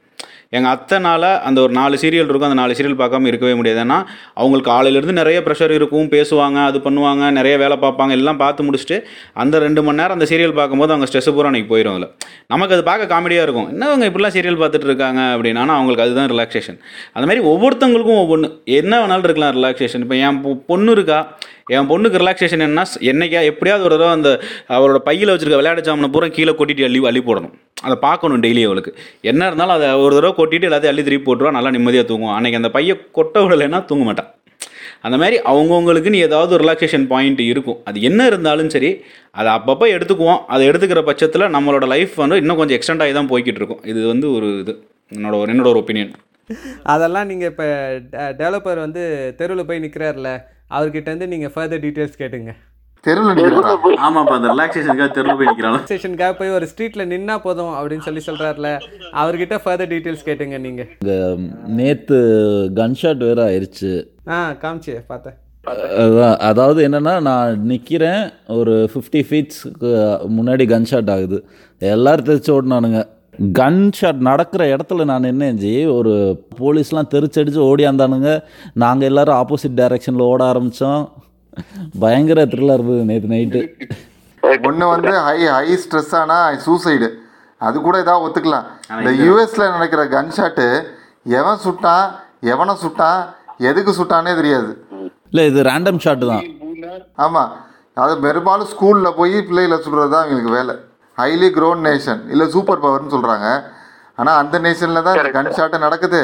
எங்கள் 0.55 0.71
அத்தைனால் 0.73 1.27
அந்த 1.47 1.61
ஒரு 1.61 1.73
நாலு 1.77 1.95
சீரியல் 2.01 2.29
இருக்கும் 2.29 2.49
அந்த 2.49 2.59
நாலு 2.61 2.75
சீரியல் 2.77 2.97
பார்க்காம 3.01 3.27
இருக்கவே 3.31 3.53
முடியாது. 3.59 3.79
ஏன்னா 3.85 3.97
அவங்களுக்கு 4.39 4.71
காலையிலேருந்து 4.71 5.15
நிறைய 5.21 5.39
ப்ரெஷர் 5.47 5.73
இருக்கும் 5.77 6.09
பேசுவாங்க 6.15 6.59
அது 6.69 6.79
பண்ணுவாங்க 6.85 7.31
நிறைய 7.37 7.55
வேலை 7.63 7.77
பார்ப்பாங்க 7.85 8.17
எல்லாம் 8.19 8.41
பார்த்து 8.43 8.67
முடிச்சுட்டு 8.67 8.99
அந்த 9.43 9.59
ரெண்டு 9.65 9.83
மணி 9.87 9.99
நேரம் 10.01 10.17
அந்த 10.19 10.27
சீரியல் 10.31 10.55
பார்க்கும்போது 10.59 10.93
அவங்க 10.93 11.09
ஸ்ட்ரெஸ் 11.11 11.31
பூரா 11.37 11.49
அன்றைக்கி 11.51 11.69
போயிடும் 11.73 11.95
அதில். 11.95 12.09
நமக்கு 12.53 12.75
அது 12.77 12.85
பார்க்க 12.91 13.11
காமெடியாக 13.13 13.47
இருக்கும். 13.47 13.69
என்ன 13.73 13.89
அவங்க 13.91 14.07
இப்படிலாம் 14.09 14.35
சீரியல் 14.37 14.61
பார்த்துட்டு 14.63 14.89
இருக்காங்க 14.91 15.21
அப்படின்னா? 15.35 15.65
அவங்களுக்கு 15.77 16.05
அதுதான் 16.05 16.31
ரிலாக்ஸேஷன் 16.33 16.79
அந்த 17.15 17.25
மாதிரி 17.27 17.43
ஒவ்வொருத்தவங்களுக்கும் 17.51 18.21
ஒவ்வொன்று 18.23 18.49
என்ன 18.79 18.93
வேணாலும் 19.03 19.27
இருக்கலாம் 19.29 19.55
ரிலாக்ஸேஷன் 19.59 20.03
இப்போ 20.05 20.17
என் 20.27 20.39
பொண்ணு 20.71 20.91
இருக்கா 20.97 21.19
என் 21.75 21.87
பொண்ணுக்கு 21.89 22.19
ரிலாக்ஸேஷன் 22.21 22.63
என்ன 22.67 22.83
என்னைக்கா 23.11 23.39
எப்படியாவது 23.51 23.85
ஒரு 23.87 23.95
தடவை 23.95 24.11
அந்த 24.17 24.29
அவரோட 24.75 24.99
பையில் 25.07 25.31
வச்சிருக்க 25.31 25.57
விளையாட 25.59 25.81
சாமனை 25.87 26.09
பூரா 26.13 26.27
கீழே 26.37 26.53
கொட்டிட்டு 26.59 26.85
அள்ளி 26.87 26.99
அள்ளி 27.09 27.21
போடணும். 27.29 27.53
அதை 27.85 27.95
பார்க்கணும் 28.05 28.41
டெய்லி 28.45 28.61
அவளுக்கு. 28.67 28.91
என்ன 29.31 29.47
இருந்தாலும் 29.49 29.75
அதை 29.77 29.87
ஒரு 30.03 30.13
தடவை 30.17 30.33
கொட்டிட்டு 30.39 30.67
எல்லாத்தையும் 30.69 30.93
அள்ளி 30.93 31.03
திருப்பி 31.07 31.25
போட்டுருவா 31.27 31.55
நல்லா 31.57 31.71
நிம்மதியாக 31.75 32.07
தூங்குவோம் 32.11 32.35
அன்னைக்கு 32.37 32.59
அந்த 32.61 32.71
பையன் 32.77 33.01
கொட்ட 33.17 33.43
விடலைன்னா 33.45 33.81
தூங்க 33.91 34.05
மாட்டான். 34.09 34.29
அந்த 35.05 35.15
மாதிரி 35.21 35.37
அவங்கவுங்களுக்குன்னு 35.51 36.23
ஏதாவது 36.27 36.53
ஒரு 36.57 36.63
ரிலாக்ஸேஷன் 36.65 37.07
பாயிண்ட் 37.11 37.41
இருக்கும். 37.51 37.79
அது 37.89 37.97
என்ன 38.09 38.21
இருந்தாலும் 38.31 38.71
சரி 38.75 38.91
அதை 39.39 39.49
அப்பப்போ 39.57 39.87
எடுத்துக்குவோம். 39.95 40.41
அதை 40.53 40.63
எடுத்துக்கிற 40.69 41.01
பட்சத்தில் 41.09 41.51
நம்மளோட 41.55 41.87
லைஃப் 41.95 42.15
வந்து 42.23 42.39
இன்னும் 42.43 42.59
கொஞ்சம் 42.61 42.77
எக்ஸ்டெண்ட் 42.79 43.03
ஆகி 43.05 43.15
தான் 43.19 43.31
போய்கிட்டு 43.33 43.61
இருக்கும். 43.61 43.83
இது 43.91 44.01
வந்து 44.13 44.29
ஒரு 44.37 44.49
இது. 44.63 44.75
என்னோட 45.15 45.35
என்னோட 45.53 45.67
ஒரு 45.73 45.81
ஒப்பீனியன் 45.83 46.09
அதெல்லாம் 46.93 47.29
நீங்கள் 47.31 47.51
இப்போ 47.51 47.67
டெவலப்பர் 48.41 48.85
வந்து 48.85 49.03
தெருவில் 49.39 49.67
போய் 49.69 49.83
நிற்கிறாருல 49.85 50.31
அவர்கிட்ட 50.71 51.07
இருந்து 51.09 51.27
நீங்கள் 51.27 51.53
ஃபர்தர் 51.55 51.83
டீட்டெயில்ஸ் 51.85 52.19
கேட்டுங்க. 52.21 52.53
தெருவில் 53.03 53.97
ஆமாப்பா 54.05 54.35
அந்த 54.37 54.47
ரிலாக்ஸேஷனுக்காக 54.53 55.11
தெருவில் 55.17 56.37
போய் 56.39 56.55
ஒரு 56.57 56.65
ஸ்ட்ரீட்டில் 56.71 57.09
நின்னா 57.11 57.35
போதும் 57.37 57.73
அப்படின்னு 57.75 58.07
சொல்லி 58.07 58.23
சொல்கிறாருல 58.27 58.69
அவர்கிட்ட 59.21 59.57
ஃபர்தர் 59.63 59.91
டீட்டெயில்ஸ் 59.93 60.27
கேட்டுங்க 60.29 60.59
நீங்கள் 60.67 61.43
நேற்று 61.79 62.19
கன்ஷாட் 62.79 63.27
வேறு 63.27 63.43
ஆயிடுச்சு 63.49 63.91
ஆ 64.27 64.39
காமிச்சு 64.63 64.95
பார்த்தேன் 65.11 65.37
அதான் 66.01 66.35
அதாவது 66.39 66.79
என்னென்னா 66.87 67.13
நான் 67.21 67.63
நிற்கிறேன் 67.71 68.21
ஒரு 68.57 68.73
ஃபிஃப்டி 68.91 69.21
ஃபீட்ஸ்க்கு 69.29 69.89
முன்னாடி 70.37 70.65
கன் 70.73 70.87
ஷாட் 70.91 71.09
ஆகுது. 71.09 71.37
எல்லாரும் 71.81 72.27
தெரிச்சு 72.29 72.51
ஓடினானுங்க. 72.53 72.99
கன் 73.59 73.81
ஷாட் 73.97 74.21
நடக்கிற 74.27 74.61
இடத்துல 74.73 75.05
நான் 75.11 75.29
என்ன 75.31 75.49
ஜி. 75.61 75.73
ஒரு 75.97 76.13
போலீஸ்லாம் 76.59 77.09
தெரிச்சடிச்சு 77.13 77.59
ஓடியாந்தானுங்க. 77.69 78.31
நாங்கள் 78.83 79.09
எல்லாரும் 79.09 79.37
ஆப்போசிட் 79.41 79.77
டைரெக்ஷனில் 79.81 80.27
ஓட 80.31 80.41
ஆரம்பித்தோம் 80.51 81.03
பயங்கர 82.03 82.45
த்ரில்லாக 82.53 82.77
இருந்தது 82.79 83.07
நேற்று 83.09 83.31
நைட்டு 83.33 83.61
ஒன்று 84.67 84.85
வந்து 84.93 85.13
ஹை 85.27 85.37
ஹை 85.55 85.67
ஸ்ட்ரெஸ் 85.83 86.15
ஆனால் 86.21 86.57
சூசைடு 86.65 87.09
அது 87.67 87.77
கூட 87.85 87.95
ஏதாவது 88.03 88.25
ஒத்துக்கலாம். 88.25 88.65
இந்த 88.97 89.11
யூஎஸ்ல 89.25 89.69
நடக்கிற 89.75 90.01
கன் 90.15 90.33
ஷாட்டு 90.37 90.67
எவன் 91.39 91.63
சுட்டான் 91.65 92.05
எவனை 92.53 92.75
சுட்டான் 92.83 93.21
எதுக்கு 93.69 93.93
சுட்டானே 93.99 94.33
தெரியாது. 94.41 94.71
இல்லை 95.31 95.45
இது 95.51 95.67
ரேண்டம் 95.69 96.03
ஷாட்டு 96.03 96.27
தான். 96.33 96.45
ஆமாம் 97.25 97.51
அது 98.03 98.13
பெரும்பாலும் 98.27 98.69
ஸ்கூலில் 98.73 99.17
போய் 99.21 99.37
பிள்ளைகளை 99.47 99.79
சுடுறது 99.85 100.13
தான் 100.15 100.25
எங்களுக்கு 100.27 100.57
வேலை. 100.59 100.75
ஹைலி 101.17 101.49
க்ரோன் 101.57 101.81
நேஷன் 101.87 102.21
இல்லை 102.33 102.45
சூப்பர் 102.55 102.83
பவர்னு 102.85 103.13
சொல்கிறாங்க 103.15 103.47
ஆனால் 104.19 104.37
அந்த 104.41 104.55
நேஷனில் 104.65 105.05
தான் 105.07 105.17
கன் 105.37 105.55
ஷாட்டு 105.57 105.77
நடக்குது. 105.85 106.21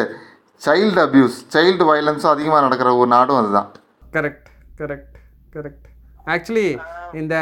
சைல்டு 0.62 1.00
அபியூஸ் 1.06 1.38
சைல்டு 1.54 1.84
வயலன்ஸும் 1.90 2.34
அதிகமாக 2.36 2.62
நடக்கிற 2.66 2.90
ஒரு 3.02 3.10
நாடும் 3.16 3.40
அதுதான். 3.42 3.70
கரெக்ட் 4.16 4.48
கரெக்ட் 4.82 5.18
கரெக்ட் 5.56 5.88
ஆக்சுவலி 6.28 6.68
இந்த 7.14 7.36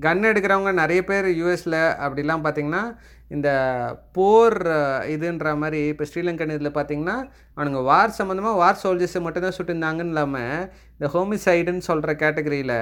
கன் 0.00 0.24
எடுக்கிறவங்க 0.24 0.72
நிறைய 0.72 1.04
பேர் 1.04 1.26
யூஎஸில் 1.36 1.80
அப்படிலாம் 2.04 2.44
பார்த்தீங்கன்னா 2.44 2.82
இந்த 3.28 3.48
போர் 4.12 4.58
இதுன்ற 5.06 5.56
மாதிரி 5.56 5.88
இப்போ 5.88 6.04
ஸ்ரீலங்கன் 6.04 6.50
இதில் 6.50 6.76
பார்த்தீங்கன்னா 6.76 7.16
அவனுங்க 7.56 7.82
வார் 7.82 8.18
சம்மந்தமாக 8.18 8.56
வார் 8.56 8.82
சோல்ஜர்ஸை 8.82 9.20
மட்டும்தான் 9.20 9.56
சுட்டுருந்தாங்கன்னு 9.58 10.08
இல்லாமல் 10.08 10.68
இந்த 10.92 11.08
ஹோமிசைடுன்னு 11.12 11.78
சொல்கிற 11.78 12.12
கேட்டகரியில் 12.14 12.76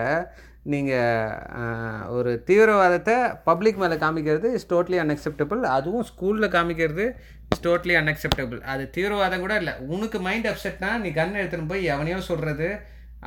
நீங்கள் 0.63 2.09
ஒரு 2.09 2.43
தீவிரவாதத்தை 2.47 3.17
பப்ளிக் 3.45 3.77
மேலே 3.77 3.95
காமிக்கிறது 3.95 4.53
இஸ் 4.53 4.71
டோட்லி 4.71 4.99
அன்அக்செப்டபிள் 4.99 5.61
அதுவும் 5.69 6.03
ஸ்கூலில் 6.03 6.49
காமிக்கிறது 6.49 7.07
இஸ் 7.51 7.65
டோட்லி 7.65 7.95
அன்அக்செப்டபிள் 7.97 8.61
அது 8.65 8.91
தீவிரவாதம் 8.91 9.41
கூட 9.41 9.57
இல்லை. 9.57 9.75
உனக்கு 9.87 10.21
மைண்ட் 10.21 10.47
அப்செட்னா 10.47 10.91
நீ 10.99 11.11
கன் 11.11 11.35
எடுத்துன்னு 11.35 11.69
போய் 11.69 11.85
எவனையோ 11.87 12.19
சொல்கிறது 12.25 12.69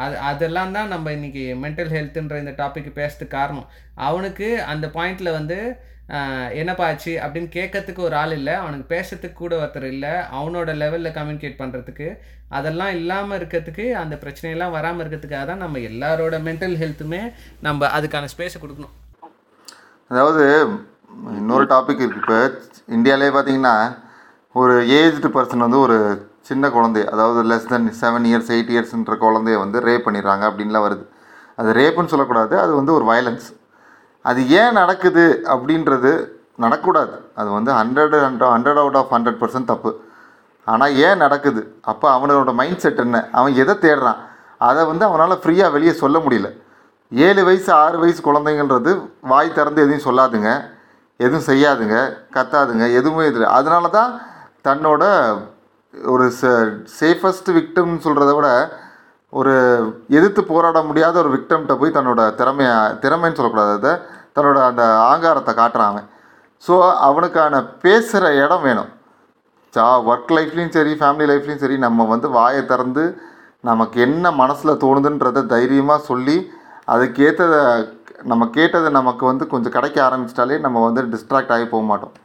அது 0.04 0.16
அதெல்லாம் 0.30 0.74
தான் 0.78 0.91
நம்ம 0.93 1.12
இன்றைக்கி 1.18 1.43
மென்டல் 1.64 1.91
ஹெல்த்துன்ற 1.95 2.38
இந்த 2.43 2.54
டாபிக் 2.62 2.89
பேசுறதுக்கு 3.00 3.36
காரணம். 3.39 3.68
அவனுக்கு 4.08 4.48
அந்த 4.72 4.86
பாயிண்டில் 4.98 5.38
வந்து 5.39 5.58
என்னப்பாச்சு 6.10 6.60
என்னப்பா 6.62 6.86
ஆச்சு 6.89 7.14
அப்படின்னு 7.24 7.50
கேட்கறதுக்கு 7.56 8.02
ஒரு 8.08 8.16
ஆள் 8.20 8.34
இல்லை 8.38 8.54
அவனுக்கு 8.60 8.86
பேசுறதுக்கு 8.93 9.38
கூட 9.39 9.54
ஒருத்தர் 9.62 9.88
இல்லை 9.93 10.12
அவனோட 10.38 10.74
லெவலில் 10.82 11.16
கம்யூனிகேட் 11.18 11.58
பண்ணுறதுக்கு 11.62 12.08
அதெல்லாம் 12.58 12.93
இல்லாமல் 13.00 13.38
இருக்கிறதுக்கு 13.39 13.86
அந்த 14.02 14.16
பிரச்சனையெல்லாம் 14.24 14.76
வராமல் 14.78 15.04
இருக்கிறதுக்காக 15.04 15.45
தான் 15.50 15.64
நம்ம 15.64 15.82
எல்லாரோட 15.89 16.38
மென்டல் 16.48 16.78
ஹெல்த்துமே 16.84 17.22
நம்ம 17.68 17.89
அதுக்கான 17.98 18.30
ஸ்பேஸை 18.34 18.60
கொடுக்கணும். 18.62 18.95
அதாவது 20.12 20.43
இன்னொரு 21.39 21.66
டாபிக் 21.74 22.04
இருக்குது 22.04 22.24
இப்போ 22.24 22.39
இந்தியாவிலே 22.98 23.30
பார்த்தீங்கன்னா 23.36 23.76
ஒரு 24.56 24.76
ஏஜ்டு 25.00 25.30
பர்சன் 25.36 25.66
வந்து 25.66 25.80
ஒரு 25.88 25.98
சின்ன 26.50 26.70
குழந்தை 26.76 27.02
அதாவது 27.14 27.39
less 27.50 27.70
than 27.72 27.88
seven 28.02 28.26
years 28.30 28.52
eight 28.56 28.72
இயர்ஸ்ன்ற 28.74 29.16
குழந்தைய 29.24 29.58
வந்து 29.64 29.78
ரேப் 29.88 30.06
பண்ணிடுறாங்க 30.08 30.43
அப்படின்லாம் 30.50 30.86
வருது. 30.88 31.06
அது 31.60 31.70
ரேப்புன்னு 31.80 32.12
சொல்லக்கூடாது 32.14 32.56
அது 32.64 32.72
வந்து 32.80 32.91
ஒரு 32.98 33.06
வயலன்ஸ் 33.12 33.48
அது 34.30 34.41
ஏன் 34.60 34.78
நடக்குது 34.82 35.24
அப்படின்றது 35.54 36.12
நடக்கக்கூடாது. 36.64 37.16
அது 37.39 37.50
வந்து 37.58 37.72
hundred 37.80 38.16
hundred 38.56 38.80
out 38.84 39.00
of 39.02 39.12
hundred 39.16 39.39
percent 39.41 39.72
தப்பு. 39.72 39.91
ஆனால் 40.72 40.95
ஏன் 41.08 41.22
நடக்குது? 41.24 41.62
அப்போ 41.91 42.08
அவனோட 42.16 42.54
மைண்ட் 42.60 42.82
செட் 42.84 43.02
என்ன? 43.04 43.18
அவன் 43.39 43.54
எதை 43.64 43.76
தேடுறான்? 43.84 44.22
அதை 44.70 44.82
வந்து 44.91 45.06
அவனால் 45.10 45.41
ஃப்ரீயாக 45.41 45.76
வெளியே 45.76 45.93
சொல்ல 46.04 46.18
முடியல. 46.26 46.50
ஏழு 47.12 47.41
வயசு 47.50 47.70
ஆறு 47.82 47.98
வயசு 48.04 48.22
குழந்தைங்கன்றது 48.28 48.93
வாய் 49.32 49.56
திறந்து 49.58 49.84
எதையும் 49.86 50.08
சொல்லாதுங்க. 50.08 50.52
எதுவும் 51.26 51.48
செய்யாதுங்க. 51.52 51.98
கத்தாதுங்க. 52.38 52.86
எதுவுமே 53.00 53.28
இது 53.32 53.48
அதனால 53.58 53.88
தான் 53.98 54.12
தன்னோட 54.68 55.04
ஒரு 55.94 56.26
ச 56.40 56.52
சேஃபஸ்ட் 57.00 57.50
விக்டம்னு 57.58 58.04
சொல்கிறத 58.06 58.32
விட 58.38 58.50
ஒரு 59.34 59.54
எதிர்த்து 60.18 60.42
போராட 60.52 60.78
முடியாத 60.90 61.16
ஒரு 61.24 61.32
விக்டம்கிட்ட 61.36 61.76
போய் 61.80 61.96
தன்னோட 61.98 62.22
திறமையை 62.40 62.76
திறமைன்னு 63.04 63.38
சொல்லக்கூடாது 63.40 63.74
அதை 63.78 63.94
தன்னோட 64.36 64.58
அந்த 64.70 64.84
ஆங்காரத்தை 65.12 65.54
காட்டுறான் 65.60 65.92
அவன். 65.94 66.08
ஸோ 66.64 66.74
அவனுக்கான 67.08 67.54
பேசுகிற 67.86 68.30
இடம் 68.44 68.66
வேணும். 68.68 68.92
ஜா 69.74 69.86
ஒர்க் 70.12 70.32
லைஃப்லேயும் 70.38 70.76
சரி 70.78 70.94
ஃபேமிலி 71.00 71.26
லைஃப்லேயும் 71.32 71.64
சரி 71.64 71.78
நம்ம 71.86 72.06
வந்து 72.14 72.28
வாயை 72.38 72.62
திறந்து 72.72 73.04
நமக்கு 73.70 73.98
என்ன 74.08 74.32
மனசில் 74.42 74.80
தோணுதுன்றதை 74.84 75.42
தைரியமாக 75.56 76.08
சொல்லி 76.10 76.38
அதுக்கேற்றதை 76.94 77.62
நம்ம 78.32 78.44
கேட்டதை 78.58 78.90
நமக்கு 79.00 79.24
வந்து 79.32 79.46
கொஞ்சம் 79.54 79.76
கிடைக்க 79.76 79.98
ஆரம்பிச்சிட்டாலே 80.08 80.56
நம்ம 80.66 80.78
வந்து 80.88 81.02
டிஸ்ட்ராக்ட் 81.14 81.54
ஆகி 81.56 81.66
போக 81.74 81.84
மாட்டோம். 81.90 82.16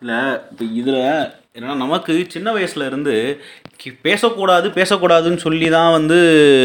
இல்லை 0.00 0.20
இப்போ 0.50 0.64
இதில் 0.80 1.02
என்னன்னா 1.54 1.74
நமக்கு 1.78 2.12
சின்ன 2.32 2.48
வயசுல 2.52 2.86
இருந்து 2.86 3.14
கி- 3.80 3.94
பேசக்கூடாது 4.02 4.66
பேசக்கூடாதுன்னு 4.74 5.40
சொல்லி 5.44 5.68
தான் 5.70 5.94
வந்து 5.94 6.16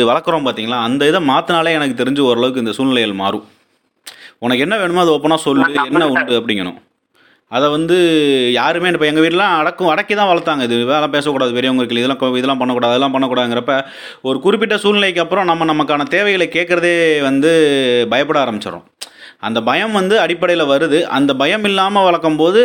வளர்க்குறோம் 0.09 0.45
பார்த்தீங்களா 0.45 0.79
அந்த 0.85 1.07
இதை 1.07 1.19
மாற்றினாலே 1.29 1.71
எனக்கு 1.71 1.99
தெரிஞ்சு 2.01 2.21
ஓரளவுக்கு 2.27 2.63
இந்த 2.63 2.73
சூழ்நிலைகள் 2.77 3.21
மாறும். 3.21 3.45
உனக்கு 4.41 4.65
என்ன 4.65 4.75
வேணுமோ 4.77 5.01
அது 5.01 5.13
ஓப்பனாக 5.15 5.41
சொல்லு 5.43 5.61
என்ன 5.83 6.07
உண்டு 6.11 6.33
அப்படிங்கணும். 6.39 6.79
அதை 7.51 7.67
வந்து 7.69 7.95
யாருமே 8.55 8.91
இப்போ 8.91 9.07
எங்கள் 9.07 9.23
வீட்டிலாம் 9.23 9.57
அடக்கும் 9.57 9.91
அடக்கி 9.91 10.13
தான் 10.13 10.29
வளர்த்தாங்க. 10.29 10.63
இது 10.67 10.75
இதெல்லாம் 10.79 11.15
பேசக்கூடாது 11.15 11.51
பெரியவங்களுக்கு 11.57 11.99
இதெல்லாம் 11.99 12.37
இதெல்லாம் 12.37 12.61
பண்ணக்கூடாது 12.61 12.93
அதெல்லாம் 12.93 13.15
பண்ணக்கூடாதுங்கிறப்ப 13.15 13.75
ஒரு 14.23 14.37
குறிப்பிட்ட 14.39 14.77
சூழ்நிலைக்கு 14.83 15.23
அப்புறம் 15.23 15.49
நம்ம 15.51 15.67
நமக்கான 15.71 16.07
தேவைகளை 16.15 16.47
கேட்குறதே 16.49 16.95
வந்து 17.21 17.51
பயப்பட 18.11 18.39
ஆரம்பிச்சிடும் 18.43 18.85
அந்த 19.47 19.59
பயம் 19.69 19.97
வந்து 19.99 20.15
அடிப்படையில் 20.23 20.65
வருது. 20.73 20.99
அந்த 21.17 21.31
பயம் 21.41 21.65
இல்லாமல் 21.69 22.05
வளர்க்கும் 22.07 22.39
போது 22.41 22.61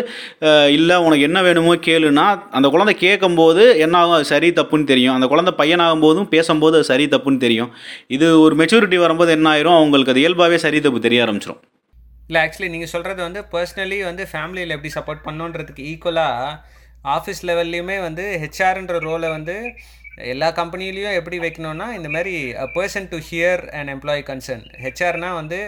இல்லை 0.77 0.97
உனக்கு 1.07 1.27
என்ன 1.29 1.39
வேணுமோ 1.47 1.75
கேளுனா 1.89 2.27
அந்த 2.59 2.67
குழந்தை 2.75 2.95
கேட்கும்போது 3.05 3.65
என்ன 3.87 3.97
ஆகும்? 4.03 4.17
அது 4.19 4.31
சரி 4.35 4.51
தப்புன்னு 4.61 4.91
தெரியும். 4.93 5.15
அந்த 5.17 5.29
குழந்தை 5.33 5.55
பையனாகும் 5.63 6.05
போதும் 6.07 6.31
பேசும்போது 6.35 6.79
அது 6.81 6.91
சரி 6.93 7.07
தப்புன்னு 7.17 7.45
தெரியும். 7.47 7.73
இது 8.19 8.29
ஒரு 8.45 8.57
மெச்சூரிட்டி 8.63 9.01
வரும்போது 9.07 9.33
என்ன 9.39 9.49
ஆயிரும்? 9.55 9.79
அவங்களுக்கு 9.81 10.15
அது 10.15 10.25
இயல்பாகவே 10.25 10.61
சரி 10.67 10.81
தப்பு 10.87 11.07
தெரிய 11.09 11.27
ஆரம்பிச்சிடும் 11.27 11.63
இல்லை 12.31 12.41
ஆக்சுவலி 12.45 12.73
நீங்கள் 12.73 12.91
சொல்கிறது 12.95 13.21
வந்து 13.27 13.41
பர்சனலி 13.53 13.99
வந்து 14.09 14.25
ஃபேமிலியில் 14.33 14.75
எப்படி 14.75 14.91
சப்போர்ட் 14.97 15.23
பண்ணணுன்றதுக்கு 15.27 15.85
ஈக்குவலாக 15.93 16.51
ஆஃபீஸ் 17.15 17.41
லெவல்லையுமே 17.49 17.97
வந்து 18.07 18.25
ஹெச்ஆர்ன்ற 18.43 18.97
ரோலை 19.07 19.29
வந்து 19.37 19.55
எல்லா 20.33 20.49
கம்பெனிலையும் 20.59 21.17
எப்படி 21.19 21.37
வைக்கணும்னா 21.45 21.87
இந்த 21.99 22.09
மாதிரி 22.15 22.35
person 22.77 23.09
to 23.13 23.19
hear 23.29 23.63
and 23.79 23.91
employee 23.95 24.23
concern 24.31 24.65
ஹெச்ஆர்னால் 24.85 25.39
வந்து 25.41 25.59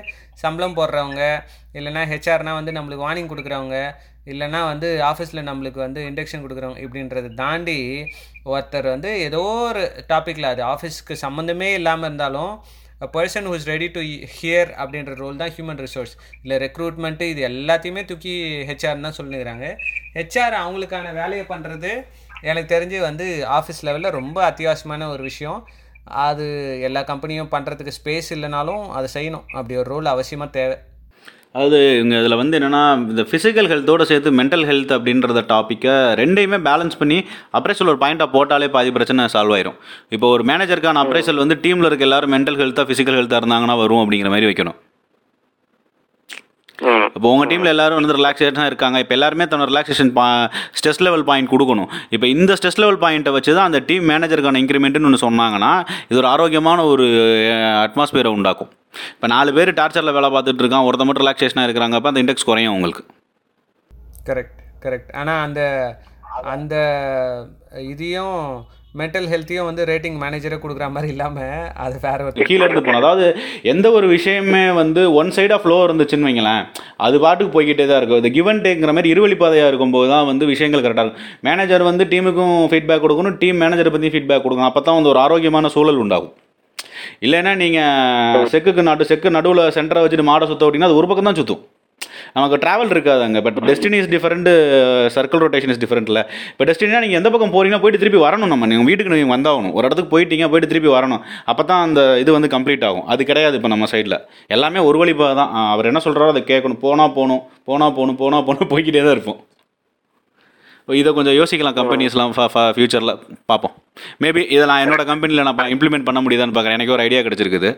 சம்பளம் 0.41 0.77
போடுறவங்க 0.77 1.23
இல்லைன்னா 1.75 2.03
ஹெச்ஆர்னால் 2.11 2.59
வந்து 2.59 2.75
நம்மளுக்கு 2.77 3.07
வார்னிங் 3.07 3.31
கொடுக்குறவங்க 3.33 3.79
இல்லைன்னா 4.27 4.61
வந்து 4.73 4.89
ஆஃபீஸில் 5.11 5.49
நம்மளுக்கு 5.49 5.81
வந்து 5.85 6.01
இண்டக்ஷன் 6.09 6.43
கொடுக்குறவங்க 6.45 6.83
இப்படின்றத 6.85 7.31
தாண்டி 7.37 7.79
ஒருத்தர் 8.47 8.89
வந்து 8.95 9.13
ஏதோ 9.21 9.41
ஒரு 9.63 9.83
டாப்பிக்கில் 10.09 10.53
அது 10.53 10.63
ஆஃபீஸ்க்கு 10.73 11.17
சம்மந்தமே 11.25 11.71
இல்லாமல் 11.75 12.09
இருந்தாலும் 12.09 12.53
person 13.15 13.47
who's 13.47 13.69
ready 13.69 13.87
to 13.91 14.01
hear 14.35 14.71
அப்படின்ற 14.81 15.13
ரோல் 15.15 15.39
தான் 15.43 15.53
ஹியூமன் 15.55 15.81
ரிசோர்ஸ் 15.81 16.13
இல்லை 16.43 16.57
ரெக்ரூட்மெண்ட்டு 16.59 17.29
இது 17.33 17.43
எல்லாத்தையுமே 17.51 18.03
தூக்கி 18.05 18.33
ஹெச்ஆர் 18.71 19.07
தான் 19.07 19.19
சொல்லிக்கிறாங்க 19.19 19.67
ஹெச்ஆர் 20.19 20.57
அவங்களுக்கான 20.63 21.13
வேலையை 21.13 21.45
பண்ணுறது 21.49 21.93
எனக்கு 22.43 22.69
தெரிஞ்சு 22.75 22.99
வந்து 23.01 23.27
ஆஃபீஸ் 23.57 23.81
லெவலில் 23.87 24.17
ரொம்ப 24.19 24.39
அத்தியாவசியமான 24.51 25.09
ஒரு 25.09 25.23
விஷயம். 25.23 25.59
அது 26.27 26.47
எல்லா 26.89 27.01
கம்பெனியும் 27.11 27.51
பண்ணுறதுக்கு 27.57 27.99
ஸ்பேஸ் 27.99 28.31
இல்லைனாலும் 28.37 28.85
அதை 28.99 29.09
செய்யணும். 29.17 29.45
அப்படி 29.59 29.77
ஒரு 29.83 29.91
ரோல் 29.95 30.15
அவசியமாக 30.15 30.57
தேவை. 30.59 30.77
அதாவது 31.55 31.79
இங்கே 32.01 32.19
இதில் 32.23 32.39
வந்து 32.41 32.57
என்னென்னா 32.59 32.83
இந்த 33.13 33.23
ஃபிசிக்கல் 33.29 33.69
ஹெல்த்தோடு 33.73 34.05
சேர்த்து 34.11 34.31
மென்டல் 34.41 34.67
ஹெல்த் 34.69 34.93
அப்படின்றத 34.97 35.41
டாப்பிக்கை 35.53 35.95
ரெண்டையுமே 36.21 36.59
பேலன்ஸ் 36.69 37.01
பண்ணி 37.01 37.19
அப்ரேசல் 37.59 37.91
ஒரு 37.93 38.01
பாயிண்ட்டாக 38.03 38.35
போட்டாலே 38.37 38.69
பாதி 38.77 38.93
பிரச்சனை 38.99 39.25
சால்வ் 39.35 39.55
ஆயிரும். 39.57 39.79
இப்போ 40.17 40.29
ஒரு 40.37 40.45
மேனேஜருக்கான 40.51 41.03
அப்ரேசல் 41.05 41.43
வந்து 41.45 41.59
டீமில் 41.65 41.89
இருக்க 41.91 42.09
எல்லாரும் 42.09 42.35
மென்டல் 42.37 42.61
ஹெல்த்தாக 42.63 42.89
ஃபிசிக்கல் 42.91 43.19
ஹெல்த்தாக 43.21 43.43
இருந்தாங்கன்னா 43.43 43.77
வரும் 43.83 44.03
அப்படிங்கிற 44.05 44.31
மாதிரி 44.35 44.49
வைக்கணும். 44.51 44.79
இப்போ 47.17 47.29
உங்கள் 47.33 47.49
டீமில் 47.51 47.71
எல்லாரும் 47.73 47.99
வந்து 48.01 48.17
ரிலாக்ஸேஷனாக 48.19 48.69
இருக்காங்க. 48.71 48.97
இப்போ 49.03 49.15
எல்லாருமே 49.17 49.45
தன்னோட 49.53 49.69
ரிலாக்ஸேஷன் 49.73 50.13
பா 50.19 50.27
ஸ்ட்ரெஸ் 50.79 51.03
லெவல் 51.07 51.25
பாயிண்ட் 51.31 51.51
கொடுக்கணும். 51.55 51.91
இப்போ 52.17 52.27
இந்த 52.35 52.53
ஸ்ட்ரெஸ் 52.59 52.81
லெவல் 52.83 53.01
பாயிண்ட்டை 53.05 53.33
வச்சு 53.37 53.51
தான் 53.59 53.69
அந்த 53.71 53.81
டீம் 53.89 54.07
மேனேஜருக்கான 54.13 54.61
இன்க்ரிமெண்ட்னு 54.65 55.09
ஒன்று 55.11 55.25
சொன்னாங்கன்னா 55.27 55.73
இது 56.11 56.21
ஒரு 56.23 56.31
ஆரோக்கியமான 56.35 56.85
ஒரு 56.93 57.07
அட்மாஸ்பியரை 57.85 58.33
உண்டாக்கும். 58.39 58.71
இப்போ 59.17 59.27
நாலு 59.35 59.51
பேர் 59.57 59.77
டார்ச்சரில் 59.81 60.17
வேலை 60.19 60.31
பார்த்துட்டு 60.37 60.63
இருக்கான் 60.65 60.87
ஒருத்த 60.89 61.07
மட்டும் 61.09 61.25
ரிலாக்ஸேஷனாக 61.25 61.67
இருக்கிறாங்க. 61.69 61.97
அப்போ 61.99 62.11
அந்த 62.13 62.23
இண்டெக்ஸ் 62.25 62.49
குறையும் 62.51 62.77
உங்களுக்கு. 62.79 63.05
கரெக்ட் 64.31 64.61
கரெக்ட் 64.85 65.13
ஆனால் 65.21 65.43
அந்த 65.47 65.61
அந்த 66.55 66.75
இதையும் 67.93 68.39
மென்டல் 68.99 69.27
ஹெல்த்தையும் 69.33 69.67
வந்து 69.69 69.83
ரேட்டிங் 69.91 70.17
மேனேஜரே 70.23 70.57
கொடுக்குற 70.63 70.87
மாதிரி 70.95 71.09
இல்லாமல் 71.15 71.67
அது 71.85 71.97
வேற 72.05 72.25
ஒரு 72.29 72.47
கீழே 72.49 72.63
இருந்து 72.65 72.81
போகணும் 72.81 73.01
அதாவது 73.01 73.27
எந்த 73.73 73.87
ஒரு 73.97 74.07
விஷயமே 74.15 74.63
வந்து 74.81 75.03
ஒன் 75.21 75.31
சைட் 75.37 75.55
ஆஃப் 75.57 75.63
ஃப்ளோ 75.65 75.77
இருந்துச்சுன்னு 75.87 76.29
வைங்களேன் 76.29 76.65
அது 77.07 77.17
பாட்டுக்கு 77.25 77.55
போய்கிட்டே 77.57 77.87
தான் 77.91 78.01
இருக்கும். 78.01 78.21
இது 78.23 78.35
கிவன் 78.39 78.63
டேக்குங்கிற 78.65 78.95
மாதிரி 78.97 79.13
இருவழிப்பாதையாக 79.15 79.71
இருக்கும்போது 79.73 80.09
தான் 80.15 80.29
வந்து 80.31 80.51
விஷயங்கள் 80.53 80.85
கரெக்டாக 80.85 81.07
இருக்கும். 81.07 81.25
மேனேஜர் 81.49 81.89
வந்து 81.91 82.07
டீமுக்கும் 82.13 82.57
ஃபீட்பேக் 82.73 83.05
கொடுக்கணும் 83.07 83.37
டீம் 83.43 83.61
மேனேஜரை 83.65 83.93
பற்றி 83.97 84.13
ஃபீட்பேக் 84.15 84.45
கொடுக்கணும். 84.47 84.71
அப்போ 84.71 84.83
தான் 84.89 84.99
வந்து 85.01 85.13
ஒரு 85.15 85.23
ஆரோக்கியமான 85.27 85.71
சூழல் 85.77 86.03
உண்டாகும். 86.05 86.35
இல்லைன்னா 87.27 87.53
நீங்கள் 87.63 88.49
செக்குக்கு 88.55 88.83
நடு 88.91 89.11
செக்கு 89.13 89.37
நடுவில் 89.37 89.75
சென்டரை 89.77 90.03
வச்சுட்டு 90.05 90.31
மாடை 90.31 90.47
சுற்ற 90.51 90.67
அப்படின்னா 90.67 90.91
அது 90.91 91.01
ஒரு 91.03 91.09
பக்கம் 91.11 91.31
தான் 91.31 91.39
சுற்றும் 91.41 91.63
நமக்கு 92.37 92.57
ட்ராவல் 92.63 92.93
இருக்காது 92.95 93.23
அங்கே 93.27 93.41
but 93.47 93.59
destiny 93.69 93.97
is 94.03 94.11
different 94.15 94.49
circle 95.17 95.43
rotation 95.45 95.73
is 95.75 95.81
டிஃபரெண்ட்ல 95.83 96.21
இப்போ 96.53 96.65
டெஸ்டினா 96.69 97.01
நீங்கள் 97.05 97.21
எந்த 97.21 97.31
பக்கம் 97.35 97.53
போறீங்கன்னா 97.55 97.83
போயிட்டு 97.83 98.01
திருப்பி 98.03 98.21
வரணும் 98.27 98.53
நம்ம. 98.53 98.69
நீங்கள் 98.73 98.89
வீட்டுக்கு 98.91 99.13
நீங்கள் 99.15 99.35
வந்தாகணும். 99.37 99.75
ஒரு 99.79 99.85
இடத்துக்கு 99.89 100.13
போயிட்டீங்க 100.15 100.49
போயிட்டு 100.53 100.71
திருப்பி 100.73 100.91
வரணும். 100.97 101.23
அப்போ 101.51 101.63
தான் 101.71 101.83
அந்த 101.87 102.01
இது 102.23 102.31
வந்து 102.37 102.51
கம்ப்ளீட் 102.55 102.87
ஆகும். 102.89 103.05
அது 103.15 103.29
கிடையாது 103.31 103.57
இப்போ 103.61 103.71
நம்ம 103.75 103.89
சைடில் 103.93 104.19
எல்லாமே 104.57 104.83
ஒரு 104.89 104.99
வழிப்பாக 105.03 105.35
தான். 105.41 105.53
அவர் 105.75 105.91
என்ன 105.93 106.03
சொல்கிறாரோ 106.07 106.33
அதை 106.35 106.43
கேட்கணும். 106.53 106.81
போனால் 106.87 107.15
போகணும் 107.19 107.43
போனால் 107.71 107.95
போகணும் 107.99 108.19
போனால் 108.25 108.45
போகணும் 108.49 108.71
போய்க்கிட்டே 108.75 109.05
தான் 109.07 109.17
இருப்போம். 109.17 109.41
இதை 111.01 111.11
கொஞ்சம் 111.17 111.37
யோசிக்கலாம் 111.41 111.79
கம்பெனிஸ்லாம் 111.79 112.33
ஃபியூச்சரில் 112.77 113.15
பார்ப்போம். 113.51 113.75
மேபி 114.25 114.43
இதை 114.55 114.65
நான் 114.71 114.83
என்னோட 114.85 115.03
கம்பெனியில் 115.13 115.47
நான் 115.49 115.73
இம்ப்ளிமெண்ட் 115.75 116.07
பண்ண 116.09 116.21
முடியுதான்னு 116.27 116.57
பார்க்குறேன். 116.57 116.79
எனக்கு 116.79 116.95
ஒரு 116.97 117.05
ஐடியா 117.07 117.23
கிடச்சிருக்குது. 117.27 117.71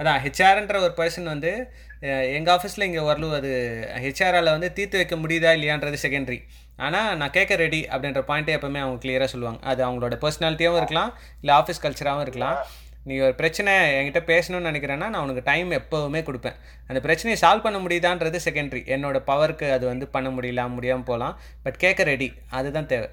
அதான் 0.00 0.18
ஹெச்ஆர்ன்ற 0.24 0.76
ஒரு 0.86 0.94
பர்சன் 0.98 1.30
வந்து 1.34 1.52
எங்கள் 2.36 2.54
ஆஃபீஸில் 2.56 2.86
இங்கே 2.86 3.04
வரலும் 3.10 3.34
அது 3.38 3.50
ஹெச்ஆரால் 4.04 4.54
வந்து 4.54 4.68
தீர்த்து 4.78 5.00
வைக்க 5.00 5.16
முடியுதா 5.22 5.52
இல்லையான்றது 5.56 5.98
செகண்டரி 6.04 6.38
ஆனால் 6.86 7.16
நான் 7.20 7.34
கேட்க 7.36 7.54
ரெடி 7.62 7.80
அப்படின்ற 7.92 8.20
பாயிண்ட்டே 8.28 8.56
எப்பவுமே 8.58 8.80
அவங்க 8.82 8.98
கிளியராக 9.04 9.30
சொல்லுவாங்க. 9.32 9.60
அது 9.70 9.80
அவங்களோட 9.86 10.16
பர்சனாலிட்டியாகவும் 10.24 10.80
இருக்கலாம் 10.82 11.10
இல்லை 11.40 11.54
ஆஃபீஸ் 11.60 11.82
கல்ச்சராகவும் 11.84 12.24
இருக்கலாம். 12.26 12.58
நீ 13.08 13.14
ஒரு 13.26 13.34
பிரச்சனை 13.40 13.72
என்கிட்ட 13.98 14.20
பேசணும்னு 14.30 14.68
நினைக்கிறேன்னா 14.70 15.06
நான் 15.12 15.24
உனக்கு 15.26 15.42
டைம் 15.50 15.70
எப்போவுமே 15.80 16.20
கொடுப்பேன். 16.28 16.56
அந்த 16.90 17.00
பிரச்சனையை 17.06 17.38
சால்வ் 17.42 17.64
பண்ண 17.66 17.78
முடியுதான்றது 17.84 18.40
செகண்டரி 18.46 18.82
என்னோட 18.96 19.18
பவருக்கு 19.30 19.68
அது 19.76 19.86
வந்து 19.92 20.08
பண்ண 20.16 20.30
முடியலாம் 20.36 20.76
முடியாமல் 20.78 21.08
போகலாம். 21.10 21.36
பட் 21.64 21.80
கேட்க 21.84 22.10
ரெடி 22.12 22.28
அதுதான் 22.58 22.90
தேவை. 22.94 23.08